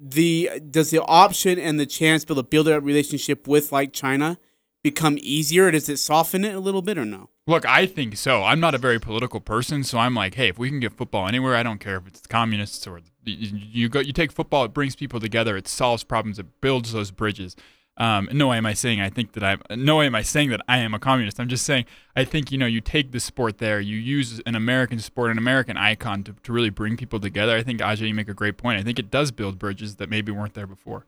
the 0.00 0.50
does 0.70 0.90
the 0.90 1.02
option 1.02 1.58
and 1.58 1.80
the 1.80 1.86
chance 1.86 2.24
to 2.24 2.42
build 2.42 2.68
a 2.68 2.80
relationship 2.80 3.46
with 3.48 3.72
like 3.72 3.92
China 3.92 4.38
become 4.82 5.18
easier? 5.20 5.70
Does 5.70 5.88
it 5.88 5.98
soften 5.98 6.44
it 6.44 6.54
a 6.54 6.60
little 6.60 6.82
bit 6.82 6.98
or 6.98 7.04
no? 7.04 7.30
Look, 7.48 7.64
I 7.64 7.86
think 7.86 8.16
so. 8.16 8.42
I'm 8.42 8.58
not 8.58 8.74
a 8.74 8.78
very 8.78 8.98
political 8.98 9.40
person, 9.40 9.84
so 9.84 9.98
I'm 9.98 10.14
like, 10.14 10.34
hey, 10.34 10.48
if 10.48 10.58
we 10.58 10.68
can 10.68 10.80
get 10.80 10.92
football 10.92 11.28
anywhere, 11.28 11.54
I 11.54 11.62
don't 11.62 11.78
care 11.78 11.96
if 11.96 12.06
it's 12.08 12.26
communists 12.26 12.86
or 12.86 13.00
you 13.24 13.88
go. 13.88 14.00
You 14.00 14.12
take 14.12 14.32
football, 14.32 14.64
it 14.64 14.74
brings 14.74 14.96
people 14.96 15.20
together, 15.20 15.56
it 15.56 15.68
solves 15.68 16.02
problems, 16.02 16.38
it 16.38 16.60
builds 16.60 16.92
those 16.92 17.10
bridges. 17.10 17.54
Um, 17.98 18.28
no 18.32 18.48
way 18.48 18.58
am 18.58 18.66
I 18.66 18.74
saying 18.74 19.00
I 19.00 19.08
think 19.08 19.32
that 19.32 19.42
I'm. 19.42 19.62
No 19.70 19.96
way 19.96 20.06
am 20.06 20.14
I 20.14 20.22
saying 20.22 20.50
that 20.50 20.60
I 20.68 20.78
am 20.78 20.92
a 20.92 20.98
communist. 20.98 21.40
I'm 21.40 21.48
just 21.48 21.64
saying 21.64 21.86
I 22.14 22.24
think 22.24 22.52
you 22.52 22.58
know 22.58 22.66
you 22.66 22.80
take 22.82 23.12
the 23.12 23.20
sport 23.20 23.58
there, 23.58 23.80
you 23.80 23.96
use 23.96 24.40
an 24.44 24.54
American 24.54 24.98
sport, 24.98 25.30
an 25.30 25.38
American 25.38 25.78
icon 25.78 26.22
to, 26.24 26.34
to 26.42 26.52
really 26.52 26.70
bring 26.70 26.96
people 26.96 27.18
together. 27.20 27.56
I 27.56 27.62
think 27.62 27.80
Ajay, 27.80 28.08
you 28.08 28.14
make 28.14 28.28
a 28.28 28.34
great 28.34 28.58
point. 28.58 28.78
I 28.78 28.82
think 28.82 28.98
it 28.98 29.10
does 29.10 29.30
build 29.30 29.58
bridges 29.58 29.96
that 29.96 30.10
maybe 30.10 30.30
weren't 30.30 30.54
there 30.54 30.66
before. 30.66 31.06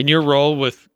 In 0.00 0.08
your 0.08 0.22
role 0.22 0.56
with 0.56 0.88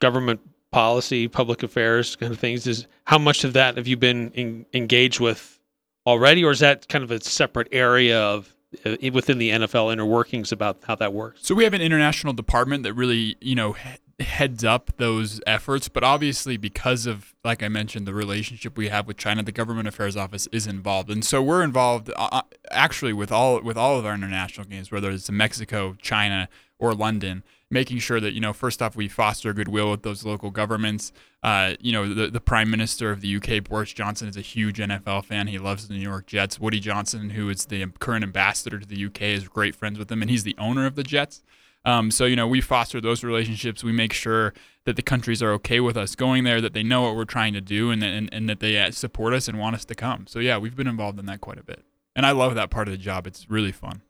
government 0.00 0.40
policy, 0.70 1.28
public 1.28 1.62
affairs, 1.62 2.16
kind 2.16 2.32
of 2.32 2.38
things, 2.38 2.66
is 2.66 2.86
how 3.04 3.18
much 3.18 3.44
of 3.44 3.52
that 3.52 3.76
have 3.76 3.86
you 3.86 3.96
been 3.96 4.30
in, 4.32 4.66
engaged 4.72 5.20
with 5.20 5.60
already, 6.06 6.42
or 6.42 6.52
is 6.52 6.60
that 6.60 6.88
kind 6.88 7.04
of 7.04 7.10
a 7.10 7.20
separate 7.22 7.68
area 7.70 8.18
of 8.20 8.54
uh, 8.84 8.96
within 9.12 9.38
the 9.38 9.50
NFL 9.50 9.92
inner 9.92 10.06
workings 10.06 10.52
about 10.52 10.78
how 10.84 10.94
that 10.94 11.12
works? 11.12 11.40
So 11.42 11.54
we 11.54 11.64
have 11.64 11.74
an 11.74 11.82
international 11.82 12.32
department 12.32 12.82
that 12.84 12.94
really, 12.94 13.36
you 13.40 13.54
know, 13.54 13.76
heads 14.20 14.64
up 14.64 14.90
those 14.96 15.40
efforts. 15.46 15.88
But 15.88 16.02
obviously, 16.02 16.56
because 16.56 17.06
of, 17.06 17.34
like 17.44 17.62
I 17.62 17.68
mentioned, 17.68 18.06
the 18.06 18.14
relationship 18.14 18.76
we 18.76 18.88
have 18.88 19.06
with 19.06 19.16
China, 19.16 19.42
the 19.42 19.52
government 19.52 19.88
affairs 19.88 20.16
office 20.16 20.48
is 20.52 20.66
involved, 20.66 21.10
and 21.10 21.24
so 21.24 21.42
we're 21.42 21.62
involved 21.62 22.10
uh, 22.16 22.42
actually 22.70 23.12
with 23.12 23.30
all 23.30 23.60
with 23.62 23.76
all 23.76 23.98
of 23.98 24.06
our 24.06 24.14
international 24.14 24.66
games, 24.66 24.90
whether 24.90 25.10
it's 25.10 25.30
Mexico, 25.30 25.96
China, 26.00 26.48
or 26.78 26.94
London. 26.94 27.44
Making 27.70 27.98
sure 27.98 28.18
that 28.18 28.32
you 28.32 28.40
know, 28.40 28.54
first 28.54 28.80
off, 28.80 28.96
we 28.96 29.08
foster 29.08 29.52
goodwill 29.52 29.90
with 29.90 30.02
those 30.02 30.24
local 30.24 30.50
governments. 30.50 31.12
Uh, 31.42 31.74
you 31.80 31.92
know, 31.92 32.12
the 32.12 32.28
the 32.28 32.40
Prime 32.40 32.70
Minister 32.70 33.10
of 33.10 33.20
the 33.20 33.36
UK, 33.36 33.62
Boris 33.62 33.92
Johnson, 33.92 34.26
is 34.26 34.38
a 34.38 34.42
huge 34.42 34.78
NFL 34.78 35.26
fan. 35.26 35.48
He 35.48 35.58
loves 35.58 35.86
the 35.86 35.92
New 35.92 36.00
York 36.00 36.26
Jets. 36.26 36.58
Woody 36.58 36.80
Johnson, 36.80 37.30
who 37.30 37.50
is 37.50 37.66
the 37.66 37.84
current 37.98 38.24
ambassador 38.24 38.78
to 38.78 38.86
the 38.86 39.04
UK, 39.04 39.22
is 39.22 39.48
great 39.48 39.74
friends 39.74 39.98
with 39.98 40.08
them, 40.08 40.22
and 40.22 40.30
he's 40.30 40.44
the 40.44 40.56
owner 40.58 40.86
of 40.86 40.94
the 40.94 41.02
Jets. 41.02 41.42
Um, 41.84 42.10
so 42.10 42.24
you 42.24 42.36
know, 42.36 42.46
we 42.46 42.60
foster 42.60 43.00
those 43.00 43.24
relationships. 43.24 43.82
We 43.82 43.92
make 43.92 44.12
sure 44.12 44.52
that 44.84 44.96
the 44.96 45.02
countries 45.02 45.42
are 45.42 45.52
okay 45.52 45.80
with 45.80 45.96
us 45.96 46.14
going 46.14 46.44
there, 46.44 46.60
that 46.60 46.72
they 46.72 46.82
know 46.82 47.02
what 47.02 47.16
we're 47.16 47.24
trying 47.24 47.52
to 47.54 47.60
do, 47.60 47.90
and 47.90 48.02
and, 48.02 48.28
and 48.32 48.48
that 48.48 48.60
they 48.60 48.78
uh, 48.78 48.90
support 48.90 49.34
us 49.34 49.48
and 49.48 49.58
want 49.58 49.76
us 49.76 49.84
to 49.86 49.94
come. 49.94 50.26
So 50.26 50.38
yeah, 50.38 50.58
we've 50.58 50.76
been 50.76 50.88
involved 50.88 51.18
in 51.18 51.26
that 51.26 51.40
quite 51.40 51.58
a 51.58 51.62
bit, 51.62 51.84
and 52.16 52.26
I 52.26 52.32
love 52.32 52.54
that 52.56 52.70
part 52.70 52.88
of 52.88 52.92
the 52.92 52.98
job. 52.98 53.26
It's 53.26 53.48
really 53.48 53.72
fun. 53.72 54.02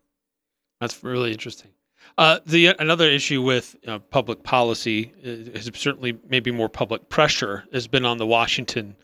That's 0.81 1.03
really 1.03 1.33
interesting. 1.33 1.71
Uh, 2.17 2.39
the 2.47 2.69
another 2.79 3.09
issue 3.09 3.43
with 3.43 3.77
uh, 3.87 3.99
public 3.99 4.43
policy 4.43 5.13
is, 5.23 5.67
is 5.67 5.71
certainly 5.75 6.19
maybe 6.29 6.51
more 6.51 6.69
public 6.69 7.09
pressure 7.09 7.65
has 7.73 7.87
been 7.87 8.05
on 8.05 8.19
the 8.19 8.27
Washington 8.27 8.97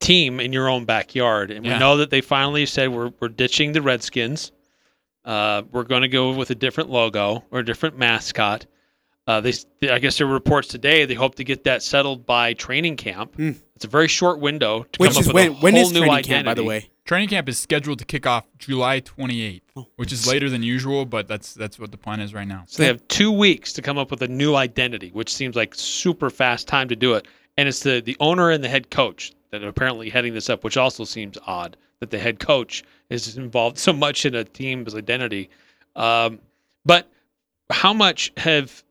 team 0.00 0.40
in 0.40 0.52
your 0.52 0.68
own 0.68 0.84
backyard, 0.84 1.50
and 1.50 1.64
we 1.64 1.70
know 1.78 1.96
that 1.96 2.10
they 2.10 2.20
finally 2.20 2.66
said 2.66 2.90
we're 2.90 3.12
we're 3.20 3.28
ditching 3.28 3.72
the 3.72 3.82
Redskins. 3.82 4.52
Uh, 5.24 5.62
we're 5.70 5.84
going 5.84 6.02
to 6.02 6.08
go 6.08 6.32
with 6.32 6.50
a 6.50 6.54
different 6.54 6.90
logo 6.90 7.44
or 7.50 7.60
a 7.60 7.64
different 7.64 7.96
mascot. 7.98 8.66
Uh, 9.26 9.40
they, 9.40 9.52
they- 9.80 9.90
I 9.90 9.98
guess 10.00 10.18
there 10.18 10.26
were 10.26 10.34
reports 10.34 10.68
today. 10.68 11.04
They 11.04 11.14
hope 11.14 11.36
to 11.36 11.44
get 11.44 11.64
that 11.64 11.82
settled 11.82 12.26
by 12.26 12.54
training 12.54 12.96
camp. 12.96 13.36
Hmm. 13.36 13.52
It's 13.76 13.84
a 13.84 13.88
very 13.88 14.08
short 14.08 14.40
window 14.40 14.82
to 14.82 14.98
Which 14.98 15.10
come 15.12 15.16
up 15.18 15.20
is 15.28 15.32
with 15.32 15.46
a 15.46 15.50
when 15.52 15.74
whole 15.74 15.82
is 15.82 15.92
new 15.92 16.00
training 16.00 16.14
identity. 16.14 16.34
camp, 16.34 16.46
by 16.46 16.54
the 16.54 16.64
way? 16.64 16.90
Training 17.04 17.28
camp 17.28 17.48
is 17.48 17.58
scheduled 17.58 17.98
to 18.00 18.04
kick 18.04 18.26
off 18.26 18.44
July 18.58 19.00
28th, 19.00 19.60
Oh. 19.76 19.86
which 19.96 20.12
is 20.12 20.26
later 20.26 20.48
than 20.50 20.62
usual, 20.62 21.04
but 21.04 21.26
that's 21.28 21.52
that's 21.54 21.78
what 21.78 21.90
the 21.90 21.98
plan 21.98 22.20
is 22.20 22.32
right 22.34 22.46
now. 22.46 22.64
So 22.68 22.82
they 22.82 22.86
have 22.86 23.06
two 23.08 23.32
weeks 23.32 23.72
to 23.74 23.82
come 23.82 23.98
up 23.98 24.10
with 24.12 24.22
a 24.22 24.28
new 24.28 24.54
identity, 24.54 25.10
which 25.12 25.32
seems 25.32 25.56
like 25.56 25.74
super 25.74 26.30
fast 26.30 26.68
time 26.68 26.88
to 26.88 26.96
do 26.96 27.14
it. 27.14 27.26
And 27.56 27.68
it's 27.68 27.80
the 27.80 28.00
the 28.00 28.16
owner 28.20 28.50
and 28.50 28.62
the 28.62 28.68
head 28.68 28.90
coach 28.90 29.32
that 29.50 29.64
are 29.64 29.68
apparently 29.68 30.10
heading 30.10 30.32
this 30.34 30.48
up, 30.48 30.62
which 30.62 30.76
also 30.76 31.04
seems 31.04 31.36
odd 31.46 31.76
that 32.02 32.10
the 32.10 32.18
head 32.18 32.40
coach 32.40 32.82
is 33.10 33.36
involved 33.36 33.78
so 33.78 33.92
much 33.92 34.26
in 34.26 34.34
a 34.34 34.42
team's 34.42 34.92
identity. 34.92 35.48
Um, 35.94 36.40
but 36.84 37.08
how 37.70 37.92
much 37.92 38.32
have 38.36 38.82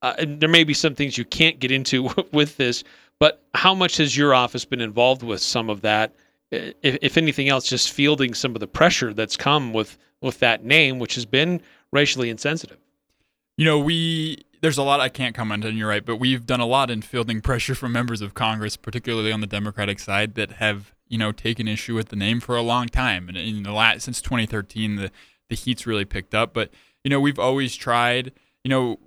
uh, 0.00 0.14
there 0.26 0.48
may 0.48 0.64
be 0.64 0.72
some 0.72 0.94
things 0.94 1.18
you 1.18 1.26
can't 1.26 1.60
get 1.60 1.70
into 1.70 2.08
with 2.32 2.56
this, 2.56 2.82
but 3.20 3.42
how 3.54 3.74
much 3.74 3.98
has 3.98 4.16
your 4.16 4.32
office 4.32 4.64
been 4.64 4.80
involved 4.80 5.22
with 5.22 5.42
some 5.42 5.68
of 5.68 5.82
that? 5.82 6.14
If, 6.50 6.74
if 7.02 7.18
anything 7.18 7.50
else, 7.50 7.68
just 7.68 7.92
fielding 7.92 8.32
some 8.32 8.54
of 8.54 8.60
the 8.60 8.66
pressure 8.66 9.12
that's 9.12 9.36
come 9.36 9.74
with 9.74 9.98
with 10.22 10.38
that 10.38 10.64
name, 10.64 10.98
which 10.98 11.14
has 11.14 11.26
been 11.26 11.60
racially 11.92 12.30
insensitive. 12.30 12.78
You 13.58 13.66
know, 13.66 13.78
we 13.78 14.38
there's 14.62 14.78
a 14.78 14.82
lot 14.82 15.00
I 15.00 15.10
can't 15.10 15.34
comment 15.34 15.66
on. 15.66 15.76
You're 15.76 15.90
right, 15.90 16.06
but 16.06 16.16
we've 16.16 16.46
done 16.46 16.60
a 16.60 16.66
lot 16.66 16.90
in 16.90 17.02
fielding 17.02 17.42
pressure 17.42 17.74
from 17.74 17.92
members 17.92 18.22
of 18.22 18.32
Congress, 18.32 18.78
particularly 18.78 19.30
on 19.30 19.42
the 19.42 19.46
Democratic 19.46 19.98
side, 19.98 20.36
that 20.36 20.52
have 20.52 20.94
you 21.08 21.18
know 21.18 21.32
taken 21.32 21.68
issue 21.68 21.94
with 21.94 22.08
the 22.08 22.16
name 22.16 22.40
for 22.40 22.56
a 22.56 22.62
long 22.62 22.88
time. 22.88 23.28
And 23.28 23.36
in 23.36 23.62
the 23.62 23.72
last 23.72 24.04
since 24.04 24.20
2013, 24.20 24.96
the 24.96 25.10
the 25.48 25.54
heat's 25.54 25.86
really 25.86 26.04
picked 26.04 26.34
up. 26.34 26.52
But 26.52 26.70
you 27.04 27.10
know, 27.10 27.20
we've 27.20 27.38
always 27.38 27.76
tried. 27.76 28.32
You 28.64 28.70
know, 28.70 28.98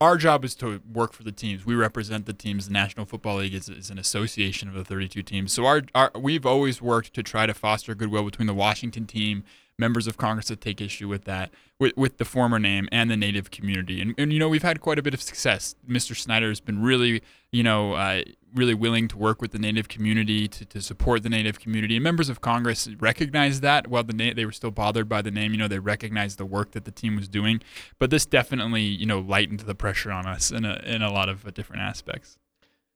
our 0.00 0.16
job 0.16 0.44
is 0.44 0.54
to 0.56 0.80
work 0.92 1.12
for 1.12 1.22
the 1.22 1.32
teams. 1.32 1.64
We 1.64 1.74
represent 1.74 2.26
the 2.26 2.32
teams. 2.32 2.66
The 2.66 2.72
National 2.72 3.06
Football 3.06 3.36
League 3.36 3.54
is, 3.54 3.68
is 3.68 3.90
an 3.90 3.98
association 3.98 4.68
of 4.68 4.74
the 4.74 4.84
32 4.84 5.22
teams. 5.22 5.52
So 5.52 5.66
our, 5.66 5.82
our 5.94 6.10
we've 6.18 6.46
always 6.46 6.82
worked 6.82 7.14
to 7.14 7.22
try 7.22 7.46
to 7.46 7.54
foster 7.54 7.94
goodwill 7.94 8.24
between 8.24 8.46
the 8.46 8.54
Washington 8.54 9.06
team, 9.06 9.44
members 9.78 10.06
of 10.06 10.16
Congress 10.16 10.48
that 10.48 10.60
take 10.60 10.80
issue 10.80 11.08
with 11.08 11.24
that, 11.24 11.50
with, 11.78 11.96
with 11.96 12.18
the 12.18 12.24
former 12.24 12.58
name 12.58 12.88
and 12.90 13.10
the 13.10 13.16
Native 13.16 13.50
community. 13.50 14.00
And, 14.00 14.14
and 14.18 14.32
you 14.32 14.38
know 14.38 14.48
we've 14.48 14.62
had 14.62 14.80
quite 14.80 14.98
a 14.98 15.02
bit 15.02 15.14
of 15.14 15.22
success. 15.22 15.74
Mr. 15.88 16.16
Snyder 16.16 16.48
has 16.48 16.60
been 16.60 16.82
really 16.82 17.22
you 17.52 17.62
know 17.62 17.92
uh, 17.94 18.22
really 18.54 18.74
willing 18.74 19.08
to 19.08 19.16
work 19.16 19.40
with 19.40 19.52
the 19.52 19.58
Native 19.58 19.88
community 19.88 20.48
to, 20.48 20.64
to 20.64 20.80
support 20.80 21.22
the 21.22 21.28
Native 21.28 21.60
community. 21.60 21.96
And 21.96 22.04
members 22.04 22.28
of 22.28 22.40
Congress 22.40 22.88
recognized 22.98 23.62
that. 23.62 23.86
While 23.86 24.04
the 24.04 24.12
na- 24.12 24.34
they 24.34 24.44
were 24.44 24.52
still 24.52 24.70
bothered 24.70 25.08
by 25.08 25.22
the 25.22 25.30
name, 25.30 25.52
you 25.52 25.58
know 25.58 25.68
they 25.68 25.78
recognized 25.78 26.38
the 26.38 26.46
work 26.46 26.72
that 26.72 26.84
the 26.84 26.90
team 26.90 27.16
was 27.16 27.28
doing. 27.28 27.60
But 27.98 28.10
this 28.10 28.26
definitely 28.26 28.82
you 28.82 29.06
know 29.06 29.20
lightened 29.20 29.60
the 29.60 29.74
pressure 29.74 30.10
on 30.10 30.26
us 30.26 30.50
in 30.50 30.64
a 30.64 30.82
in 30.84 31.02
a 31.02 31.12
lot 31.12 31.28
of 31.28 31.46
uh, 31.46 31.50
different 31.50 31.82
aspects. 31.82 32.36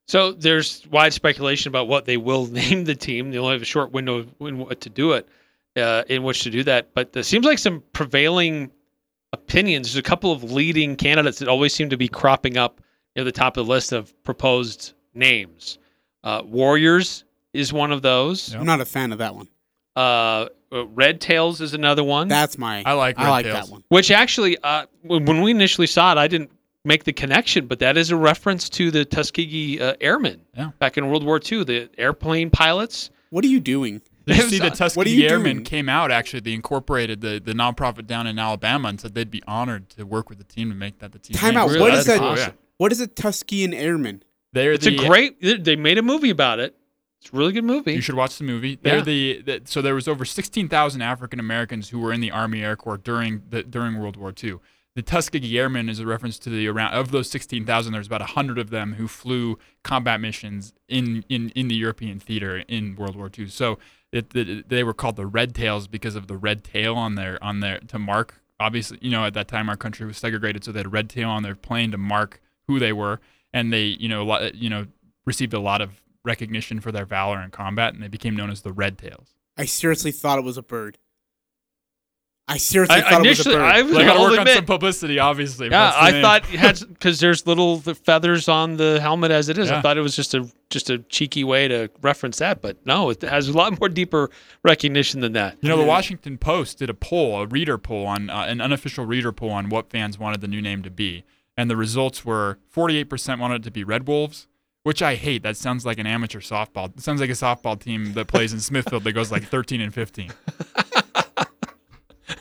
So 0.05 0.33
there's 0.33 0.85
wide 0.87 1.13
speculation 1.13 1.69
about 1.69 1.87
what 1.87 2.05
they 2.05 2.17
will 2.17 2.45
name 2.51 2.83
the 2.83 2.95
team. 2.95 3.31
They 3.31 3.37
only 3.37 3.53
have 3.53 3.61
a 3.61 3.65
short 3.65 3.91
window 3.91 4.23
to 4.23 4.89
do 4.89 5.13
it, 5.13 5.27
uh, 5.77 6.03
in 6.09 6.23
which 6.23 6.43
to 6.43 6.49
do 6.49 6.63
that. 6.63 6.93
But 6.93 7.13
there 7.13 7.23
seems 7.23 7.45
like 7.45 7.57
some 7.59 7.83
prevailing 7.93 8.71
opinions. 9.31 9.87
There's 9.93 9.97
a 9.99 10.03
couple 10.03 10.31
of 10.31 10.51
leading 10.51 10.95
candidates 10.95 11.39
that 11.39 11.47
always 11.47 11.73
seem 11.73 11.89
to 11.89 11.97
be 11.97 12.07
cropping 12.07 12.57
up 12.57 12.81
near 13.15 13.25
the 13.25 13.31
top 13.31 13.57
of 13.57 13.65
the 13.65 13.71
list 13.71 13.91
of 13.91 14.13
proposed 14.23 14.93
names. 15.13 15.77
Uh, 16.23 16.41
Warriors 16.45 17.25
is 17.53 17.73
one 17.73 17.91
of 17.91 18.01
those. 18.01 18.51
Yep. 18.51 18.59
I'm 18.61 18.65
not 18.65 18.81
a 18.81 18.85
fan 18.85 19.11
of 19.11 19.17
that 19.19 19.35
one. 19.35 19.47
Uh, 19.95 20.47
uh, 20.71 20.87
Red 20.87 21.21
Tails 21.21 21.61
is 21.61 21.73
another 21.73 22.03
one. 22.03 22.27
That's 22.27 22.57
my. 22.57 22.81
I 22.85 22.93
like 22.93 23.19
I 23.19 23.29
like 23.29 23.45
Tails. 23.45 23.67
that 23.67 23.71
one. 23.71 23.83
Which 23.89 24.09
actually, 24.09 24.57
uh, 24.63 24.85
when 25.03 25.25
when 25.25 25.41
we 25.41 25.51
initially 25.51 25.85
saw 25.87 26.11
it, 26.13 26.17
I 26.17 26.27
didn't 26.27 26.49
make 26.85 27.03
the 27.03 27.13
connection, 27.13 27.67
but 27.67 27.79
that 27.79 27.95
is 27.95 28.09
a 28.09 28.15
reference 28.17 28.69
to 28.69 28.89
the 28.91 29.05
Tuskegee 29.05 29.79
uh, 29.79 29.93
Airmen 30.01 30.41
Yeah. 30.57 30.71
back 30.79 30.97
in 30.97 31.07
World 31.07 31.23
War 31.23 31.39
II, 31.39 31.63
the 31.63 31.89
airplane 31.97 32.49
pilots. 32.49 33.09
What 33.29 33.45
are 33.45 33.47
you 33.49 33.59
doing? 33.59 34.01
Did 34.25 34.37
you 34.37 34.43
see 34.43 34.59
the 34.59 34.69
Tuskegee 34.69 34.95
what 35.23 35.31
Airmen 35.31 35.57
doing? 35.57 35.63
came 35.65 35.89
out 35.89 36.11
actually? 36.11 36.39
They 36.41 36.53
incorporated 36.53 37.21
the, 37.21 37.41
the 37.43 37.53
nonprofit 37.53 38.07
down 38.07 38.27
in 38.27 38.39
Alabama 38.39 38.89
and 38.89 38.99
said 39.01 39.13
they'd 39.15 39.29
be 39.31 39.43
honored 39.47 39.89
to 39.91 40.05
work 40.05 40.29
with 40.29 40.37
the 40.37 40.43
team 40.43 40.69
to 40.69 40.75
make 40.75 40.99
that 40.99 41.11
the 41.11 41.19
team. 41.19 41.35
Time 41.35 41.55
name. 41.55 41.63
out. 41.63 41.67
Really? 41.69 41.79
What 41.81 41.93
is 41.93 42.05
That's 42.05 42.19
that? 42.19 42.25
awesome. 42.25 42.53
What 42.77 42.91
is 42.91 42.99
a 43.01 43.07
Tuskegee 43.07 43.75
Airman? 43.75 44.23
They're 44.53 44.73
It's 44.73 44.85
the, 44.85 44.95
a 44.97 45.07
great. 45.07 45.41
they- 45.41 45.57
They 45.57 45.75
made 45.75 45.97
a 45.97 46.01
movie 46.01 46.29
about 46.29 46.59
it. 46.59 46.75
It's 47.21 47.31
a 47.33 47.37
really 47.37 47.53
good 47.53 47.63
movie. 47.63 47.93
You 47.93 48.01
should 48.01 48.15
watch 48.15 48.37
the 48.37 48.43
movie. 48.43 48.77
They're 48.81 48.97
Yeah. 48.97 49.01
the, 49.03 49.41
the 49.43 49.61
so 49.65 49.81
there 49.81 49.95
was 49.95 50.07
over 50.09 50.25
sixteen 50.25 50.67
thousand 50.67 51.01
African 51.01 51.39
Americans 51.39 51.89
who 51.89 51.99
were 51.99 52.11
in 52.11 52.19
the 52.19 52.31
Army 52.31 52.61
Air 52.63 52.75
Corps 52.75 52.97
during 52.97 53.43
the 53.49 53.63
during 53.63 53.97
World 53.99 54.17
War 54.17 54.33
II. 54.43 54.55
The 54.95 55.01
Tuskegee 55.01 55.57
Airmen 55.57 55.87
is 55.89 55.99
a 55.99 56.05
reference 56.05 56.37
to 56.39 56.49
the 56.49 56.67
around 56.67 56.93
of 56.93 57.11
those 57.11 57.29
sixteen 57.29 57.65
thousand. 57.65 57.93
There's 57.93 58.07
about 58.07 58.21
hundred 58.21 58.59
of 58.59 58.71
them 58.71 58.95
who 58.95 59.07
flew 59.07 59.57
combat 59.83 60.19
missions 60.19 60.73
in, 60.89 61.23
in, 61.29 61.49
in 61.51 61.67
the 61.69 61.75
European 61.75 62.19
theater 62.19 62.57
in 62.67 62.95
World 62.97 63.15
War 63.15 63.31
II. 63.35 63.47
So 63.47 63.79
it, 64.13 64.35
it, 64.35 64.69
they 64.69 64.83
were 64.83 64.93
called 64.93 65.15
the 65.15 65.25
Red 65.25 65.55
Tails 65.55 65.87
because 65.87 66.15
of 66.15 66.27
the 66.27 66.37
red 66.37 66.63
tail 66.63 66.95
on 66.95 67.15
their 67.15 67.43
on 67.43 67.59
their 67.59 67.79
to 67.79 67.99
mark. 67.99 68.41
Obviously, 68.59 68.99
you 69.01 69.09
know 69.09 69.25
at 69.25 69.33
that 69.33 69.47
time 69.47 69.67
our 69.67 69.75
country 69.75 70.05
was 70.05 70.17
segregated, 70.17 70.63
so 70.63 70.71
they 70.71 70.79
had 70.79 70.85
a 70.85 70.89
red 70.89 71.09
tail 71.09 71.29
on 71.29 71.43
their 71.43 71.55
plane 71.55 71.91
to 71.91 71.97
mark 71.97 72.39
who 72.67 72.79
they 72.79 72.93
were, 72.93 73.19
and 73.51 73.73
they 73.73 73.83
you 73.85 74.07
know 74.07 74.39
you 74.53 74.69
know 74.69 74.87
received 75.25 75.53
a 75.53 75.59
lot 75.59 75.81
of 75.81 76.01
recognition 76.23 76.79
for 76.79 76.91
their 76.91 77.05
valor 77.05 77.41
in 77.41 77.49
combat, 77.49 77.93
and 77.93 78.03
they 78.03 78.07
became 78.07 78.35
known 78.35 78.49
as 78.49 78.61
the 78.61 78.71
Red 78.71 78.97
Tails. 78.97 79.35
I 79.57 79.65
seriously 79.65 80.11
thought 80.11 80.39
it 80.39 80.45
was 80.45 80.57
a 80.57 80.63
bird. 80.63 80.97
I 82.45 82.57
seriously 82.57 82.97
I, 82.97 83.01
thought 83.09 83.21
initially, 83.25 83.55
it 83.55 83.57
was 83.57 83.63
a 83.63 83.73
I 83.73 83.81
bird. 83.81 83.85
was 83.85 83.95
They 83.95 84.03
got 84.05 84.13
to 84.13 84.19
I'll 84.19 84.29
work 84.29 84.39
on 84.39 84.47
some 84.47 84.65
publicity, 84.65 85.17
obviously. 85.17 85.69
Yeah, 85.69 85.93
I 85.95 86.11
name. 86.11 86.21
thought 86.21 86.43
it 86.53 86.59
had 86.59 86.79
because 86.89 87.19
there's 87.21 87.47
little 87.47 87.79
feathers 87.79 88.49
on 88.49 88.75
the 88.75 88.99
helmet 89.01 89.31
as 89.31 89.47
it 89.47 89.57
is. 89.57 89.71
I 89.71 89.81
thought 89.81 89.97
it 89.97 90.01
was 90.01 90.15
just 90.15 90.33
a 90.33 90.49
just 90.69 90.89
a 90.89 90.97
cheeky 90.99 91.43
way 91.45 91.67
to 91.69 91.89
reference 92.01 92.39
that, 92.39 92.61
but 92.61 92.85
no, 92.85 93.11
it 93.11 93.21
has 93.21 93.47
a 93.47 93.53
lot 93.53 93.79
more 93.79 93.87
deeper 93.87 94.29
recognition 94.63 95.21
than 95.21 95.33
that. 95.33 95.55
You 95.61 95.69
know, 95.69 95.77
the 95.77 95.85
Washington 95.85 96.37
Post 96.37 96.79
did 96.79 96.89
a 96.89 96.93
poll, 96.93 97.41
a 97.41 97.47
reader 97.47 97.77
poll 97.77 98.05
on 98.07 98.29
uh, 98.29 98.45
an 98.47 98.59
unofficial 98.59 99.05
reader 99.05 99.31
poll 99.31 99.51
on 99.51 99.69
what 99.69 99.89
fans 99.89 100.19
wanted 100.19 100.41
the 100.41 100.47
new 100.47 100.61
name 100.61 100.81
to 100.83 100.89
be, 100.91 101.23
and 101.55 101.69
the 101.69 101.77
results 101.77 102.25
were 102.25 102.57
48% 102.75 103.39
wanted 103.39 103.61
it 103.61 103.63
to 103.63 103.71
be 103.71 103.83
Red 103.85 104.05
Wolves, 104.07 104.47
which 104.83 105.01
I 105.01 105.15
hate. 105.15 105.43
That 105.43 105.55
sounds 105.55 105.85
like 105.85 105.97
an 105.99 106.07
amateur 106.07 106.39
softball. 106.39 106.89
It 106.97 107.01
sounds 107.01 107.21
like 107.21 107.29
a 107.29 107.33
softball 107.33 107.79
team 107.79 108.13
that 108.13 108.27
plays 108.27 108.51
in 108.51 108.59
Smithfield 108.59 109.03
that 109.05 109.13
goes 109.13 109.31
like 109.31 109.43
13 109.45 109.79
and 109.79 109.93
15. 109.93 110.31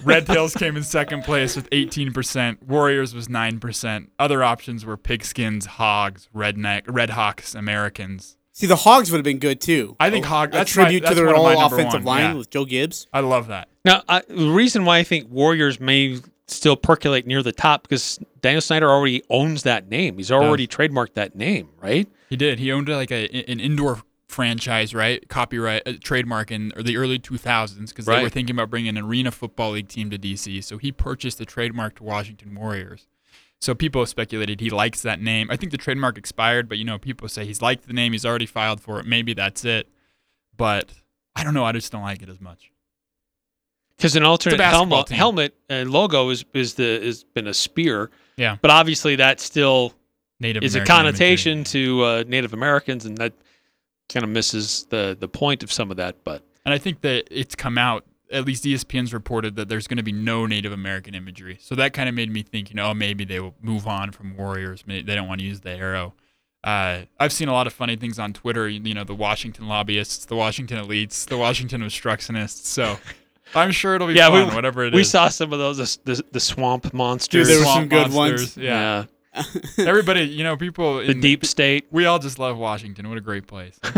Red 0.05 0.27
Tails 0.27 0.55
came 0.55 0.77
in 0.77 0.83
second 0.83 1.25
place 1.25 1.57
with 1.57 1.69
18%. 1.71 2.63
Warriors 2.63 3.15
was 3.15 3.29
9%. 3.29 4.09
Other 4.19 4.43
options 4.43 4.85
were 4.85 4.97
Pigskins, 4.97 5.67
Hogs, 5.67 6.29
Redneck, 6.35 6.83
Red 6.87 7.11
Hawks, 7.11 7.55
Americans. 7.55 8.37
See, 8.53 8.67
the 8.67 8.77
Hogs 8.77 9.11
would 9.11 9.19
have 9.19 9.25
been 9.25 9.39
good 9.39 9.61
too. 9.61 9.97
I 9.99 10.11
think 10.11 10.27
A- 10.27 10.29
Hog- 10.29 10.51
A 10.51 10.53
that's 10.59 10.77
my- 10.77 10.85
tribute 10.85 11.01
to 11.01 11.05
that's 11.07 11.17
their 11.17 11.27
one 11.27 11.37
of 11.37 11.43
my 11.43 11.55
all 11.55 11.61
number 11.63 11.77
offensive 11.77 12.05
one, 12.05 12.17
line 12.17 12.31
yeah. 12.33 12.35
with 12.35 12.51
Joe 12.51 12.65
Gibbs. 12.65 13.07
I 13.13 13.21
love 13.21 13.49
that. 13.49 13.69
Now, 13.85 14.03
I, 14.09 14.23
the 14.29 14.51
reason 14.51 14.85
why 14.85 14.99
I 14.99 15.05
think 15.05 15.31
Warriors 15.31 15.81
may 15.81 16.19
still 16.47 16.77
percolate 16.77 17.27
near 17.27 17.43
the 17.43 17.53
top 17.53 17.83
because 17.83 18.19
Daniel 18.43 18.61
Snyder 18.61 18.91
already 18.91 19.23
owns 19.31 19.63
that 19.63 19.89
name. 19.89 20.19
He's 20.19 20.31
already 20.31 20.67
trademarked 20.67 21.15
that 21.15 21.35
name, 21.35 21.71
right? 21.81 22.07
He 22.29 22.37
did. 22.37 22.59
He 22.59 22.71
owned 22.71 22.89
like 22.89 23.11
a 23.11 23.27
an 23.51 23.59
indoor 23.59 24.03
franchise, 24.33 24.95
right? 24.95 25.27
Copyright, 25.29 25.83
uh, 25.87 25.93
trademark 26.03 26.51
in 26.51 26.73
or 26.77 26.83
the 26.83 26.97
early 26.97 27.19
2000s 27.19 27.89
because 27.89 28.07
they 28.07 28.23
were 28.23 28.29
thinking 28.29 28.57
about 28.57 28.71
bringing 28.71 28.97
an 28.97 29.05
arena 29.05 29.31
football 29.31 29.73
league 29.73 29.89
team 29.89 30.11
to 30.11 30.19
DC. 30.19 30.63
So 30.65 30.79
he 30.79 30.91
purchased 30.93 31.39
the 31.39 31.45
trademark 31.47 31.97
to 31.97 32.03
Washington 32.05 32.55
Warriors. 32.55 33.07
So 33.61 33.75
people 33.77 34.01
have 34.03 34.09
speculated 34.09 34.61
he 34.61 34.71
likes 34.71 35.03
that 35.03 35.21
name. 35.21 35.49
I 35.51 35.57
think 35.57 35.71
the 35.71 35.79
trademark 35.79 36.19
expired, 36.19 36.69
but 36.69 36.79
you 36.79 36.85
know, 36.85 36.99
people 36.99 37.29
say 37.29 37.45
he's 37.45 37.63
liked 37.63 37.87
the 37.87 37.93
name. 37.93 38.13
He's 38.13 38.27
already 38.27 38.47
filed 38.47 38.81
for 38.81 38.99
it. 38.99 39.07
Maybe 39.07 39.35
that's 39.35 39.65
it. 39.65 39.89
But 40.57 40.93
I 41.37 41.45
don't 41.45 41.55
know. 41.55 41.65
I 41.65 41.73
just 41.73 41.93
don't 41.93 42.03
like 42.03 42.23
it 42.23 42.29
as 42.29 42.41
much. 42.41 42.73
Because 43.97 44.17
an 44.17 44.25
alternate 44.25 44.61
helmet, 44.61 45.07
team. 45.07 45.17
helmet 45.17 45.55
and 45.69 45.91
logo 45.91 46.29
is 46.31 46.45
is 46.55 46.75
the 46.75 47.01
is 47.01 47.23
been 47.23 47.47
a 47.47 47.55
spear, 47.55 48.11
Yeah. 48.37 48.57
but 48.61 48.71
obviously 48.73 49.15
that 49.17 49.39
still 49.39 49.95
Native 50.41 50.65
is 50.65 50.75
a 50.75 50.85
connotation 50.85 51.59
imagery. 51.59 51.73
to 51.83 52.03
uh, 52.05 52.25
Native 52.27 52.53
Americans, 52.53 53.05
and 53.05 53.17
that 53.19 53.33
kind 54.09 54.25
of 54.25 54.31
misses 54.31 54.85
the 54.91 55.17
the 55.19 55.29
point 55.29 55.63
of 55.63 55.73
some 55.73 55.91
of 55.91 55.97
that. 55.97 56.23
But 56.25 56.43
And 56.65 56.73
I 56.75 56.79
think 56.79 57.01
that 57.03 57.25
it's 57.31 57.55
come 57.55 57.77
out, 57.79 58.05
at 58.31 58.45
least 58.45 58.65
ESPN's 58.65 59.13
reported 59.13 59.57
that 59.57 59.69
there's 59.69 59.87
going 59.87 59.97
to 59.99 60.03
be 60.03 60.13
no 60.13 60.47
Native 60.47 60.73
American 60.73 61.15
imagery. 61.15 61.59
So 61.61 61.75
that 61.77 61.93
kind 61.93 62.09
of 62.09 62.15
made 62.15 62.31
me 62.31 62.43
think, 62.43 62.71
you 62.71 62.77
know, 62.77 62.91
oh, 62.91 62.95
maybe 62.95 63.25
they 63.25 63.41
will 63.41 63.55
move 63.61 63.87
on 63.87 64.11
from 64.13 64.37
Warriors. 64.37 64.85
Maybe 64.87 65.03
they 65.03 65.15
don't 65.15 65.29
want 65.29 65.41
to 65.41 65.47
use 65.47 65.61
the 65.61 65.71
arrow. 65.71 66.15
Uh, 66.65 67.03
I've 67.19 67.33
seen 67.33 67.49
a 67.49 67.53
lot 67.53 67.67
of 67.67 67.73
funny 67.73 67.97
things 67.97 68.19
on 68.21 68.33
Twitter, 68.33 68.69
you 68.69 68.81
you 68.85 68.95
know, 68.95 69.03
the 69.05 69.15
Washington 69.17 69.67
lobbyists, 69.67 70.27
the 70.27 70.37
Washington 70.37 70.79
elites, 70.79 71.27
the 71.27 71.37
Washington 71.37 71.83
obstructionists. 71.83 72.69
So 72.69 72.99
I'm 73.55 73.73
sure 73.73 73.97
it'll 73.97 74.07
be 74.07 74.15
Yeah, 74.15 74.31
we- 74.33 74.45
fun, 74.47 74.55
whatever 74.55 74.85
it 74.85 74.95
is. 74.95 74.97
we 74.97 75.03
saw 75.05 75.29
some 75.29 75.53
of 75.53 75.59
those 75.59 75.97
the, 76.05 76.23
the 76.31 76.39
swamp 76.41 76.95
monsters, 76.95 77.49
There 77.49 77.59
were 77.59 77.65
some 77.65 77.89
good 77.89 78.13
monsters, 78.13 78.57
ones. 78.57 78.57
Yeah. 78.59 79.05
Everybody, 79.79 80.23
you 80.25 80.45
know, 80.45 80.57
people. 80.57 80.97
the 80.97 81.13
in- 81.13 81.21
deep 81.21 81.45
state. 81.47 81.87
We 81.91 82.05
all 82.07 82.19
just 82.19 82.39
love 82.39 82.59
Washington. 82.59 83.09
What 83.09 83.19
a 83.19 83.23
great 83.23 83.47
place. 83.47 83.79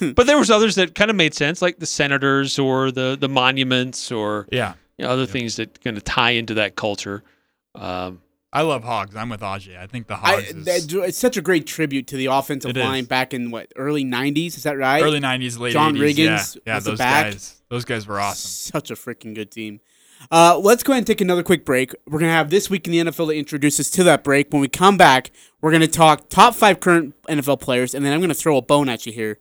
But 0.14 0.26
there 0.26 0.38
was 0.38 0.50
others 0.50 0.74
that 0.76 0.94
kind 0.94 1.10
of 1.10 1.16
made 1.16 1.34
sense, 1.34 1.62
like 1.62 1.78
the 1.78 1.86
senators 1.86 2.58
or 2.58 2.90
the 2.90 3.16
the 3.18 3.28
monuments 3.28 4.12
or 4.12 4.46
yeah. 4.52 4.74
you 4.98 5.04
know, 5.04 5.10
other 5.10 5.26
things 5.26 5.56
that 5.56 5.82
kind 5.82 5.96
of 5.96 6.04
tie 6.04 6.32
into 6.32 6.54
that 6.54 6.76
culture. 6.76 7.22
Um, 7.74 8.20
I 8.52 8.62
love 8.62 8.84
Hogs. 8.84 9.14
I'm 9.16 9.28
with 9.28 9.40
Ajay. 9.40 9.78
I 9.78 9.86
think 9.86 10.08
the 10.08 10.14
I, 10.14 10.16
Hogs 10.16 10.50
is 10.50 10.64
that- 10.64 11.04
it's 11.08 11.18
such 11.18 11.36
a 11.36 11.40
great 11.40 11.66
tribute 11.66 12.06
to 12.08 12.16
the 12.16 12.26
offensive 12.26 12.70
It 12.70 12.76
is. 12.76 12.84
line 12.84 13.04
back 13.04 13.32
in 13.32 13.50
what 13.50 13.72
early 13.76 14.04
'90s. 14.04 14.56
Is 14.56 14.64
that 14.64 14.76
right? 14.76 15.02
early 15.02 15.20
'90s, 15.20 15.58
late 15.58 15.72
John 15.72 15.96
80s. 15.96 16.00
Riggins 16.00 16.56
yeah, 16.56 16.74
yeah 16.74 16.80
those 16.80 16.98
guys. 16.98 17.62
Those 17.68 17.84
guys 17.84 18.06
were 18.06 18.20
awesome. 18.20 18.48
Such 18.48 18.90
a 18.90 18.94
freaking 18.94 19.34
good 19.34 19.50
team. 19.50 19.80
Uh, 20.30 20.58
let's 20.58 20.82
go 20.82 20.92
ahead 20.92 21.00
and 21.00 21.06
take 21.06 21.20
another 21.20 21.42
quick 21.42 21.64
break. 21.64 21.92
We're 22.06 22.18
gonna 22.20 22.32
have 22.32 22.50
this 22.50 22.68
week 22.68 22.86
in 22.86 22.92
the 22.92 22.98
NFL 23.10 23.28
to 23.28 23.36
introduce 23.38 23.80
us 23.80 23.90
to 23.90 24.04
that 24.04 24.22
break. 24.24 24.52
When 24.52 24.60
we 24.60 24.68
come 24.68 24.96
back, 24.96 25.30
we're 25.60 25.72
gonna 25.72 25.86
talk 25.86 26.28
top 26.28 26.54
five 26.54 26.80
current 26.80 27.14
NFL 27.28 27.60
players, 27.60 27.94
and 27.94 28.04
then 28.04 28.12
I'm 28.12 28.20
gonna 28.20 28.34
throw 28.34 28.56
a 28.56 28.62
bone 28.62 28.88
at 28.88 29.06
you 29.06 29.12
here. 29.12 29.38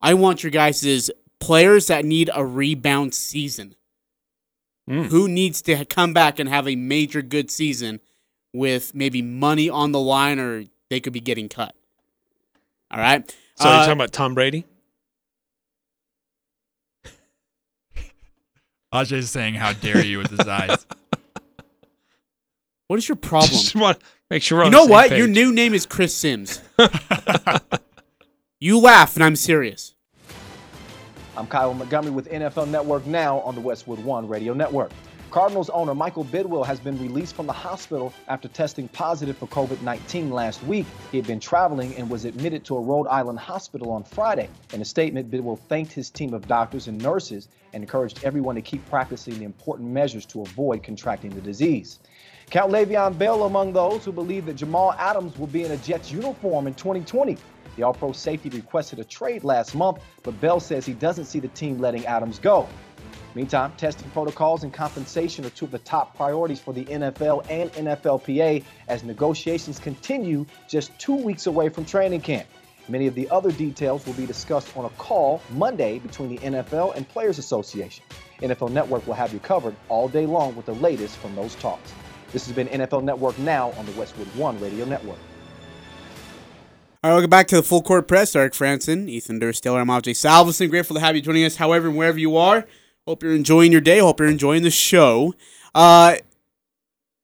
I 0.00 0.14
want 0.14 0.42
your 0.42 0.50
guys' 0.50 1.10
players 1.40 1.86
that 1.88 2.04
need 2.04 2.30
a 2.34 2.44
rebound 2.44 3.14
season. 3.14 3.74
Mm. 4.88 5.06
Who 5.06 5.28
needs 5.28 5.62
to 5.62 5.84
come 5.84 6.12
back 6.12 6.38
and 6.38 6.48
have 6.48 6.66
a 6.68 6.76
major 6.76 7.22
good 7.22 7.50
season? 7.50 8.00
with 8.54 8.94
maybe 8.94 9.22
money 9.22 9.70
on 9.70 9.92
the 9.92 9.98
line 9.98 10.38
or 10.38 10.64
they 10.90 11.00
could 11.00 11.14
be 11.14 11.20
getting 11.20 11.48
cut. 11.48 11.74
All 12.90 13.00
right. 13.00 13.26
So 13.54 13.64
you're 13.66 13.72
Uh, 13.72 13.78
talking 13.78 13.92
about 13.94 14.12
Tom 14.12 14.34
Brady? 14.34 14.66
Ajay's 18.92 19.30
saying, 19.30 19.54
"How 19.54 19.72
dare 19.72 20.04
you?" 20.04 20.18
with 20.18 20.30
his 20.30 20.40
eyes. 20.40 20.86
what 22.88 22.98
is 22.98 23.08
your 23.08 23.16
problem? 23.16 23.50
Just 23.50 23.74
want 23.74 23.98
to 23.98 24.06
make 24.30 24.42
sure 24.42 24.58
we're 24.58 24.64
you 24.64 24.66
on 24.66 24.72
know 24.72 24.78
the 24.78 24.84
same 24.84 24.90
what? 24.90 25.08
page. 25.10 25.18
Your 25.18 25.28
new 25.28 25.52
name 25.52 25.74
is 25.74 25.86
Chris 25.86 26.14
Sims. 26.14 26.60
you 28.60 28.78
laugh, 28.78 29.14
and 29.14 29.24
I'm 29.24 29.36
serious. 29.36 29.94
I'm 31.36 31.46
Kyle 31.46 31.72
Montgomery 31.72 32.10
with 32.10 32.30
NFL 32.30 32.68
Network 32.68 33.06
now 33.06 33.38
on 33.40 33.54
the 33.54 33.60
Westwood 33.60 33.98
One 34.00 34.28
Radio 34.28 34.52
Network. 34.52 34.92
Cardinals 35.32 35.70
owner 35.70 35.94
Michael 35.94 36.26
Bidwill 36.26 36.66
has 36.66 36.78
been 36.78 37.00
released 37.00 37.34
from 37.34 37.46
the 37.46 37.54
hospital 37.54 38.12
after 38.28 38.48
testing 38.48 38.86
positive 38.88 39.34
for 39.38 39.46
COVID 39.46 39.80
19 39.80 40.30
last 40.30 40.62
week. 40.64 40.84
He 41.10 41.16
had 41.16 41.26
been 41.26 41.40
traveling 41.40 41.94
and 41.96 42.10
was 42.10 42.26
admitted 42.26 42.66
to 42.66 42.76
a 42.76 42.80
Rhode 42.82 43.06
Island 43.06 43.38
hospital 43.38 43.90
on 43.92 44.04
Friday. 44.04 44.50
In 44.74 44.82
a 44.82 44.84
statement, 44.84 45.30
Bidwill 45.30 45.58
thanked 45.58 45.90
his 45.90 46.10
team 46.10 46.34
of 46.34 46.46
doctors 46.46 46.86
and 46.86 47.00
nurses 47.02 47.48
and 47.72 47.82
encouraged 47.82 48.22
everyone 48.24 48.56
to 48.56 48.60
keep 48.60 48.86
practicing 48.90 49.38
the 49.38 49.46
important 49.46 49.88
measures 49.88 50.26
to 50.26 50.42
avoid 50.42 50.82
contracting 50.82 51.30
the 51.30 51.40
disease. 51.40 52.00
Count 52.50 52.70
Le'Veon 52.70 53.16
Bell 53.16 53.44
among 53.44 53.72
those 53.72 54.04
who 54.04 54.12
believe 54.12 54.44
that 54.44 54.56
Jamal 54.56 54.92
Adams 54.98 55.38
will 55.38 55.46
be 55.46 55.64
in 55.64 55.70
a 55.70 55.78
Jets 55.78 56.12
uniform 56.12 56.66
in 56.66 56.74
2020. 56.74 57.38
The 57.76 57.82
All 57.84 57.94
Pro 57.94 58.12
safety 58.12 58.50
requested 58.50 58.98
a 58.98 59.04
trade 59.04 59.44
last 59.44 59.74
month, 59.74 60.02
but 60.22 60.38
Bell 60.42 60.60
says 60.60 60.84
he 60.84 60.92
doesn't 60.92 61.24
see 61.24 61.40
the 61.40 61.48
team 61.48 61.78
letting 61.78 62.04
Adams 62.04 62.38
go. 62.38 62.68
Meantime, 63.34 63.72
testing 63.78 64.10
protocols 64.10 64.62
and 64.62 64.72
compensation 64.72 65.44
are 65.46 65.50
two 65.50 65.64
of 65.64 65.70
the 65.70 65.78
top 65.78 66.14
priorities 66.14 66.60
for 66.60 66.74
the 66.74 66.84
NFL 66.84 67.46
and 67.48 67.72
NFLPA 67.72 68.62
as 68.88 69.04
negotiations 69.04 69.78
continue 69.78 70.44
just 70.68 70.96
two 70.98 71.14
weeks 71.14 71.46
away 71.46 71.70
from 71.70 71.84
training 71.84 72.20
camp. 72.20 72.46
Many 72.88 73.06
of 73.06 73.14
the 73.14 73.30
other 73.30 73.50
details 73.52 74.04
will 74.04 74.12
be 74.14 74.26
discussed 74.26 74.76
on 74.76 74.84
a 74.84 74.90
call 74.90 75.40
Monday 75.50 75.98
between 76.00 76.28
the 76.30 76.38
NFL 76.38 76.94
and 76.94 77.08
Players 77.08 77.38
Association. 77.38 78.04
NFL 78.40 78.70
Network 78.70 79.06
will 79.06 79.14
have 79.14 79.32
you 79.32 79.38
covered 79.38 79.74
all 79.88 80.08
day 80.08 80.26
long 80.26 80.54
with 80.54 80.66
the 80.66 80.74
latest 80.74 81.16
from 81.16 81.34
those 81.34 81.54
talks. 81.54 81.94
This 82.32 82.46
has 82.46 82.54
been 82.54 82.68
NFL 82.68 83.04
Network 83.04 83.38
now 83.38 83.70
on 83.72 83.86
the 83.86 83.92
Westwood 83.92 84.26
One 84.34 84.60
Radio 84.60 84.84
Network. 84.84 85.18
All 87.04 87.10
right, 87.10 87.14
welcome 87.14 87.30
back 87.30 87.48
to 87.48 87.56
the 87.56 87.62
Full 87.62 87.82
Court 87.82 88.06
Press. 88.06 88.36
Eric 88.36 88.52
Frandsen, 88.52 89.08
Ethan 89.08 89.40
Dursteler, 89.40 89.80
I'm 89.80 89.88
Ajay 89.88 90.12
Salvesen. 90.12 90.68
Grateful 90.68 90.94
to 90.94 91.00
have 91.00 91.16
you 91.16 91.22
joining 91.22 91.44
us, 91.44 91.56
however, 91.56 91.88
and 91.88 91.96
wherever 91.96 92.18
you 92.18 92.36
are. 92.36 92.66
Hope 93.06 93.24
you're 93.24 93.34
enjoying 93.34 93.72
your 93.72 93.80
day. 93.80 93.98
Hope 93.98 94.20
you're 94.20 94.28
enjoying 94.28 94.62
the 94.62 94.70
show. 94.70 95.34
Uh, 95.74 96.16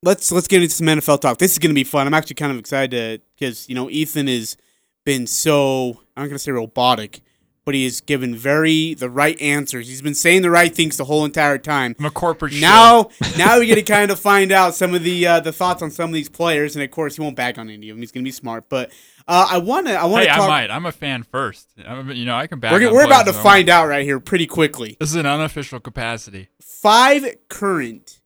let's 0.02 0.32
let's 0.32 0.48
get 0.48 0.60
into 0.60 0.74
some 0.74 0.88
NFL 0.88 1.20
talk. 1.20 1.38
This 1.38 1.52
is 1.52 1.58
going 1.58 1.70
to 1.70 1.74
be 1.74 1.84
fun. 1.84 2.06
I'm 2.06 2.14
actually 2.14 2.34
kind 2.34 2.50
of 2.50 2.58
excited 2.58 3.22
because 3.34 3.68
you 3.68 3.76
know 3.76 3.88
Ethan 3.88 4.26
has 4.26 4.56
been 5.04 5.26
so 5.28 6.00
I'm 6.16 6.24
not 6.24 6.30
going 6.30 6.30
to 6.32 6.38
say 6.40 6.50
robotic, 6.50 7.20
but 7.64 7.76
he 7.76 7.84
has 7.84 8.00
given 8.00 8.34
very 8.34 8.94
the 8.94 9.08
right 9.08 9.40
answers. 9.40 9.86
He's 9.86 10.02
been 10.02 10.16
saying 10.16 10.42
the 10.42 10.50
right 10.50 10.74
things 10.74 10.96
the 10.96 11.04
whole 11.04 11.24
entire 11.24 11.58
time. 11.58 11.94
I'm 12.00 12.06
a 12.06 12.10
corporate. 12.10 12.54
Now, 12.54 13.10
now 13.36 13.60
we 13.60 13.66
get 13.66 13.76
to 13.76 13.82
kind 13.82 14.10
of 14.10 14.18
find 14.20 14.50
out 14.50 14.74
some 14.74 14.94
of 14.94 15.04
the 15.04 15.26
uh, 15.28 15.38
the 15.38 15.52
thoughts 15.52 15.80
on 15.80 15.92
some 15.92 16.10
of 16.10 16.14
these 16.14 16.28
players, 16.28 16.74
and 16.74 16.84
of 16.84 16.90
course, 16.90 17.14
he 17.14 17.22
won't 17.22 17.36
back 17.36 17.56
on 17.56 17.70
any 17.70 17.88
of 17.88 17.94
them. 17.94 18.02
He's 18.02 18.10
going 18.10 18.24
to 18.24 18.28
be 18.28 18.32
smart. 18.32 18.68
But 18.68 18.90
uh, 19.28 19.46
I 19.50 19.58
want 19.58 19.86
to, 19.86 19.92
I 19.92 20.06
want 20.06 20.24
to. 20.24 20.30
hey, 20.30 20.36
to 20.36 20.42
I 20.42 20.48
might. 20.48 20.70
I'm 20.70 20.86
a 20.86 20.92
fan 20.92 21.22
first. 21.22 21.68
I'm, 21.86 22.10
you 22.12 22.24
know, 22.24 22.34
I 22.34 22.46
can 22.46 22.60
back. 22.60 22.72
we're 22.72 22.90
we're 22.90 23.04
about 23.04 23.26
to 23.26 23.34
find 23.34 23.68
out 23.68 23.86
right 23.86 24.02
here 24.02 24.18
pretty 24.20 24.46
quickly. 24.46 24.96
This 24.98 25.10
is 25.10 25.16
an 25.16 25.26
unofficial 25.26 25.80
capacity. 25.80 26.48
Five 26.62 27.26
current, 27.48 28.20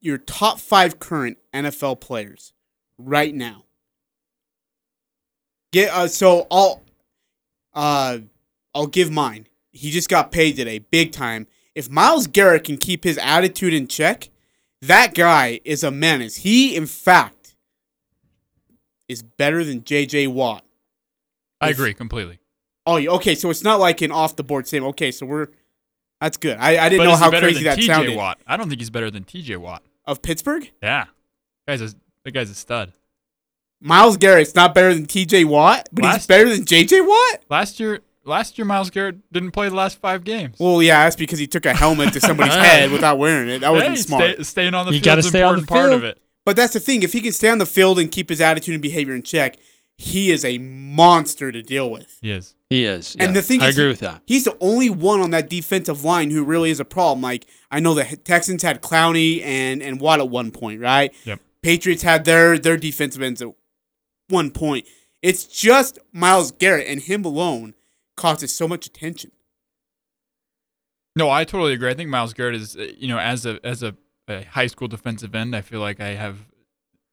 your 0.00 0.16
top 0.16 0.58
five 0.58 0.98
current 0.98 1.36
NFL 1.52 2.00
players 2.00 2.54
right 2.96 3.34
now. 3.34 3.64
Get 5.70 5.92
uh, 5.92 6.08
so 6.08 6.46
I'll 6.50 6.82
uh 7.74 8.18
I'll 8.74 8.86
give 8.86 9.10
mine. 9.10 9.48
He 9.70 9.90
just 9.90 10.08
got 10.08 10.32
paid 10.32 10.56
today, 10.56 10.78
big 10.78 11.12
time. 11.12 11.46
If 11.74 11.90
Myles 11.90 12.26
Garrett 12.26 12.64
can 12.64 12.78
keep 12.78 13.04
his 13.04 13.18
attitude 13.18 13.74
in 13.74 13.86
check, 13.86 14.30
that 14.80 15.14
guy 15.14 15.60
is 15.64 15.82
a 15.82 15.90
menace. 15.90 16.36
He, 16.36 16.76
in 16.76 16.86
fact, 16.86 17.41
is 19.12 19.22
better 19.22 19.62
than 19.64 19.84
J.J. 19.84 20.26
Watt. 20.28 20.64
I 21.60 21.70
If- 21.70 21.76
agree 21.76 21.94
completely. 21.94 22.38
Oh, 22.84 22.96
okay. 23.16 23.36
So 23.36 23.48
it's 23.50 23.62
not 23.62 23.78
like 23.78 24.02
an 24.02 24.10
off 24.10 24.34
the 24.34 24.42
board 24.42 24.66
same. 24.66 24.82
Okay, 24.86 25.12
so 25.12 25.24
we're 25.24 25.48
that's 26.20 26.36
good. 26.36 26.56
I, 26.58 26.84
I 26.84 26.88
didn't 26.88 27.04
But 27.06 27.10
know 27.12 27.16
how 27.16 27.30
crazy 27.30 27.62
than 27.62 27.64
that 27.64 27.78
TJ 27.78 27.86
sounded. 27.86 28.16
Watt? 28.16 28.38
I 28.46 28.56
don't 28.56 28.68
think 28.68 28.80
he's 28.80 28.90
better 28.90 29.10
than 29.10 29.22
TJ 29.24 29.56
Watt. 29.58 29.82
Of 30.04 30.20
Pittsburgh, 30.22 30.68
Yeah, 30.82 31.04
guy's 31.68 31.80
a 31.80 31.94
that 32.24 32.32
guy's 32.32 32.50
a 32.50 32.54
stud. 32.56 32.92
Myles 33.80 34.16
Garrett's 34.16 34.54
not 34.54 34.74
better 34.74 34.94
than 34.94 35.06
T.J. 35.06 35.44
Watt, 35.44 35.88
but 35.92 36.12
he's 36.14 36.26
better 36.26 36.48
than 36.48 36.64
J.J. 36.64 37.00
Watt. 37.00 37.44
Last 37.50 37.80
year, 37.80 38.00
last 38.24 38.56
year 38.58 38.64
Myles 38.64 38.90
Garrett 38.90 39.16
didn't 39.32 39.50
play 39.50 39.68
the 39.68 39.74
last 39.74 39.98
five 40.00 40.22
games. 40.24 40.56
Well, 40.60 40.80
yeah, 40.82 41.02
that's 41.04 41.16
because 41.16 41.38
he 41.40 41.46
took 41.48 41.66
a 41.66 41.74
helmet 41.74 42.12
to 42.14 42.20
somebody's 42.20 42.54
head 42.66 42.90
without 42.92 43.18
wearing 43.18 43.48
it. 43.48 43.60
That 43.60 43.70
wasn't 43.72 43.90
hey, 43.90 43.96
smart. 43.96 44.34
Stay, 44.34 44.42
staying 44.44 44.74
on 44.74 44.86
the 44.86 44.92
You 44.92 44.98
field 44.98 45.04
gotta 45.04 45.18
is 45.20 45.28
stay 45.28 45.38
the 45.40 45.44
important 45.44 45.68
part 45.68 45.90
field. 45.90 45.94
of 45.94 46.04
it. 46.04 46.18
But 46.44 46.56
that's 46.56 46.72
the 46.72 46.80
thing. 46.80 47.02
If 47.02 47.12
he 47.12 47.20
can 47.20 47.32
stay 47.32 47.48
on 47.48 47.58
the 47.58 47.66
field 47.66 47.98
and 47.98 48.10
keep 48.10 48.28
his 48.28 48.40
attitude 48.40 48.74
and 48.74 48.82
behavior 48.82 49.14
in 49.14 49.22
check, 49.22 49.56
he 49.96 50.30
is 50.30 50.44
a 50.44 50.58
monster 50.58 51.52
to 51.52 51.62
deal 51.62 51.90
with. 51.90 52.18
He 52.20 52.32
is. 52.32 52.54
He 52.68 52.84
is. 52.84 53.14
And 53.18 53.28
yeah. 53.30 53.40
the 53.40 53.42
thing 53.42 53.62
I 53.62 53.68
is, 53.68 53.78
agree 53.78 53.88
with 53.88 54.00
that. 54.00 54.22
He's 54.26 54.44
the 54.44 54.56
only 54.60 54.90
one 54.90 55.20
on 55.20 55.30
that 55.30 55.48
defensive 55.48 56.04
line 56.04 56.30
who 56.30 56.42
really 56.42 56.70
is 56.70 56.80
a 56.80 56.84
problem. 56.84 57.22
Like 57.22 57.46
I 57.70 57.80
know 57.80 57.94
the 57.94 58.04
Texans 58.16 58.62
had 58.62 58.82
Clowney 58.82 59.42
and 59.42 59.82
and 59.82 60.00
Watt 60.00 60.20
at 60.20 60.28
one 60.28 60.50
point, 60.50 60.80
right? 60.80 61.14
Yep. 61.24 61.40
Patriots 61.62 62.02
had 62.02 62.24
their 62.24 62.58
their 62.58 62.76
defensive 62.76 63.22
ends 63.22 63.42
at 63.42 63.48
one 64.28 64.50
point. 64.50 64.86
It's 65.20 65.44
just 65.44 65.98
Myles 66.12 66.50
Garrett 66.50 66.88
and 66.88 67.00
him 67.00 67.24
alone 67.24 67.74
causes 68.16 68.54
so 68.54 68.66
much 68.66 68.86
attention. 68.86 69.30
No, 71.14 71.30
I 71.30 71.44
totally 71.44 71.74
agree. 71.74 71.90
I 71.90 71.94
think 71.94 72.08
Myles 72.08 72.32
Garrett 72.32 72.54
is, 72.54 72.76
uh, 72.76 72.88
you 72.96 73.06
know, 73.06 73.18
as 73.18 73.44
a 73.44 73.60
as 73.62 73.82
a, 73.82 73.94
a 74.28 74.44
high 74.44 74.66
school 74.66 74.88
defensive 74.88 75.34
end, 75.34 75.54
I 75.54 75.60
feel 75.60 75.80
like 75.80 76.00
I 76.00 76.14
have 76.14 76.46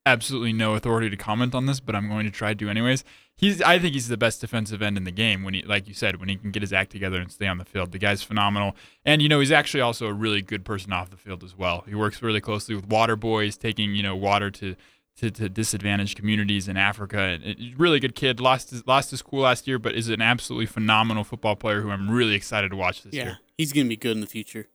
absolutely 0.06 0.54
no 0.54 0.74
authority 0.74 1.10
to 1.10 1.18
comment 1.18 1.54
on 1.54 1.66
this, 1.66 1.80
but 1.80 1.96
I'm 1.96 2.10
going 2.10 2.26
to 2.26 2.32
try 2.32 2.54
to 2.54 2.70
anyways. 2.70 3.04
He's, 3.36 3.62
I 3.62 3.80
think 3.80 3.94
he's 3.94 4.10
the 4.10 4.18
best 4.18 4.42
defensive 4.42 4.82
end 4.82 4.98
in 4.98 5.06
the 5.06 5.12
game 5.12 5.44
when 5.44 5.54
he, 5.54 5.62
like 5.62 5.88
you 5.88 5.94
said, 5.94 6.20
when 6.20 6.28
he 6.28 6.36
can 6.36 6.52
get 6.52 6.62
his 6.62 6.74
act 6.74 6.92
together 6.92 7.22
and 7.22 7.32
stay 7.32 7.48
on 7.48 7.58
the 7.58 7.66
field. 7.66 7.92
The 7.92 8.00
guy's 8.00 8.22
phenomenal, 8.22 8.76
and 9.06 9.22
you 9.22 9.30
know 9.30 9.40
he's 9.40 9.52
actually 9.52 9.82
also 9.82 10.08
a 10.08 10.14
really 10.14 10.42
good 10.42 10.66
person 10.66 10.92
off 10.92 11.10
the 11.10 11.18
field 11.18 11.44
as 11.44 11.58
well. 11.58 11.86
He 11.88 11.96
works 11.96 12.22
really 12.22 12.42
closely 12.42 12.76
with 12.76 12.88
water 12.88 13.16
boys, 13.16 13.56
taking 13.56 13.96
you 13.96 14.04
know 14.04 14.16
water 14.16 14.52
to. 14.52 14.76
To, 15.18 15.30
to 15.32 15.50
disadvantaged 15.50 16.16
communities 16.16 16.70
in 16.70 16.78
Africa, 16.78 17.20
and 17.20 17.78
really 17.78 18.00
good 18.00 18.16
kid. 18.16 18.40
Lost 18.40 18.70
his 18.70 18.88
lost 18.88 19.12
his 19.12 19.20
school 19.20 19.42
last 19.42 19.68
year, 19.68 19.78
but 19.78 19.94
is 19.94 20.08
an 20.08 20.22
absolutely 20.22 20.66
phenomenal 20.66 21.26
football 21.26 21.58
player 21.58 21.82
who 21.82 21.90
I'm 21.90 22.10
really 22.10 22.36
excited 22.36 22.72
to 22.72 22.78
watch 22.78 23.04
this 23.04 23.14
year. 23.14 23.24
Yeah, 23.24 23.30
year. 23.32 23.40
he's 23.58 23.74
gonna 23.74 23.90
be 23.90 23.98
good 23.98 24.14
in 24.16 24.22
the 24.22 24.28
future. 24.28 24.70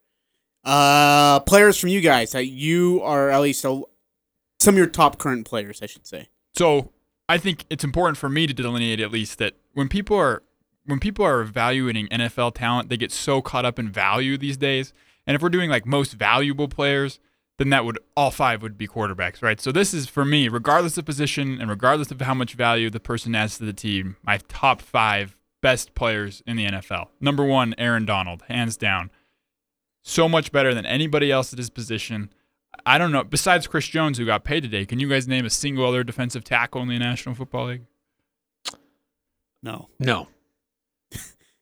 Uh, 0.65 1.41
players 1.41 1.79
from 1.79 1.91
you 1.91 2.01
guys, 2.01 2.33
that 2.33 2.47
you 2.47 3.03
are 3.03 3.31
at 3.31 3.41
least 3.41 3.65
a, 3.65 3.83
some 4.59 4.75
of 4.75 4.79
your 4.79 4.87
top 4.87 5.19
current 5.19 5.47
players, 5.47 5.83
I 5.83 5.87
should 5.87 6.07
say. 6.07 6.29
So 6.57 6.91
I 7.29 7.39
think 7.39 7.65
it's 7.71 7.85
important 7.85 8.17
for 8.17 8.29
me 8.29 8.47
to 8.47 8.55
delineate 8.55 9.01
at 9.01 9.11
least 9.11 9.39
that 9.39 9.55
when 9.73 9.89
people 9.89 10.17
are 10.17 10.43
when 10.87 11.01
people 11.01 11.25
are 11.25 11.41
evaluating 11.41 12.09
NFL 12.09 12.55
talent, 12.55 12.91
they 12.91 12.99
get 12.99 13.11
so 13.11 13.41
caught 13.41 13.65
up 13.65 13.79
in 13.79 13.91
value 13.91 14.37
these 14.37 14.59
days. 14.59 14.93
And 15.27 15.35
if 15.35 15.41
we're 15.41 15.49
doing 15.49 15.71
like 15.71 15.87
most 15.87 16.13
valuable 16.13 16.69
players, 16.69 17.21
then 17.59 17.71
that 17.71 17.85
would 17.85 17.99
all 18.17 18.31
five 18.31 18.63
would 18.63 18.77
be 18.77 18.87
quarterbacks, 18.87 19.43
right? 19.43 19.61
So 19.61 19.73
this 19.73 19.95
is 19.95 20.07
for 20.07 20.25
me, 20.25 20.49
regardless 20.49 20.99
of 20.99 21.05
position 21.05 21.61
and 21.61 21.71
regardless 21.71 22.11
of 22.11 22.21
how 22.21 22.35
much 22.35 22.55
value 22.55 22.91
the 22.91 23.01
person 23.01 23.35
adds 23.35 23.59
to 23.59 23.65
the 23.65 23.73
team, 23.73 24.17
my 24.23 24.39
top 24.49 24.83
five 24.83 25.37
best 25.63 25.95
players 25.95 26.43
in 26.47 26.57
the 26.57 26.67
NFL. 26.67 27.09
Number 27.21 27.45
one, 27.45 27.75
Aaron 27.79 28.05
Donald, 28.05 28.43
hands 28.49 28.77
down. 28.77 29.11
So 30.05 30.29
much 30.29 30.53
better 30.53 30.75
than 30.75 30.85
anybody 30.85 31.33
else 31.33 31.53
at 31.53 31.59
his 31.59 31.71
position. 31.71 32.31
I 32.85 32.99
don't 32.99 33.11
know. 33.11 33.25
Besides 33.25 33.67
Chris 33.67 33.87
Jones, 33.87 34.19
who 34.19 34.27
got 34.27 34.45
paid 34.45 34.63
today, 34.63 34.85
can 34.85 35.01
you 35.01 35.09
guys 35.09 35.27
name 35.27 35.47
a 35.47 35.51
single 35.51 35.87
other 35.87 36.05
defensive 36.05 36.45
tackle 36.45 36.83
in 36.83 36.89
the 36.89 36.99
National 36.99 37.35
Football 37.35 37.67
League? 37.69 37.83
No, 39.63 39.89
No. 39.99 40.29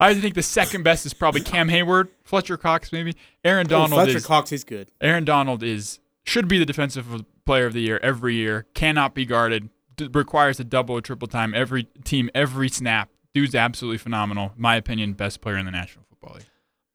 I 0.01 0.15
think 0.15 0.35
the 0.35 0.43
second 0.43 0.83
best 0.83 1.07
is 1.07 1.15
probably 1.15 1.43
Cam 1.43 1.69
Heyward, 1.69 2.09
Fletcher 2.25 2.57
Cox, 2.57 2.91
maybe. 2.91 3.15
Aaron 3.45 3.69
oh, 3.69 3.71
Donald 3.71 3.93
Fletcher 3.93 4.17
is 4.17 4.27
Cox 4.27 4.51
is 4.51 4.65
good. 4.65 4.91
Aaron 5.01 5.25
Donald 5.25 5.63
is 5.63 6.01
should 6.25 6.49
be 6.49 6.59
the 6.59 6.67
defensive 6.67 7.25
player 7.47 7.67
of 7.67 7.73
the 7.73 7.83
year 7.83 8.01
every 8.03 8.35
year. 8.35 8.67
Cannot 8.75 9.15
be 9.15 9.25
guarded. 9.25 9.71
D- 9.95 10.09
requires 10.13 10.59
a 10.59 10.65
double 10.65 10.97
or 10.97 11.01
triple 11.01 11.29
time 11.29 11.55
every 11.55 11.85
team 12.03 12.31
every 12.35 12.69
snap. 12.69 13.11
Dude's 13.33 13.55
absolutely 13.55 13.99
phenomenal. 13.99 14.53
My 14.57 14.75
opinion, 14.75 15.13
best 15.13 15.41
player 15.41 15.57
in 15.57 15.67
the 15.67 15.71
National 15.71 16.05
Football 16.09 16.35
League. 16.35 16.47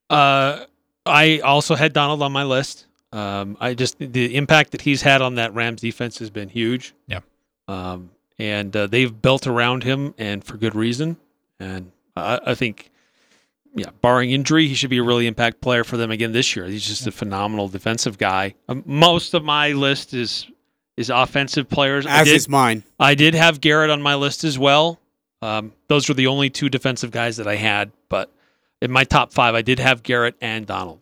Uh, 0.10 0.66
I 1.08 1.39
also 1.39 1.76
had 1.76 1.93
Donald 1.93 2.22
on 2.22 2.32
my 2.32 2.43
list. 2.43 2.86
Um, 3.12 3.58
I 3.60 3.74
just 3.74 3.97
the 3.99 4.36
impact 4.36 4.72
that 4.72 4.82
he's 4.82 5.01
had 5.01 5.22
on 5.22 5.36
that 5.36 5.53
Rams 5.53 5.82
defense 5.82 6.20
has 6.20 6.30
been 6.30 6.49
huge. 6.49 6.93
Yeah. 7.08 7.22
Um, 7.68 8.12
and 8.39 8.76
uh, 8.76 8.88
they've 8.88 9.22
built 9.22 9.47
around 9.47 9.84
him, 9.84 10.14
and 10.18 10.43
for 10.43 10.58
good 10.58 10.76
reason. 10.76 11.18
And 11.60 11.91
I, 12.16 12.39
I 12.47 12.55
think, 12.55 12.91
yeah, 13.76 13.89
barring 14.01 14.32
injury, 14.32 14.68
he 14.68 14.76
should 14.76 14.89
be 14.89 14.99
a 14.99 15.03
really 15.03 15.26
impact 15.26 15.62
player 15.62 15.84
for 15.84 15.97
them 15.97 16.12
again 16.12 16.32
this 16.32 16.55
year. 16.55 16.66
He's 16.66 16.86
just 16.86 17.08
a 17.08 17.12
phenomenal 17.12 17.68
defensive 17.68 18.18
guy. 18.18 18.53
Um, 18.70 18.84
most 18.86 19.34
of 19.34 19.43
my 19.43 19.72
list 19.72 20.14
is 20.14 20.47
is 20.97 21.10
offensive 21.10 21.70
players. 21.70 22.05
I 22.05 22.22
As 22.22 22.28
did, 22.28 22.36
is 22.36 22.49
mine. 22.49 22.84
I 22.99 23.16
did 23.16 23.36
have 23.36 23.62
Garrett 23.62 23.89
on 23.89 24.01
my 24.01 24.16
list 24.16 24.43
as 24.43 24.58
well. 24.58 24.99
Um, 25.41 25.74
those 25.88 26.10
were 26.10 26.16
the 26.16 26.28
only 26.28 26.49
two 26.49 26.70
defensive 26.70 27.12
guys 27.12 27.38
that 27.38 27.47
I 27.47 27.55
had, 27.55 27.91
but 28.10 28.32
in 28.82 28.92
my 28.92 29.04
top 29.04 29.34
five, 29.34 29.56
I 29.56 29.62
did 29.62 29.80
have 29.80 30.04
Garrett 30.04 30.36
and 30.42 30.66
Donald. 30.66 31.02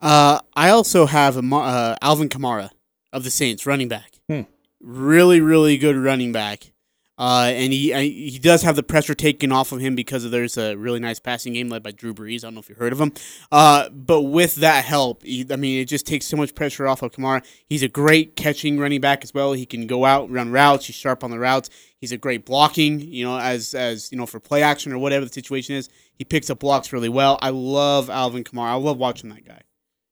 Uh, 0.00 0.40
I 0.54 0.70
also 0.70 1.06
have 1.06 1.36
uh, 1.36 1.96
Alvin 2.02 2.28
Kamara 2.28 2.70
of 3.12 3.24
the 3.24 3.30
Saints, 3.30 3.66
running 3.66 3.88
back. 3.88 4.18
Hmm. 4.28 4.42
Really, 4.80 5.40
really 5.40 5.78
good 5.78 5.96
running 5.96 6.32
back. 6.32 6.71
Uh, 7.18 7.52
and 7.54 7.72
he 7.72 7.92
I, 7.92 8.02
he 8.02 8.38
does 8.38 8.62
have 8.62 8.74
the 8.74 8.82
pressure 8.82 9.14
taken 9.14 9.52
off 9.52 9.70
of 9.70 9.80
him 9.80 9.94
because 9.94 10.24
of 10.24 10.30
there's 10.30 10.56
a 10.56 10.74
really 10.76 10.98
nice 10.98 11.20
passing 11.20 11.52
game 11.52 11.68
led 11.68 11.82
by 11.82 11.90
Drew 11.90 12.14
Brees. 12.14 12.38
I 12.38 12.46
don't 12.46 12.54
know 12.54 12.60
if 12.60 12.68
you 12.68 12.74
heard 12.74 12.92
of 12.92 13.00
him. 13.00 13.12
Uh, 13.50 13.90
but 13.90 14.22
with 14.22 14.56
that 14.56 14.84
help, 14.84 15.22
he, 15.22 15.46
I 15.50 15.56
mean, 15.56 15.80
it 15.80 15.84
just 15.84 16.06
takes 16.06 16.26
so 16.26 16.36
much 16.36 16.54
pressure 16.54 16.86
off 16.86 17.02
of 17.02 17.12
Kamara. 17.12 17.44
He's 17.66 17.82
a 17.82 17.88
great 17.88 18.34
catching 18.34 18.78
running 18.78 19.00
back 19.00 19.22
as 19.22 19.34
well. 19.34 19.52
He 19.52 19.66
can 19.66 19.86
go 19.86 20.04
out, 20.04 20.30
run 20.30 20.50
routes. 20.50 20.86
He's 20.86 20.96
sharp 20.96 21.22
on 21.22 21.30
the 21.30 21.38
routes. 21.38 21.68
He's 21.98 22.12
a 22.12 22.16
great 22.16 22.46
blocking. 22.46 23.00
You 23.00 23.26
know, 23.26 23.38
as 23.38 23.74
as 23.74 24.10
you 24.10 24.16
know, 24.18 24.26
for 24.26 24.40
play 24.40 24.62
action 24.62 24.92
or 24.92 24.98
whatever 24.98 25.26
the 25.26 25.32
situation 25.32 25.76
is, 25.76 25.90
he 26.14 26.24
picks 26.24 26.48
up 26.48 26.60
blocks 26.60 26.92
really 26.92 27.10
well. 27.10 27.38
I 27.42 27.50
love 27.50 28.08
Alvin 28.08 28.42
Kamara. 28.42 28.70
I 28.70 28.74
love 28.74 28.96
watching 28.96 29.28
that 29.30 29.44
guy. 29.44 29.60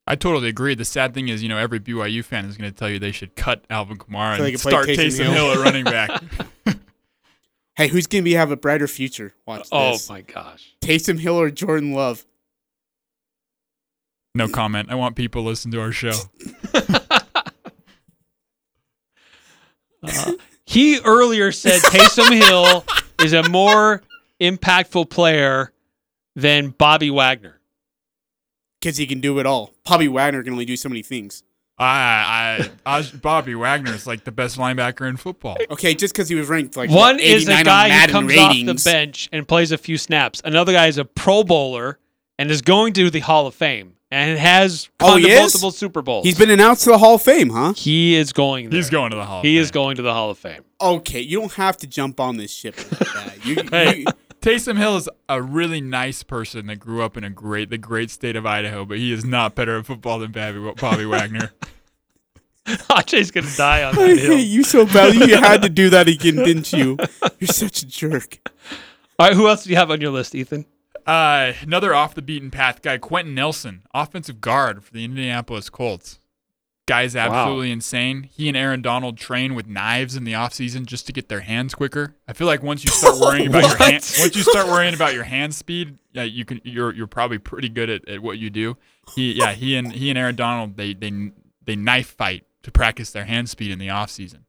I 0.07 0.17
totally 0.17 0.49
agree. 0.49 0.75
The 0.75 0.85
sad 0.85 1.15
thing 1.15 1.29
is, 1.29 1.43
you 1.43 1.49
know, 1.49 1.57
every 1.57 1.79
BYU 1.79 2.25
fan 2.25 2.45
is 2.47 2.57
going 2.57 2.71
to 2.71 2.77
tell 2.77 2.91
you 2.91 2.99
they 2.99 3.13
should 3.13 3.37
cut 3.37 3.65
Alvin 3.71 3.97
Kamara 3.97 4.39
So 4.39 4.43
they 4.43 4.49
and 4.51 4.61
can 4.61 4.71
start 4.71 4.87
Taysom 4.89 4.97
Taysom 4.97 5.19
Hill. 5.19 5.33
Hill 5.33 5.53
at 5.53 5.59
running 5.59 5.85
back. 5.85 6.23
Hey, 7.81 7.89
who's 7.89 8.07
gonna 8.07 8.21
be 8.21 8.35
have 8.35 8.51
a 8.51 8.59
brighter 8.59 8.87
future? 8.87 9.33
Watch 9.47 9.63
this. 9.63 9.69
Oh 9.73 9.93
this. 9.93 10.11
my 10.11 10.21
gosh. 10.21 10.75
Taysom 10.83 11.19
Hill 11.19 11.41
or 11.41 11.51
Jordan 11.51 11.95
Love? 11.95 12.27
no 14.35 14.49
comment. 14.49 14.91
I 14.91 14.97
want 14.97 15.17
people 15.17 15.43
to 15.43 15.49
listen 15.49 15.71
to 15.71 15.81
our 15.81 15.91
show. 15.91 16.13
Uh, 20.03 20.33
he 20.65 20.99
earlier 21.01 21.53
said 21.53 21.79
Taysom 21.83 22.35
Hill 22.35 22.87
is 23.23 23.35
a 23.35 23.47
more 23.51 24.01
impactful 24.41 25.11
player 25.11 25.75
than 26.35 26.71
Bobby 26.71 27.11
Wagner. 27.11 27.61
Because 28.81 28.97
he 28.97 29.07
can 29.07 29.21
do 29.21 29.39
it 29.41 29.45
all. 29.45 29.75
Bobby 29.85 30.09
Wagner 30.09 30.43
can 30.43 30.55
only 30.55 30.65
do 30.65 30.75
so 30.75 30.89
many 30.89 31.03
things. 31.03 31.43
I, 31.81 32.69
I, 32.85 32.99
I, 32.99 33.03
Bobby 33.23 33.55
Wagner 33.55 33.93
is 33.95 34.07
like 34.07 34.25
the 34.25 34.33
best 34.33 34.59
linebacker 34.59 35.09
in 35.09 35.17
football. 35.17 35.57
Okay, 35.71 35.95
just 35.95 36.13
because 36.15 36.29
he 36.29 36.35
was 36.35 36.49
ranked 36.49 36.77
like 36.77 36.91
One 36.91 37.17
what, 37.17 37.21
is 37.21 37.49
a 37.49 37.65
guy 37.65 37.89
who 38.07 38.13
comes 38.13 38.29
ratings. 38.29 38.69
off 38.71 38.77
the 38.77 38.91
bench 38.91 39.29
and 39.33 39.49
plays 39.49 39.73
a 39.73 39.79
few 39.79 39.97
snaps. 39.97 40.43
Another 40.45 40.73
guy 40.73 40.87
is 40.89 40.99
a 40.99 41.05
Pro 41.07 41.43
Bowler 41.43 41.99
and 42.39 42.51
is 42.51 42.61
going 42.63 42.93
to 42.95 43.09
the 43.11 43.21
Hall 43.21 43.47
of 43.47 43.55
Fame 43.55 43.95
and 44.11 44.39
has 44.39 44.91
Oh, 45.01 45.11
gone 45.13 45.21
he 45.21 45.27
to 45.27 45.33
is? 45.33 45.41
multiple 45.41 45.71
Super 45.71 46.03
Bowls. 46.03 46.27
He's 46.27 46.37
been 46.39 46.51
announced 46.51 46.85
to 46.85 46.91
the 46.91 46.99
Hall 46.99 47.15
of 47.15 47.23
Fame, 47.23 47.49
huh? 47.51 47.73
he 47.77 48.15
is 48.15 48.33
going 48.33 48.69
there. 48.69 48.77
He's 48.77 48.91
going 48.91 49.11
to 49.11 49.17
the 49.17 49.25
Hall. 49.25 49.39
of 49.39 49.45
He 49.45 49.57
is 49.57 49.71
going 49.71 49.97
to 49.97 50.03
the 50.03 50.13
Hall 50.13 50.31
of 50.31 50.39
Fame. 50.39 50.63
Okay, 50.81 51.21
you 51.21 51.41
don't 51.41 51.53
have 51.53 51.77
to 51.79 51.87
jump 51.87 52.21
on 52.21 52.37
this 52.37 52.53
ship 52.53 52.77
like 52.77 52.99
that. 53.15 53.47
You, 53.47 53.55
Hey. 53.71 53.99
you- 54.01 54.07
Taysom 54.41 54.79
Hill 54.79 54.97
is 54.97 55.09
a 55.29 55.43
really 55.43 55.81
nice 55.81 56.23
person 56.23 56.67
that 56.67 56.77
grew 56.77 57.03
up 57.03 57.17
in 57.17 57.25
a 57.25 57.31
great, 57.31 57.69
the 57.71 57.79
great 57.79 58.11
state 58.11 58.37
of 58.37 58.47
Idaho, 58.47 58.85
but 58.85 58.97
he 58.99 59.13
is 59.13 59.25
not 59.25 59.55
better 59.55 59.79
at 59.79 59.87
football 59.87 60.19
than 60.19 60.33
Bobby, 60.33 60.73
Bobby 60.81 61.05
Wagner. 61.05 61.53
Ajay's 62.67 63.31
going 63.31 63.47
to 63.47 63.57
die 63.57 63.83
on 63.83 63.99
I 63.99 64.15
hill. 64.15 64.37
hate 64.37 64.47
you 64.47 64.63
so 64.65 64.87
bad. 64.87 65.15
You 65.15 65.37
had 65.37 65.63
to 65.63 65.69
do 65.69 65.91
that 65.91 66.09
again, 66.09 66.37
didn't 66.37 66.73
you? 66.73 66.97
You're 67.39 67.49
such 67.49 67.83
a 67.83 67.87
jerk. 67.87 68.39
All 69.19 69.27
right, 69.29 69.35
who 69.37 69.49
else 69.49 69.65
do 69.65 69.71
you 69.71 69.77
have 69.77 69.91
on 69.91 70.01
your 70.01 70.11
list, 70.11 70.35
Ethan? 70.35 70.65
Uh, 71.07 71.53
another 71.63 71.95
off 71.95 72.15
the 72.15 72.23
beaten 72.23 72.51
path 72.51 72.81
guy, 72.83 72.97
Quenton 72.97 73.35
Nelson, 73.35 73.83
offensive 73.93 74.41
guard 74.41 74.85
for 74.85 74.93
the 74.93 75.05
Indianapolis 75.05 75.69
Colts. 75.69 76.20
Guy's 76.91 77.15
absolutely 77.15 77.71
insane. 77.71 78.29
He 78.33 78.49
and 78.49 78.57
Aaron 78.57 78.83
Donald 78.83 79.17
train 79.17 79.55
with 79.55 79.69
knives 79.69 80.17
in 80.17 80.25
the 80.25 80.33
offseason 80.33 80.87
just 80.87 81.07
to 81.07 81.13
get 81.13 81.29
their 81.29 81.39
hands 81.39 81.73
quicker. 81.73 82.17
I 82.27 82.33
feel 82.33 82.49
like 82.49 82.65
once 82.65 82.85
you 82.85 82.91
start 82.91 83.17
worrying 83.21 83.47
about 83.47 83.63
your 83.63 83.77
hand, 83.77 83.95
once 84.19 84.35
you 84.35 84.43
start 84.43 84.67
worrying 84.67 84.93
about 84.93 85.15
your 85.15 85.23
hand 85.23 85.55
speed, 85.55 85.99
yeah, 86.13 86.25
you 86.25 86.45
can 86.45 86.61
you're 86.65 86.93
you're 86.93 87.07
probably 87.07 87.39
pretty 87.39 87.69
good 87.69 87.89
at, 87.91 88.09
at 88.09 88.23
what 88.23 88.39
you 88.39 88.51
do. 88.51 88.77
He 89.15 89.35
yeah, 89.35 89.53
he 89.53 89.77
and 89.77 89.93
he 89.93 90.11
and 90.11 90.19
Aaron 90.19 90.35
Donald 90.35 90.77
they 90.77 90.93
they 90.93 91.31
they 91.65 91.77
knife 91.77 92.09
fight 92.09 92.45
to 92.65 92.73
practice 92.73 93.13
their 93.13 93.25
hand 93.25 93.49
speed 93.49 93.71
in 93.71 93.79
the 93.79 93.87
offseason. 93.87 94.41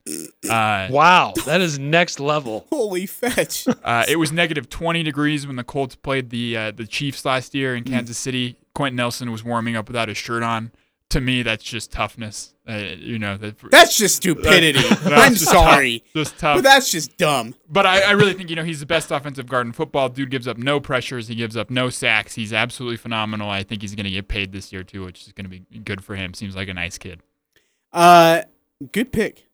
Uh 0.49 0.91
Wow, 0.91 1.33
that 1.45 1.61
is 1.61 1.77
next 1.77 2.19
level. 2.19 2.65
Holy 2.71 3.05
fetch. 3.05 3.67
uh, 3.83 4.03
it 4.09 4.15
was 4.15 4.31
negative 4.31 4.67
20 4.67 5.03
degrees 5.03 5.45
when 5.45 5.57
the 5.57 5.63
Colts 5.63 5.95
played 5.95 6.31
the 6.31 6.57
uh, 6.57 6.71
the 6.71 6.87
Chiefs 6.87 7.23
last 7.23 7.53
year 7.53 7.75
in 7.75 7.83
Kansas 7.83 8.17
City. 8.17 8.57
Quenton 8.73 8.95
Nelson 8.95 9.31
was 9.31 9.43
warming 9.43 9.75
up 9.75 9.87
without 9.87 10.07
his 10.07 10.17
shirt 10.17 10.41
on. 10.41 10.71
To 11.11 11.21
me, 11.21 11.43
that's 11.43 11.63
just 11.63 11.91
toughness. 11.91 12.53
Uh, 12.67 12.77
you 12.97 13.19
know, 13.19 13.35
that, 13.35 13.55
That's 13.69 13.97
just 13.97 14.15
stupidity. 14.17 14.79
that's 14.89 15.05
I'm 15.05 15.33
just 15.33 15.45
sorry. 15.51 15.99
tough, 15.99 16.13
just 16.13 16.39
tough. 16.39 16.57
But 16.57 16.63
that's 16.63 16.89
just 16.89 17.17
dumb. 17.17 17.53
But 17.67 17.85
I, 17.85 18.01
I 18.01 18.11
really 18.11 18.33
think 18.33 18.49
you 18.49 18.55
know 18.55 18.63
he's 18.63 18.79
the 18.79 18.85
best 18.85 19.11
offensive 19.11 19.47
guard 19.47 19.65
in 19.67 19.73
football. 19.73 20.07
Dude 20.09 20.29
gives 20.29 20.47
up 20.47 20.57
no 20.57 20.79
pressures. 20.79 21.27
He 21.27 21.35
gives 21.35 21.57
up 21.57 21.69
no 21.69 21.89
sacks. 21.89 22.35
He's 22.35 22.53
absolutely 22.53 22.97
phenomenal. 22.97 23.49
I 23.49 23.63
think 23.63 23.81
he's 23.81 23.93
going 23.93 24.05
to 24.05 24.11
get 24.11 24.27
paid 24.27 24.53
this 24.53 24.71
year 24.71 24.83
too, 24.83 25.03
which 25.03 25.27
is 25.27 25.33
going 25.33 25.49
to 25.49 25.49
be 25.49 25.79
good 25.79 26.03
for 26.03 26.15
him. 26.15 26.33
Seems 26.33 26.55
like 26.55 26.69
a 26.69 26.73
nice 26.73 26.97
kid. 26.97 27.21
Uh, 27.91 28.43
good 28.91 29.11
pick. 29.11 29.47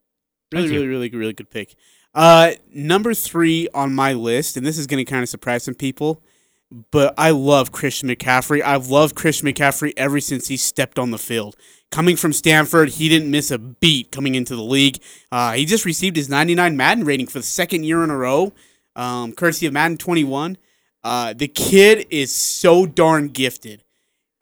Really, 0.52 0.70
really, 0.70 0.88
really, 0.88 1.10
really 1.10 1.34
good 1.34 1.50
pick. 1.50 1.76
Uh, 2.14 2.52
number 2.74 3.14
three 3.14 3.68
on 3.74 3.94
my 3.94 4.14
list, 4.14 4.58
and 4.58 4.66
this 4.66 4.78
is 4.78 4.86
going 4.88 5.04
to 5.04 5.10
kind 5.10 5.24
of 5.24 5.30
surprise 5.30 5.64
some 5.64 5.76
people, 5.76 6.22
but 6.92 7.14
I 7.18 7.32
love 7.32 7.72
Christian 7.72 8.10
McCaffrey. 8.10 8.62
I've 8.62 8.88
loved 8.88 9.16
Christian 9.16 9.48
McCaffrey 9.48 9.94
ever 9.96 10.20
since 10.20 10.48
he 10.48 10.58
stepped 10.58 11.00
on 11.00 11.12
the 11.12 11.18
field. 11.18 11.56
Coming 11.92 12.18
from 12.18 12.34
Stanford, 12.34 12.90
he 12.90 13.08
didn't 13.08 13.32
miss 13.32 13.50
a 13.52 13.58
beat 13.58 14.12
coming 14.12 14.36
into 14.36 14.56
the 14.56 14.64
league. 14.64 15.02
Uh, 15.32 15.54
he 15.54 15.66
just 15.66 15.86
received 15.86 16.18
his 16.18 16.28
99 16.30 16.76
Madden 16.76 17.06
rating 17.06 17.28
for 17.28 17.40
the 17.40 17.46
second 17.46 17.86
year 17.86 18.04
in 18.04 18.10
a 18.10 18.18
row, 18.18 18.52
um, 18.96 19.32
courtesy 19.32 19.66
of 19.66 19.74
Madden 19.74 19.98
21. 19.98 20.58
Uh, 21.04 21.34
the 21.34 21.48
kid 21.48 22.06
is 22.10 22.34
so 22.34 22.86
darn 22.86 23.30
gifted. 23.30 23.84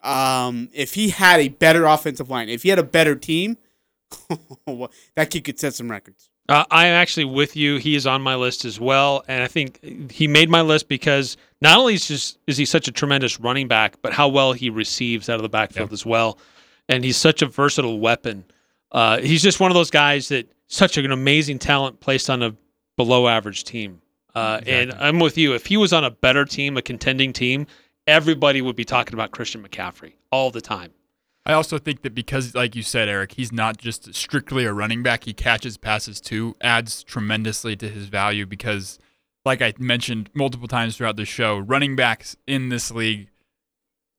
Um, 0.01 0.69
if 0.73 0.95
he 0.95 1.09
had 1.09 1.39
a 1.39 1.49
better 1.49 1.85
offensive 1.85 2.29
line, 2.29 2.49
if 2.49 2.63
he 2.63 2.69
had 2.69 2.79
a 2.79 2.83
better 2.83 3.15
team, 3.15 3.57
that 5.15 5.29
kid 5.29 5.43
could 5.43 5.59
set 5.59 5.75
some 5.75 5.91
records. 5.91 6.29
Uh, 6.47 6.63
I 6.69 6.87
am 6.87 6.93
actually 6.93 7.25
with 7.25 7.55
you. 7.55 7.77
He 7.77 7.95
is 7.95 8.05
on 8.05 8.21
my 8.21 8.35
list 8.35 8.65
as 8.65 8.79
well, 8.79 9.23
and 9.27 9.41
I 9.41 9.47
think 9.47 10.11
he 10.11 10.27
made 10.27 10.49
my 10.49 10.61
list 10.61 10.87
because 10.87 11.37
not 11.65 11.77
only 11.77 11.95
is 11.95 12.07
just 12.07 12.37
is 12.47 12.57
he 12.57 12.65
such 12.65 12.87
a 12.87 12.91
tremendous 12.91 13.39
running 13.39 13.67
back, 13.67 13.95
but 14.01 14.13
how 14.13 14.27
well 14.27 14.53
he 14.53 14.69
receives 14.69 15.29
out 15.29 15.35
of 15.35 15.41
the 15.41 15.49
backfield 15.49 15.91
as 15.91 16.05
well, 16.05 16.37
and 16.87 17.03
he's 17.03 17.17
such 17.17 17.41
a 17.41 17.45
versatile 17.45 17.99
weapon. 17.99 18.45
Uh, 18.91 19.17
he's 19.19 19.41
just 19.41 19.59
one 19.59 19.71
of 19.71 19.75
those 19.75 19.91
guys 19.91 20.29
that 20.29 20.49
such 20.67 20.97
an 20.97 21.11
amazing 21.11 21.59
talent 21.59 21.99
placed 21.99 22.29
on 22.29 22.41
a 22.43 22.55
below 22.97 23.27
average 23.27 23.63
team. 23.63 24.01
Uh, 24.33 24.59
And 24.67 24.93
I'm 24.93 25.19
with 25.19 25.37
you. 25.37 25.53
If 25.53 25.65
he 25.65 25.77
was 25.77 25.93
on 25.93 26.03
a 26.03 26.11
better 26.11 26.45
team, 26.45 26.77
a 26.77 26.81
contending 26.81 27.33
team, 27.33 27.67
everybody 28.05 28.61
would 28.61 28.75
be 28.75 28.85
talking 28.85 29.13
about 29.13 29.31
Christian 29.31 29.63
McCaffrey 29.63 30.13
all 30.31 30.51
the 30.51 30.61
time. 30.61 30.91
I 31.45 31.53
also 31.53 31.77
think 31.77 32.01
that 32.01 32.15
because, 32.15 32.55
like 32.55 32.75
you 32.75 32.83
said, 32.83 33.07
Eric, 33.07 33.33
he's 33.33 33.51
not 33.51 33.77
just 33.77 34.13
strictly 34.15 34.65
a 34.65 34.73
running 34.73 35.03
back. 35.03 35.25
He 35.25 35.33
catches 35.33 35.77
passes 35.77 36.19
too, 36.19 36.55
adds 36.59 37.03
tremendously 37.03 37.75
to 37.77 37.87
his 37.87 38.07
value 38.07 38.45
because, 38.45 38.97
like 39.45 39.61
I 39.61 39.73
mentioned 39.77 40.29
multiple 40.33 40.67
times 40.67 40.97
throughout 40.97 41.15
the 41.15 41.25
show, 41.25 41.57
running 41.57 41.95
backs 41.95 42.35
in 42.47 42.69
this 42.69 42.91
league 42.91 43.29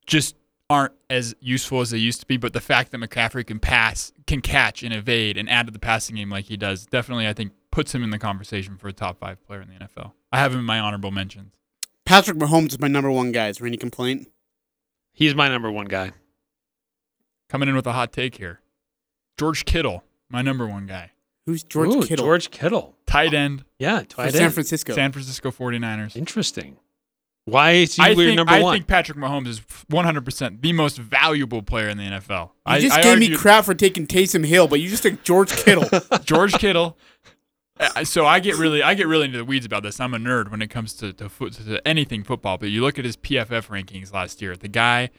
just 0.07 0.37
aren't 0.71 0.95
as 1.11 1.35
useful 1.41 1.81
as 1.81 1.91
they 1.91 1.99
used 1.99 2.21
to 2.21 2.27
be. 2.27 2.37
But 2.37 2.53
the 2.53 2.61
fact 2.61 2.93
that 2.93 2.99
McCaffrey 2.99 3.47
can 3.47 3.59
pass, 3.59 4.13
can 4.27 4.41
catch 4.41 4.83
and 4.83 4.95
evade 4.95 5.37
and 5.37 5.51
add 5.51 5.67
to 5.67 5.73
the 5.73 5.79
passing 5.79 6.17
game 6.17 6.31
like 6.31 6.47
he 6.47 6.57
does, 6.57 6.87
definitely, 6.87 7.27
I 7.27 7.33
think, 7.33 7.53
puts 7.71 7.95
him 7.95 8.03
in 8.03 8.11
the 8.11 8.19
conversation 8.19 8.77
for 8.77 8.89
a 8.89 8.93
top 8.93 9.19
five 9.19 9.45
player 9.47 9.61
in 9.61 9.69
the 9.69 9.75
NFL. 9.75 10.13
I 10.33 10.39
have 10.39 10.53
him 10.53 10.61
in 10.61 10.65
my 10.65 10.79
honorable 10.79 11.11
mentions. 11.11 11.55
Patrick 12.05 12.39
Mahomes 12.39 12.69
is 12.69 12.81
my 12.81 12.89
number 12.89 13.11
one 13.11 13.33
guy. 13.33 13.49
Is 13.49 13.59
there 13.59 13.67
any 13.67 13.77
complaint? 13.77 14.29
He's 15.13 15.35
my 15.35 15.49
number 15.49 15.71
one 15.71 15.87
guy. 15.87 16.13
Coming 17.49 17.69
in 17.69 17.75
with 17.75 17.87
a 17.87 17.93
hot 17.93 18.13
take 18.13 18.37
here 18.37 18.61
George 19.39 19.65
Kittle, 19.65 20.05
my 20.29 20.43
number 20.43 20.67
one 20.67 20.87
guy. 20.87 21.13
Who's 21.47 21.63
George 21.63 21.91
Ooh, 21.95 22.03
Kittle? 22.03 22.25
George 22.27 22.51
Kittle. 22.51 22.97
Tight 23.07 23.33
end, 23.33 23.65
Yeah, 23.79 24.01
for 24.01 24.05
tight 24.07 24.33
San 24.33 24.43
end. 24.43 24.55
Francisco. 24.55 24.95
San 24.95 25.13
Francisco 25.13 25.51
49ers. 25.51 26.17
Interesting. 26.17 26.77
Why 27.45 27.73
is 27.73 27.95
he 27.95 28.03
I 28.03 28.09
your 28.09 28.17
think, 28.17 28.37
number 28.37 28.53
I 28.53 28.61
one? 28.61 28.75
I 28.75 28.77
think 28.79 28.89
Patrick 28.89 29.17
Mahomes 29.17 29.47
is 29.47 29.61
100% 29.61 30.61
the 30.63 30.73
most 30.73 30.99
valuable 30.99 31.63
player 31.63 31.89
in 31.89 31.97
the 31.97 32.03
NFL. 32.03 32.47
you 32.47 32.51
I, 32.67 32.81
just 32.81 32.99
I 32.99 33.03
gave 33.03 33.19
me 33.21 33.37
crap 33.37 33.65
for 33.65 33.75
taking 33.75 34.09
Taysom 34.09 34.45
Hill, 34.45 34.67
but 34.67 34.81
you 34.81 34.89
just 34.89 35.05
took 35.05 35.23
George 35.23 35.53
Kittle. 35.53 35.89
George 36.25 36.55
Kittle. 36.55 36.99
Uh, 37.79 38.03
So 38.05 38.27
I 38.27 38.41
get 38.41 38.57
really, 38.57 38.83
I 38.83 38.95
get 38.95 39.07
really 39.07 39.27
into 39.27 39.39
the 39.39 39.45
weeds 39.45 39.65
about 39.65 39.85
this. 39.85 40.01
I'm 40.01 40.15
a 40.15 40.19
nerd 40.19 40.51
when 40.51 40.61
it 40.61 40.71
comes 40.71 40.95
to 40.95 41.13
to, 41.13 41.29
foot, 41.29 41.53
to 41.53 41.87
anything 41.87 42.25
football. 42.25 42.59
But 42.59 42.71
you 42.71 42.83
look 42.83 42.99
at 42.99 43.05
his 43.05 43.17
PFF 43.17 43.69
rankings 43.69 44.13
last 44.13 44.43
year. 44.43 44.57
The 44.57 44.67
guy 44.69 45.11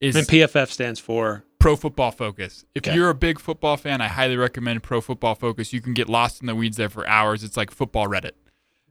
is 0.00 0.16
and 0.16 0.26
PFF 0.26 0.70
stands 0.70 0.98
for 0.98 1.44
Pro 1.66 1.74
Football 1.74 2.12
Focus. 2.12 2.64
If 2.76 2.82
Okay. 2.86 2.94
you're 2.94 3.10
a 3.10 3.14
big 3.14 3.40
football 3.40 3.76
fan, 3.76 4.00
I 4.00 4.06
highly 4.06 4.36
recommend 4.36 4.84
Pro 4.84 5.00
Football 5.00 5.34
Focus. 5.34 5.72
You 5.72 5.80
can 5.80 5.94
get 5.94 6.08
lost 6.08 6.40
in 6.40 6.46
the 6.46 6.54
weeds 6.54 6.76
there 6.76 6.88
for 6.88 7.04
hours. 7.08 7.42
It's 7.42 7.56
like 7.56 7.72
football 7.72 8.06
Reddit. 8.06 8.32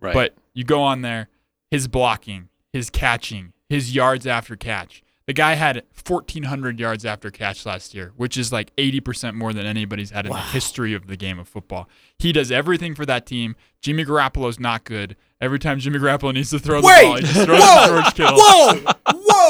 right. 0.01 0.13
But 0.13 0.35
you 0.53 0.65
go 0.65 0.81
on 0.81 1.01
there, 1.01 1.29
his 1.71 1.87
blocking, 1.87 2.49
his 2.73 2.89
catching, 2.89 3.53
his 3.69 3.95
yards 3.95 4.27
after 4.27 4.57
catch, 4.57 5.01
The 5.27 5.33
guy 5.33 5.53
had 5.55 5.83
1,400 5.93 6.79
yards 6.79 7.03
after 7.05 7.31
catch 7.31 7.65
last 7.65 7.95
year, 7.95 8.11
which 8.17 8.35
is 8.37 8.51
like 8.51 8.75
80% 8.75 9.33
more 9.35 9.53
than 9.53 9.65
anybody's 9.65 10.11
had 10.11 10.25
in 10.27 10.31
the 10.33 10.37
history 10.37 10.93
of 10.93 11.07
the 11.07 11.15
game 11.17 11.39
of 11.39 11.47
football. 11.47 11.89
He 12.19 12.31
does 12.33 12.51
everything 12.51 12.93
for 12.93 13.05
that 13.07 13.25
team. 13.25 13.55
Jimmy 13.81 14.03
Garoppolo's 14.05 14.59
not 14.59 14.83
good. 14.83 15.15
Every 15.41 15.57
time 15.59 15.79
Jimmy 15.79 15.97
Garoppolo 15.97 16.33
needs 16.33 16.49
to 16.51 16.59
throw 16.59 16.75
the 16.77 16.81
ball, 16.83 17.15
he 17.15 17.21
just 17.21 17.33
throws 17.33 17.47
it 17.47 17.47
to 17.47 17.57
Whoa! 17.57 17.87
George 17.87 18.13
Kittle. 18.15 18.35
Whoa! 18.37 18.93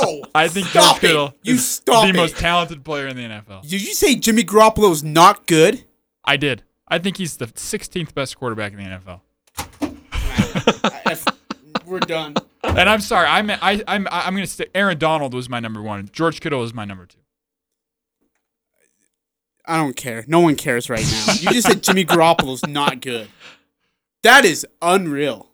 Whoa! 0.04 0.22
I 0.34 0.48
think 0.48 0.68
Stop 0.68 0.84
George 0.96 1.02
Kittle 1.02 1.28
it. 1.28 1.34
You 1.44 1.54
is 1.56 1.68
stop 1.68 2.04
the 2.04 2.10
it. 2.10 2.16
most 2.16 2.38
talented 2.38 2.84
player 2.84 3.08
in 3.08 3.16
the 3.16 3.24
NFL. 3.24 3.62
Did 3.64 3.82
you 3.82 3.94
say 3.94 4.16
Jimmy 4.16 4.44
Garoppolo's 4.44 5.04
not 5.04 5.48
good? 5.48 5.86
I 6.24 6.38
did. 6.38 6.64
I 6.88 7.00
think 7.00 7.18
he's 7.18 7.38
the 7.38 7.48
16th 7.48 8.14
best 8.14 8.38
quarterback 8.38 8.74
in 8.74 8.78
the 8.78 8.86
NFL. 8.86 9.22
We're 11.86 12.00
done. 12.00 12.36
And 12.64 12.90
I'm 12.90 13.02
sorry, 13.02 13.28
I'm 13.28 13.50
I, 13.50 13.84
I'm 13.88 14.08
I'm 14.12 14.34
going 14.34 14.46
to 14.46 14.52
say 14.52 14.66
Aaron 14.74 14.98
Donald 14.98 15.34
was 15.34 15.50
my 15.50 15.60
number 15.60 15.82
one. 15.82 16.10
George 16.12 16.42
Kittle 16.42 16.64
is 16.64 16.74
my 16.74 16.84
number 16.86 17.06
two. 17.06 17.20
I 19.68 19.78
don't 19.78 19.96
care. 19.96 20.26
No 20.28 20.40
one 20.40 20.56
cares 20.56 20.90
right 20.90 21.06
now. 21.06 21.34
You 21.34 21.50
just 21.52 21.68
said 21.68 21.84
Jimmy 21.84 22.06
Garoppolo's 22.06 22.66
not 22.68 23.02
good. 23.02 23.28
That 24.24 24.46
is 24.46 24.66
unreal. 24.82 25.50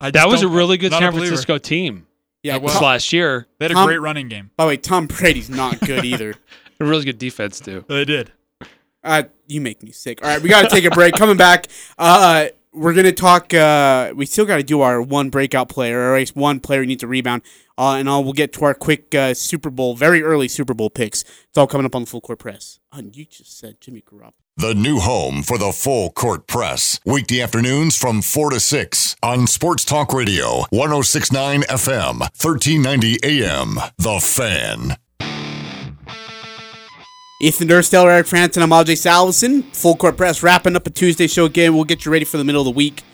I 0.00 0.10
That 0.10 0.28
was 0.28 0.42
a 0.42 0.48
really 0.48 0.76
good 0.76 0.92
San. 0.92 1.12
Francisco 1.12 1.58
team 1.58 2.07
Yeah, 2.48 2.54
That 2.54 2.62
was- 2.62 2.72
Tom- 2.74 2.82
last 2.84 3.12
year. 3.12 3.46
They 3.58 3.64
had 3.66 3.70
a 3.72 3.74
Tom- 3.74 3.86
great 3.86 4.00
running 4.00 4.28
game. 4.28 4.50
by 4.56 4.64
the 4.64 4.68
way, 4.68 4.76
Tom 4.76 5.06
Brady's 5.06 5.48
not 5.50 5.78
good 5.80 6.04
either. 6.12 6.34
A 6.80 6.84
really 6.84 7.04
good 7.04 7.18
defense 7.18 7.60
too. 7.60 7.84
They 7.88 8.04
did. 8.04 8.32
Uh, 9.04 9.24
you 9.46 9.60
make 9.60 9.82
me 9.82 9.90
sick. 9.92 10.22
All 10.22 10.28
right, 10.28 10.40
we 10.42 10.48
got 10.48 10.62
to 10.62 10.68
take 10.68 10.84
a 10.84 10.90
break. 10.90 11.14
Coming 11.14 11.36
back, 11.36 11.66
uh, 11.98 12.46
we're 12.72 12.92
gonna 12.94 13.12
talk. 13.12 13.52
Uh, 13.54 14.12
we 14.14 14.26
still 14.26 14.44
got 14.44 14.56
to 14.58 14.62
do 14.62 14.80
our 14.80 15.00
one 15.00 15.30
breakout 15.30 15.68
player, 15.68 15.98
or 15.98 16.14
at 16.14 16.18
least 16.20 16.36
one 16.36 16.60
player 16.60 16.80
who 16.80 16.86
needs 16.86 17.02
a 17.02 17.06
rebound. 17.06 17.42
Uh, 17.78 17.94
and 17.94 18.08
all 18.08 18.24
we'll 18.24 18.32
get 18.32 18.52
to 18.54 18.64
our 18.64 18.74
quick 18.74 19.14
uh, 19.14 19.32
Super 19.32 19.70
Bowl, 19.70 19.94
very 19.94 20.20
early 20.20 20.48
Super 20.48 20.74
Bowl 20.74 20.90
picks. 20.90 21.22
It's 21.22 21.56
all 21.56 21.68
coming 21.68 21.86
up 21.86 21.94
on 21.94 22.02
the 22.02 22.10
full 22.10 22.20
court 22.20 22.40
press. 22.40 22.80
Uh, 22.90 23.02
you 23.12 23.24
just 23.24 23.56
said 23.56 23.80
Jimmy 23.80 24.02
Garoppolo. 24.02 24.32
The 24.56 24.74
new 24.74 24.98
home 24.98 25.44
for 25.44 25.56
the 25.56 25.70
full 25.70 26.10
court 26.10 26.48
press. 26.48 26.98
Weekday 27.06 27.40
afternoons 27.40 27.96
from 27.96 28.20
4 28.20 28.50
to 28.50 28.58
6 28.58 29.14
on 29.22 29.46
Sports 29.46 29.84
Talk 29.84 30.12
Radio, 30.12 30.64
1069 30.70 31.62
FM, 31.62 32.18
1390 32.18 33.18
AM. 33.22 33.76
The 33.96 34.18
Fan. 34.18 34.96
Ethan 37.40 37.68
Durstell, 37.68 38.06
Eric 38.10 38.26
Frandsen, 38.26 38.62
I'm 38.62 38.70
AJ 38.70 38.96
Salvesen. 38.96 39.62
Full 39.76 39.94
court 39.94 40.16
press 40.16 40.42
wrapping 40.42 40.74
up 40.74 40.88
a 40.88 40.90
Tuesday 40.90 41.28
show 41.28 41.44
again. 41.44 41.76
We'll 41.76 41.84
get 41.84 42.04
you 42.04 42.10
ready 42.10 42.24
for 42.24 42.36
the 42.36 42.42
middle 42.42 42.62
of 42.62 42.64
the 42.64 42.72
week 42.72 43.04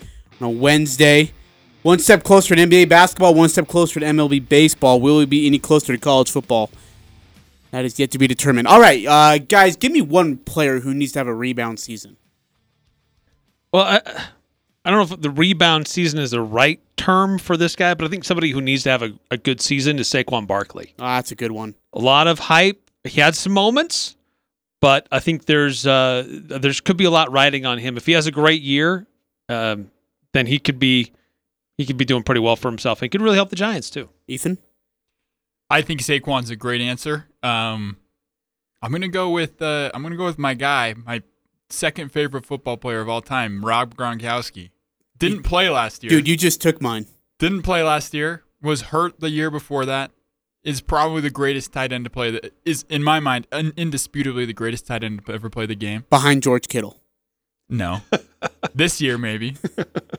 on 0.41 0.47
a 0.47 0.49
Wednesday. 0.49 1.31
One 1.85 1.99
step 1.99 2.23
closer 2.23 2.55
to 2.55 2.61
NBA 2.63 2.89
basketball, 2.89 3.35
one 3.35 3.47
step 3.47 3.67
closer 3.67 3.99
to 3.99 4.05
MLB 4.07 4.49
baseball. 4.49 4.99
Will 4.99 5.17
we 5.17 5.27
be 5.27 5.45
any 5.45 5.59
closer 5.59 5.93
to 5.93 5.99
college 5.99 6.31
football? 6.31 6.71
That 7.69 7.85
is 7.85 7.99
yet 7.99 8.09
to 8.09 8.17
be 8.17 8.25
determined. 8.25 8.67
All 8.67 8.81
right, 8.81 9.05
uh, 9.05 9.37
guys, 9.37 9.75
give 9.75 9.91
me 9.91 10.01
one 10.01 10.37
player 10.37 10.79
who 10.79 10.95
needs 10.95 11.11
to 11.11 11.19
have 11.19 11.27
a 11.27 11.33
rebound 11.35 11.79
season. 11.79 12.17
Well, 13.71 13.83
I, 13.83 14.01
I 14.83 14.89
don't 14.89 14.97
know 14.97 15.13
if 15.13 15.21
the 15.21 15.29
rebound 15.29 15.87
season 15.87 16.17
is 16.19 16.31
the 16.31 16.41
right 16.41 16.79
term 16.97 17.37
for 17.37 17.55
this 17.55 17.75
guy, 17.75 17.93
but 17.93 18.05
I 18.05 18.07
think 18.07 18.23
somebody 18.23 18.49
who 18.49 18.61
needs 18.61 18.81
to 18.85 18.89
have 18.89 19.03
a, 19.03 19.13
a 19.29 19.37
good 19.37 19.61
season 19.61 19.99
is 19.99 20.09
Saquon 20.09 20.47
Barkley. 20.47 20.95
Oh, 20.97 21.05
that's 21.05 21.29
a 21.29 21.35
good 21.35 21.51
one. 21.51 21.75
A 21.93 21.99
lot 21.99 22.25
of 22.25 22.39
hype. 22.39 22.81
He 23.03 23.21
had 23.21 23.35
some 23.35 23.53
moments, 23.53 24.17
but 24.81 25.07
I 25.11 25.19
think 25.19 25.45
there's 25.45 25.85
uh, 25.85 26.23
there's 26.27 26.81
could 26.81 26.97
be 26.97 27.05
a 27.05 27.11
lot 27.11 27.31
riding 27.31 27.67
on 27.67 27.77
him. 27.77 27.95
If 27.95 28.07
he 28.07 28.13
has 28.13 28.25
a 28.25 28.31
great 28.31 28.63
year, 28.63 29.05
um, 29.49 29.91
then 30.33 30.47
he 30.47 30.57
could 30.57 30.79
be 30.79 31.11
he 31.77 31.85
could 31.85 31.97
be 31.97 32.05
doing 32.05 32.23
pretty 32.23 32.41
well 32.41 32.55
for 32.55 32.69
himself 32.69 33.01
and 33.01 33.11
could 33.11 33.21
really 33.21 33.35
help 33.35 33.49
the 33.49 33.55
Giants 33.55 33.89
too. 33.89 34.09
Ethan? 34.27 34.57
I 35.69 35.81
think 35.81 36.01
Saquon's 36.01 36.49
a 36.49 36.55
great 36.55 36.81
answer. 36.81 37.27
Um, 37.41 37.97
I'm 38.81 38.91
gonna 38.91 39.07
go 39.07 39.29
with 39.29 39.61
uh, 39.61 39.91
I'm 39.93 40.03
gonna 40.03 40.15
go 40.15 40.25
with 40.25 40.37
my 40.37 40.53
guy, 40.53 40.93
my 40.93 41.23
second 41.69 42.11
favorite 42.11 42.45
football 42.45 42.77
player 42.77 43.01
of 43.01 43.09
all 43.09 43.21
time, 43.21 43.65
Rob 43.65 43.95
Gronkowski. 43.95 44.69
Didn't 45.17 45.43
play 45.43 45.69
last 45.69 46.03
year. 46.03 46.09
Dude, 46.09 46.27
you 46.27 46.37
just 46.37 46.61
took 46.61 46.81
mine. 46.81 47.07
Didn't 47.39 47.63
play 47.63 47.81
last 47.83 48.13
year. 48.13 48.43
Was 48.61 48.83
hurt 48.83 49.19
the 49.19 49.29
year 49.29 49.49
before 49.49 49.85
that. 49.85 50.11
Is 50.63 50.81
probably 50.81 51.21
the 51.21 51.29
greatest 51.29 51.71
tight 51.73 51.91
end 51.91 52.05
to 52.05 52.09
play. 52.09 52.31
That 52.31 52.53
is, 52.65 52.85
in 52.89 53.03
my 53.03 53.19
mind 53.19 53.47
un, 53.51 53.71
indisputably 53.77 54.45
the 54.45 54.53
greatest 54.53 54.87
tight 54.87 55.03
end 55.03 55.25
to 55.25 55.33
ever 55.33 55.49
play 55.49 55.65
the 55.65 55.75
game. 55.75 56.05
Behind 56.09 56.41
George 56.43 56.67
Kittle. 56.67 57.01
No, 57.69 58.01
this 58.75 59.01
year 59.01 59.17
maybe. 59.17 59.55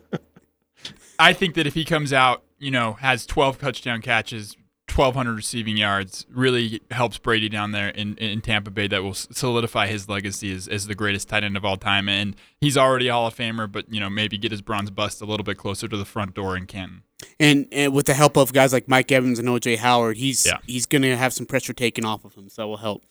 I 1.18 1.32
think 1.32 1.54
that 1.54 1.66
if 1.66 1.74
he 1.74 1.84
comes 1.84 2.12
out, 2.12 2.42
you 2.58 2.70
know, 2.70 2.94
has 2.94 3.26
12 3.26 3.58
touchdown 3.58 4.00
catches, 4.02 4.56
1,200 4.94 5.34
receiving 5.34 5.76
yards, 5.76 6.24
really 6.30 6.80
helps 6.90 7.18
Brady 7.18 7.48
down 7.48 7.72
there 7.72 7.88
in, 7.88 8.16
in 8.16 8.40
Tampa 8.40 8.70
Bay. 8.70 8.86
That 8.86 9.02
will 9.02 9.14
solidify 9.14 9.88
his 9.88 10.08
legacy 10.08 10.52
as, 10.54 10.68
as 10.68 10.86
the 10.86 10.94
greatest 10.94 11.28
tight 11.28 11.42
end 11.44 11.56
of 11.56 11.64
all 11.64 11.76
time. 11.76 12.08
And 12.08 12.36
he's 12.60 12.76
already 12.78 13.08
a 13.08 13.12
Hall 13.12 13.26
of 13.26 13.34
Famer, 13.34 13.70
but 13.70 13.92
you 13.92 14.00
know, 14.00 14.08
maybe 14.08 14.38
get 14.38 14.52
his 14.52 14.62
bronze 14.62 14.90
bust 14.90 15.20
a 15.20 15.26
little 15.26 15.44
bit 15.44 15.58
closer 15.58 15.88
to 15.88 15.96
the 15.96 16.04
front 16.04 16.34
door 16.34 16.56
in 16.56 16.66
Canton. 16.66 17.02
And, 17.40 17.66
and 17.72 17.92
with 17.94 18.06
the 18.06 18.14
help 18.14 18.36
of 18.36 18.52
guys 18.52 18.72
like 18.72 18.88
Mike 18.88 19.10
Evans 19.10 19.38
and 19.38 19.48
OJ 19.48 19.78
Howard, 19.78 20.18
he's 20.18 20.46
Yeah. 20.46 20.58
he's 20.66 20.86
gonna 20.86 21.16
have 21.16 21.32
some 21.32 21.46
pressure 21.46 21.72
taken 21.72 22.04
off 22.04 22.24
of 22.24 22.34
him, 22.34 22.48
so 22.48 22.62
that 22.62 22.68
will 22.68 22.76
help. 22.76 23.04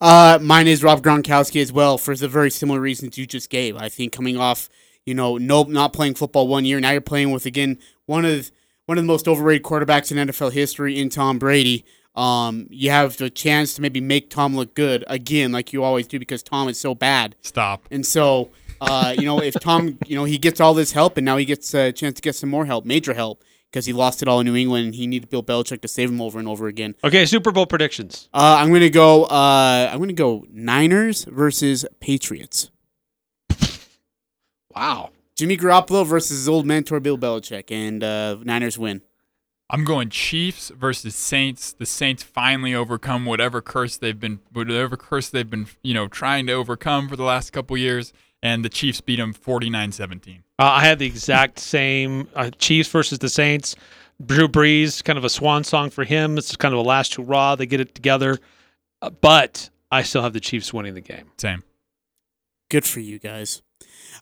Uh, 0.00 0.38
mine 0.42 0.66
is 0.66 0.82
Rob 0.82 1.02
Gronkowski 1.02 1.60
as 1.62 1.70
well 1.72 1.96
for 1.96 2.16
the 2.16 2.26
very 2.28 2.50
similar 2.50 2.80
reasons 2.80 3.16
you 3.18 3.26
just 3.26 3.50
gave. 3.50 3.76
I 3.76 3.88
think 3.88 4.12
coming 4.12 4.36
off, 4.38 4.68
you 5.10 5.14
know, 5.16 5.38
no 5.38 5.64
not 5.64 5.92
playing 5.92 6.14
football 6.14 6.46
one 6.46 6.64
year, 6.64 6.78
now 6.78 6.92
you're 6.92 7.00
playing 7.00 7.32
with 7.32 7.44
again 7.44 7.78
one 8.06 8.24
of 8.24 8.52
one 8.86 8.96
of 8.96 9.02
the 9.02 9.08
most 9.08 9.26
overrated 9.26 9.64
quarterbacks 9.64 10.12
in 10.12 10.28
NFL 10.28 10.52
history 10.52 11.00
in 11.00 11.10
Tom 11.10 11.36
Brady. 11.40 11.84
Um, 12.14 12.68
you 12.70 12.90
have 12.90 13.16
the 13.16 13.28
chance 13.28 13.74
to 13.74 13.82
maybe 13.82 14.00
make 14.00 14.30
Tom 14.30 14.54
look 14.54 14.74
good 14.74 15.04
again, 15.08 15.50
like 15.50 15.72
you 15.72 15.82
always 15.82 16.06
do, 16.06 16.20
because 16.20 16.44
Tom 16.44 16.68
is 16.68 16.78
so 16.78 16.94
bad. 16.94 17.34
Stop. 17.40 17.88
And 17.90 18.06
so, 18.06 18.50
uh, 18.80 19.12
you 19.18 19.24
know, 19.24 19.42
if 19.42 19.54
Tom, 19.54 19.98
you 20.06 20.14
know, 20.14 20.24
he 20.24 20.38
gets 20.38 20.60
all 20.60 20.74
this 20.74 20.92
help 20.92 21.16
and 21.16 21.24
now 21.24 21.36
he 21.36 21.44
gets 21.44 21.74
a 21.74 21.90
chance 21.90 22.14
to 22.14 22.22
get 22.22 22.36
some 22.36 22.50
more 22.50 22.66
help, 22.66 22.84
major 22.84 23.14
help, 23.14 23.42
because 23.70 23.86
he 23.86 23.92
lost 23.92 24.22
it 24.22 24.28
all 24.28 24.38
in 24.38 24.46
New 24.46 24.54
England 24.56 24.86
and 24.86 24.94
he 24.94 25.08
needed 25.08 25.28
Bill 25.28 25.42
Belichick 25.42 25.80
to 25.82 25.88
save 25.88 26.08
him 26.08 26.20
over 26.20 26.38
and 26.38 26.46
over 26.46 26.68
again. 26.68 26.94
Okay, 27.02 27.26
Super 27.26 27.50
Bowl 27.50 27.66
predictions. 27.66 28.28
Uh, 28.32 28.56
I'm 28.58 28.72
gonna 28.72 28.90
go. 28.90 29.24
Uh, 29.24 29.88
I'm 29.92 29.98
gonna 29.98 30.12
go 30.12 30.46
Niners 30.50 31.24
versus 31.24 31.84
Patriots. 32.00 32.70
Wow. 34.80 35.10
Jimmy 35.36 35.58
Garoppolo 35.58 36.06
versus 36.06 36.38
his 36.38 36.48
old 36.48 36.64
mentor 36.64 37.00
Bill 37.00 37.18
Belichick, 37.18 37.70
and 37.70 38.02
uh, 38.02 38.38
Niners 38.42 38.78
win. 38.78 39.02
I'm 39.68 39.84
going 39.84 40.08
Chiefs 40.08 40.70
versus 40.74 41.14
Saints. 41.14 41.74
The 41.74 41.84
Saints 41.84 42.22
finally 42.22 42.74
overcome 42.74 43.26
whatever 43.26 43.60
curse 43.60 43.98
they've 43.98 44.18
been 44.18 44.40
whatever 44.50 44.96
curse 44.96 45.28
they've 45.28 45.48
been, 45.48 45.66
you 45.82 45.92
know, 45.92 46.08
trying 46.08 46.46
to 46.46 46.54
overcome 46.54 47.10
for 47.10 47.16
the 47.16 47.24
last 47.24 47.50
couple 47.50 47.76
years 47.76 48.14
and 48.42 48.64
the 48.64 48.70
Chiefs 48.70 49.02
beat 49.02 49.16
them 49.16 49.34
49-17. 49.34 50.38
Uh, 50.58 50.62
I 50.62 50.80
had 50.80 50.98
the 50.98 51.06
exact 51.06 51.58
same 51.58 52.26
uh, 52.34 52.50
Chiefs 52.58 52.88
versus 52.88 53.18
the 53.18 53.28
Saints. 53.28 53.76
Drew 54.24 54.48
Brees, 54.48 55.04
kind 55.04 55.18
of 55.18 55.24
a 55.24 55.28
swan 55.28 55.62
song 55.62 55.90
for 55.90 56.04
him. 56.04 56.38
It's 56.38 56.56
kind 56.56 56.72
of 56.72 56.80
a 56.80 56.82
last 56.82 57.14
hurrah. 57.16 57.54
They 57.54 57.66
get 57.66 57.80
it 57.80 57.94
together. 57.94 58.38
Uh, 59.02 59.10
but 59.10 59.68
I 59.90 60.02
still 60.02 60.22
have 60.22 60.32
the 60.32 60.40
Chiefs 60.40 60.72
winning 60.72 60.94
the 60.94 61.02
game. 61.02 61.30
Same. 61.36 61.64
Good 62.70 62.86
for 62.86 63.00
you 63.00 63.18
guys. 63.18 63.60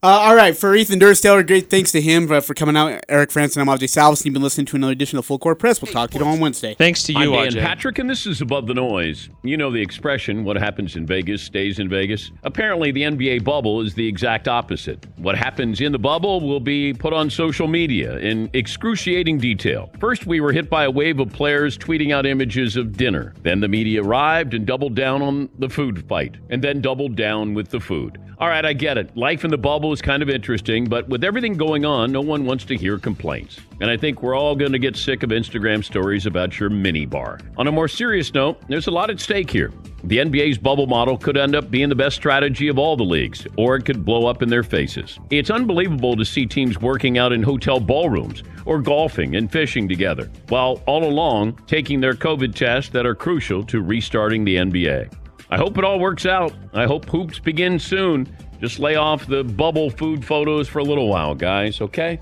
Uh, 0.01 0.07
all 0.07 0.37
right, 0.37 0.57
for 0.57 0.77
Ethan 0.77 1.01
Dursteler, 1.01 1.45
great 1.45 1.69
thanks 1.69 1.91
to 1.91 2.01
him 2.01 2.31
uh, 2.31 2.41
for 2.41 2.55
coming 2.55 2.77
out. 2.77 3.05
Eric 3.09 3.31
Frandsen, 3.31 3.61
I'm 3.61 3.67
Ajay 3.67 3.89
Salvesen. 3.89 4.27
You've 4.27 4.33
been 4.33 4.45
listening 4.45 4.67
to 4.67 4.77
another 4.77 4.93
edition 4.93 5.19
of 5.19 5.27
Full 5.27 5.41
Court 5.41 5.59
Press. 5.59 5.83
We'll 5.83 5.93
talk 5.93 6.13
to 6.13 6.19
you 6.21 6.25
on 6.25 6.39
Wednesday. 6.39 6.75
Thanks 6.75 7.03
to 7.05 7.13
you, 7.13 7.35
I'm 7.35 7.51
Dan 7.51 7.65
Patrick, 7.65 7.99
and 7.99 8.09
this 8.09 8.25
is 8.25 8.41
Above 8.41 8.69
the 8.69 8.75
Noise. 8.75 9.29
You 9.43 9.57
know 9.57 9.73
the 9.73 9.83
expression, 9.83 10.45
what 10.45 10.57
happens 10.57 10.95
in 10.95 11.05
Vegas 11.05 11.43
stays 11.43 11.81
in 11.81 11.89
Vegas. 11.89 12.31
Apparently, 12.45 12.93
the 12.93 13.03
NBA 13.03 13.43
bubble 13.43 13.81
is 13.81 13.93
the 13.95 14.07
exact 14.07 14.47
opposite. 14.47 15.05
What 15.17 15.37
happens 15.37 15.81
in 15.81 15.91
the 15.91 15.99
bubble 15.99 16.47
will 16.47 16.61
be 16.61 16.95
put 16.95 17.13
on 17.13 17.29
social 17.29 17.67
media 17.67 18.19
in 18.19 18.51
excruciating 18.53 19.39
detail. 19.39 19.91
First, 19.99 20.27
we 20.27 20.41
were 20.41 20.53
hit 20.53 20.71
by 20.71 20.85
a 20.85 20.91
wave 20.93 21.19
of 21.19 21.33
players 21.33 21.77
tweeting 21.77 22.15
out 22.15 22.25
images 22.25 22.77
of 22.77 22.97
dinner. 22.97 23.35
Then 23.43 23.59
the 23.59 23.69
media 23.69 24.05
arrived 24.05 24.55
and 24.55 24.65
doubled 24.65 24.95
down 24.95 25.23
on 25.23 25.49
the 25.59 25.69
food 25.69 26.07
fight, 26.09 26.37
and 26.51 26.63
then 26.63 26.81
doubled 26.81 27.17
down 27.17 27.53
with 27.53 27.71
the 27.71 27.81
food. 27.81 28.17
All 28.41 28.47
right, 28.47 28.65
I 28.65 28.73
get 28.73 28.97
it. 28.97 29.17
Life 29.17 29.45
in 29.45 29.51
the 29.51 29.59
bubble 29.59 29.88
is 29.93 30.03
kind 30.03 30.23
of 30.23 30.29
interesting, 30.29 30.85
but 30.85 31.09
with 31.09 31.25
everything 31.25 31.55
going 31.55 31.85
on, 31.85 32.13
no 32.13 32.21
one 32.21 32.45
wants 32.45 32.65
to 32.67 32.77
hear 32.77 32.99
complaints. 32.99 33.59
And 33.81 33.91
I 33.91 33.97
think 33.97 34.23
we're 34.23 34.37
all 34.37 34.57
going 34.57 34.73
to 34.73 34.79
get 34.79 34.97
sick 34.97 35.23
of 35.23 35.31
Instagram 35.31 35.85
stories 35.85 36.27
about 36.27 36.59
your 36.59 36.71
mini 36.71 37.07
bar. 37.07 37.39
On 37.57 37.67
a 37.67 37.73
more 37.73 37.89
serious 37.89 38.33
note, 38.35 38.61
there's 38.69 38.87
a 38.87 38.91
lot 38.91 39.11
at 39.11 39.21
stake 39.21 39.51
here. 39.51 39.73
The 40.05 40.19
NBA's 40.19 40.59
bubble 40.59 40.87
model 40.87 41.19
could 41.19 41.37
end 41.37 41.55
up 41.57 41.71
being 41.71 41.89
the 41.89 41.95
best 41.95 42.17
strategy 42.17 42.69
of 42.69 42.79
all 42.79 42.97
the 42.97 43.05
leagues, 43.05 43.47
or 43.57 43.77
it 43.77 43.85
could 43.85 44.05
blow 44.05 44.27
up 44.27 44.43
in 44.43 44.49
their 44.49 44.63
faces. 44.63 45.19
It's 45.31 45.51
unbelievable 45.51 46.17
to 46.17 46.25
see 46.25 46.47
teams 46.47 46.81
working 46.81 47.19
out 47.19 47.33
in 47.33 47.43
hotel 47.43 47.81
ballrooms 47.81 48.43
or 48.65 48.81
golfing 48.81 49.37
and 49.37 49.51
fishing 49.51 49.89
together, 49.89 50.31
while 50.49 50.83
all 50.87 51.05
along 51.05 51.59
taking 51.67 52.01
their 52.01 52.15
COVID 52.15 52.55
tests 52.55 52.91
that 52.91 53.07
are 53.07 53.15
crucial 53.15 53.65
to 53.65 53.83
restarting 53.83 54.45
the 54.45 54.57
NBA. 54.57 55.13
I 55.51 55.57
hope 55.57 55.79
it 55.79 55.85
all 55.85 55.99
works 55.99 56.27
out. 56.27 56.53
I 56.75 56.85
hope 56.85 57.09
hoops 57.09 57.39
begin 57.39 57.79
soon. 57.79 58.29
Just 58.61 58.81
lay 58.81 58.97
off 58.97 59.27
the 59.27 59.45
bubble 59.45 59.89
food 59.89 60.25
photos 60.25 60.69
for 60.69 60.81
a 60.81 60.85
little 60.85 61.09
while, 61.09 61.35
guys, 61.35 61.81
okay? 61.81 62.19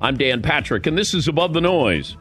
I'm 0.00 0.16
Dan 0.16 0.42
Patrick, 0.42 0.86
and 0.86 0.98
this 0.98 1.14
is 1.14 1.28
Above 1.28 1.52
the 1.52 1.60
Noise. 1.60 2.16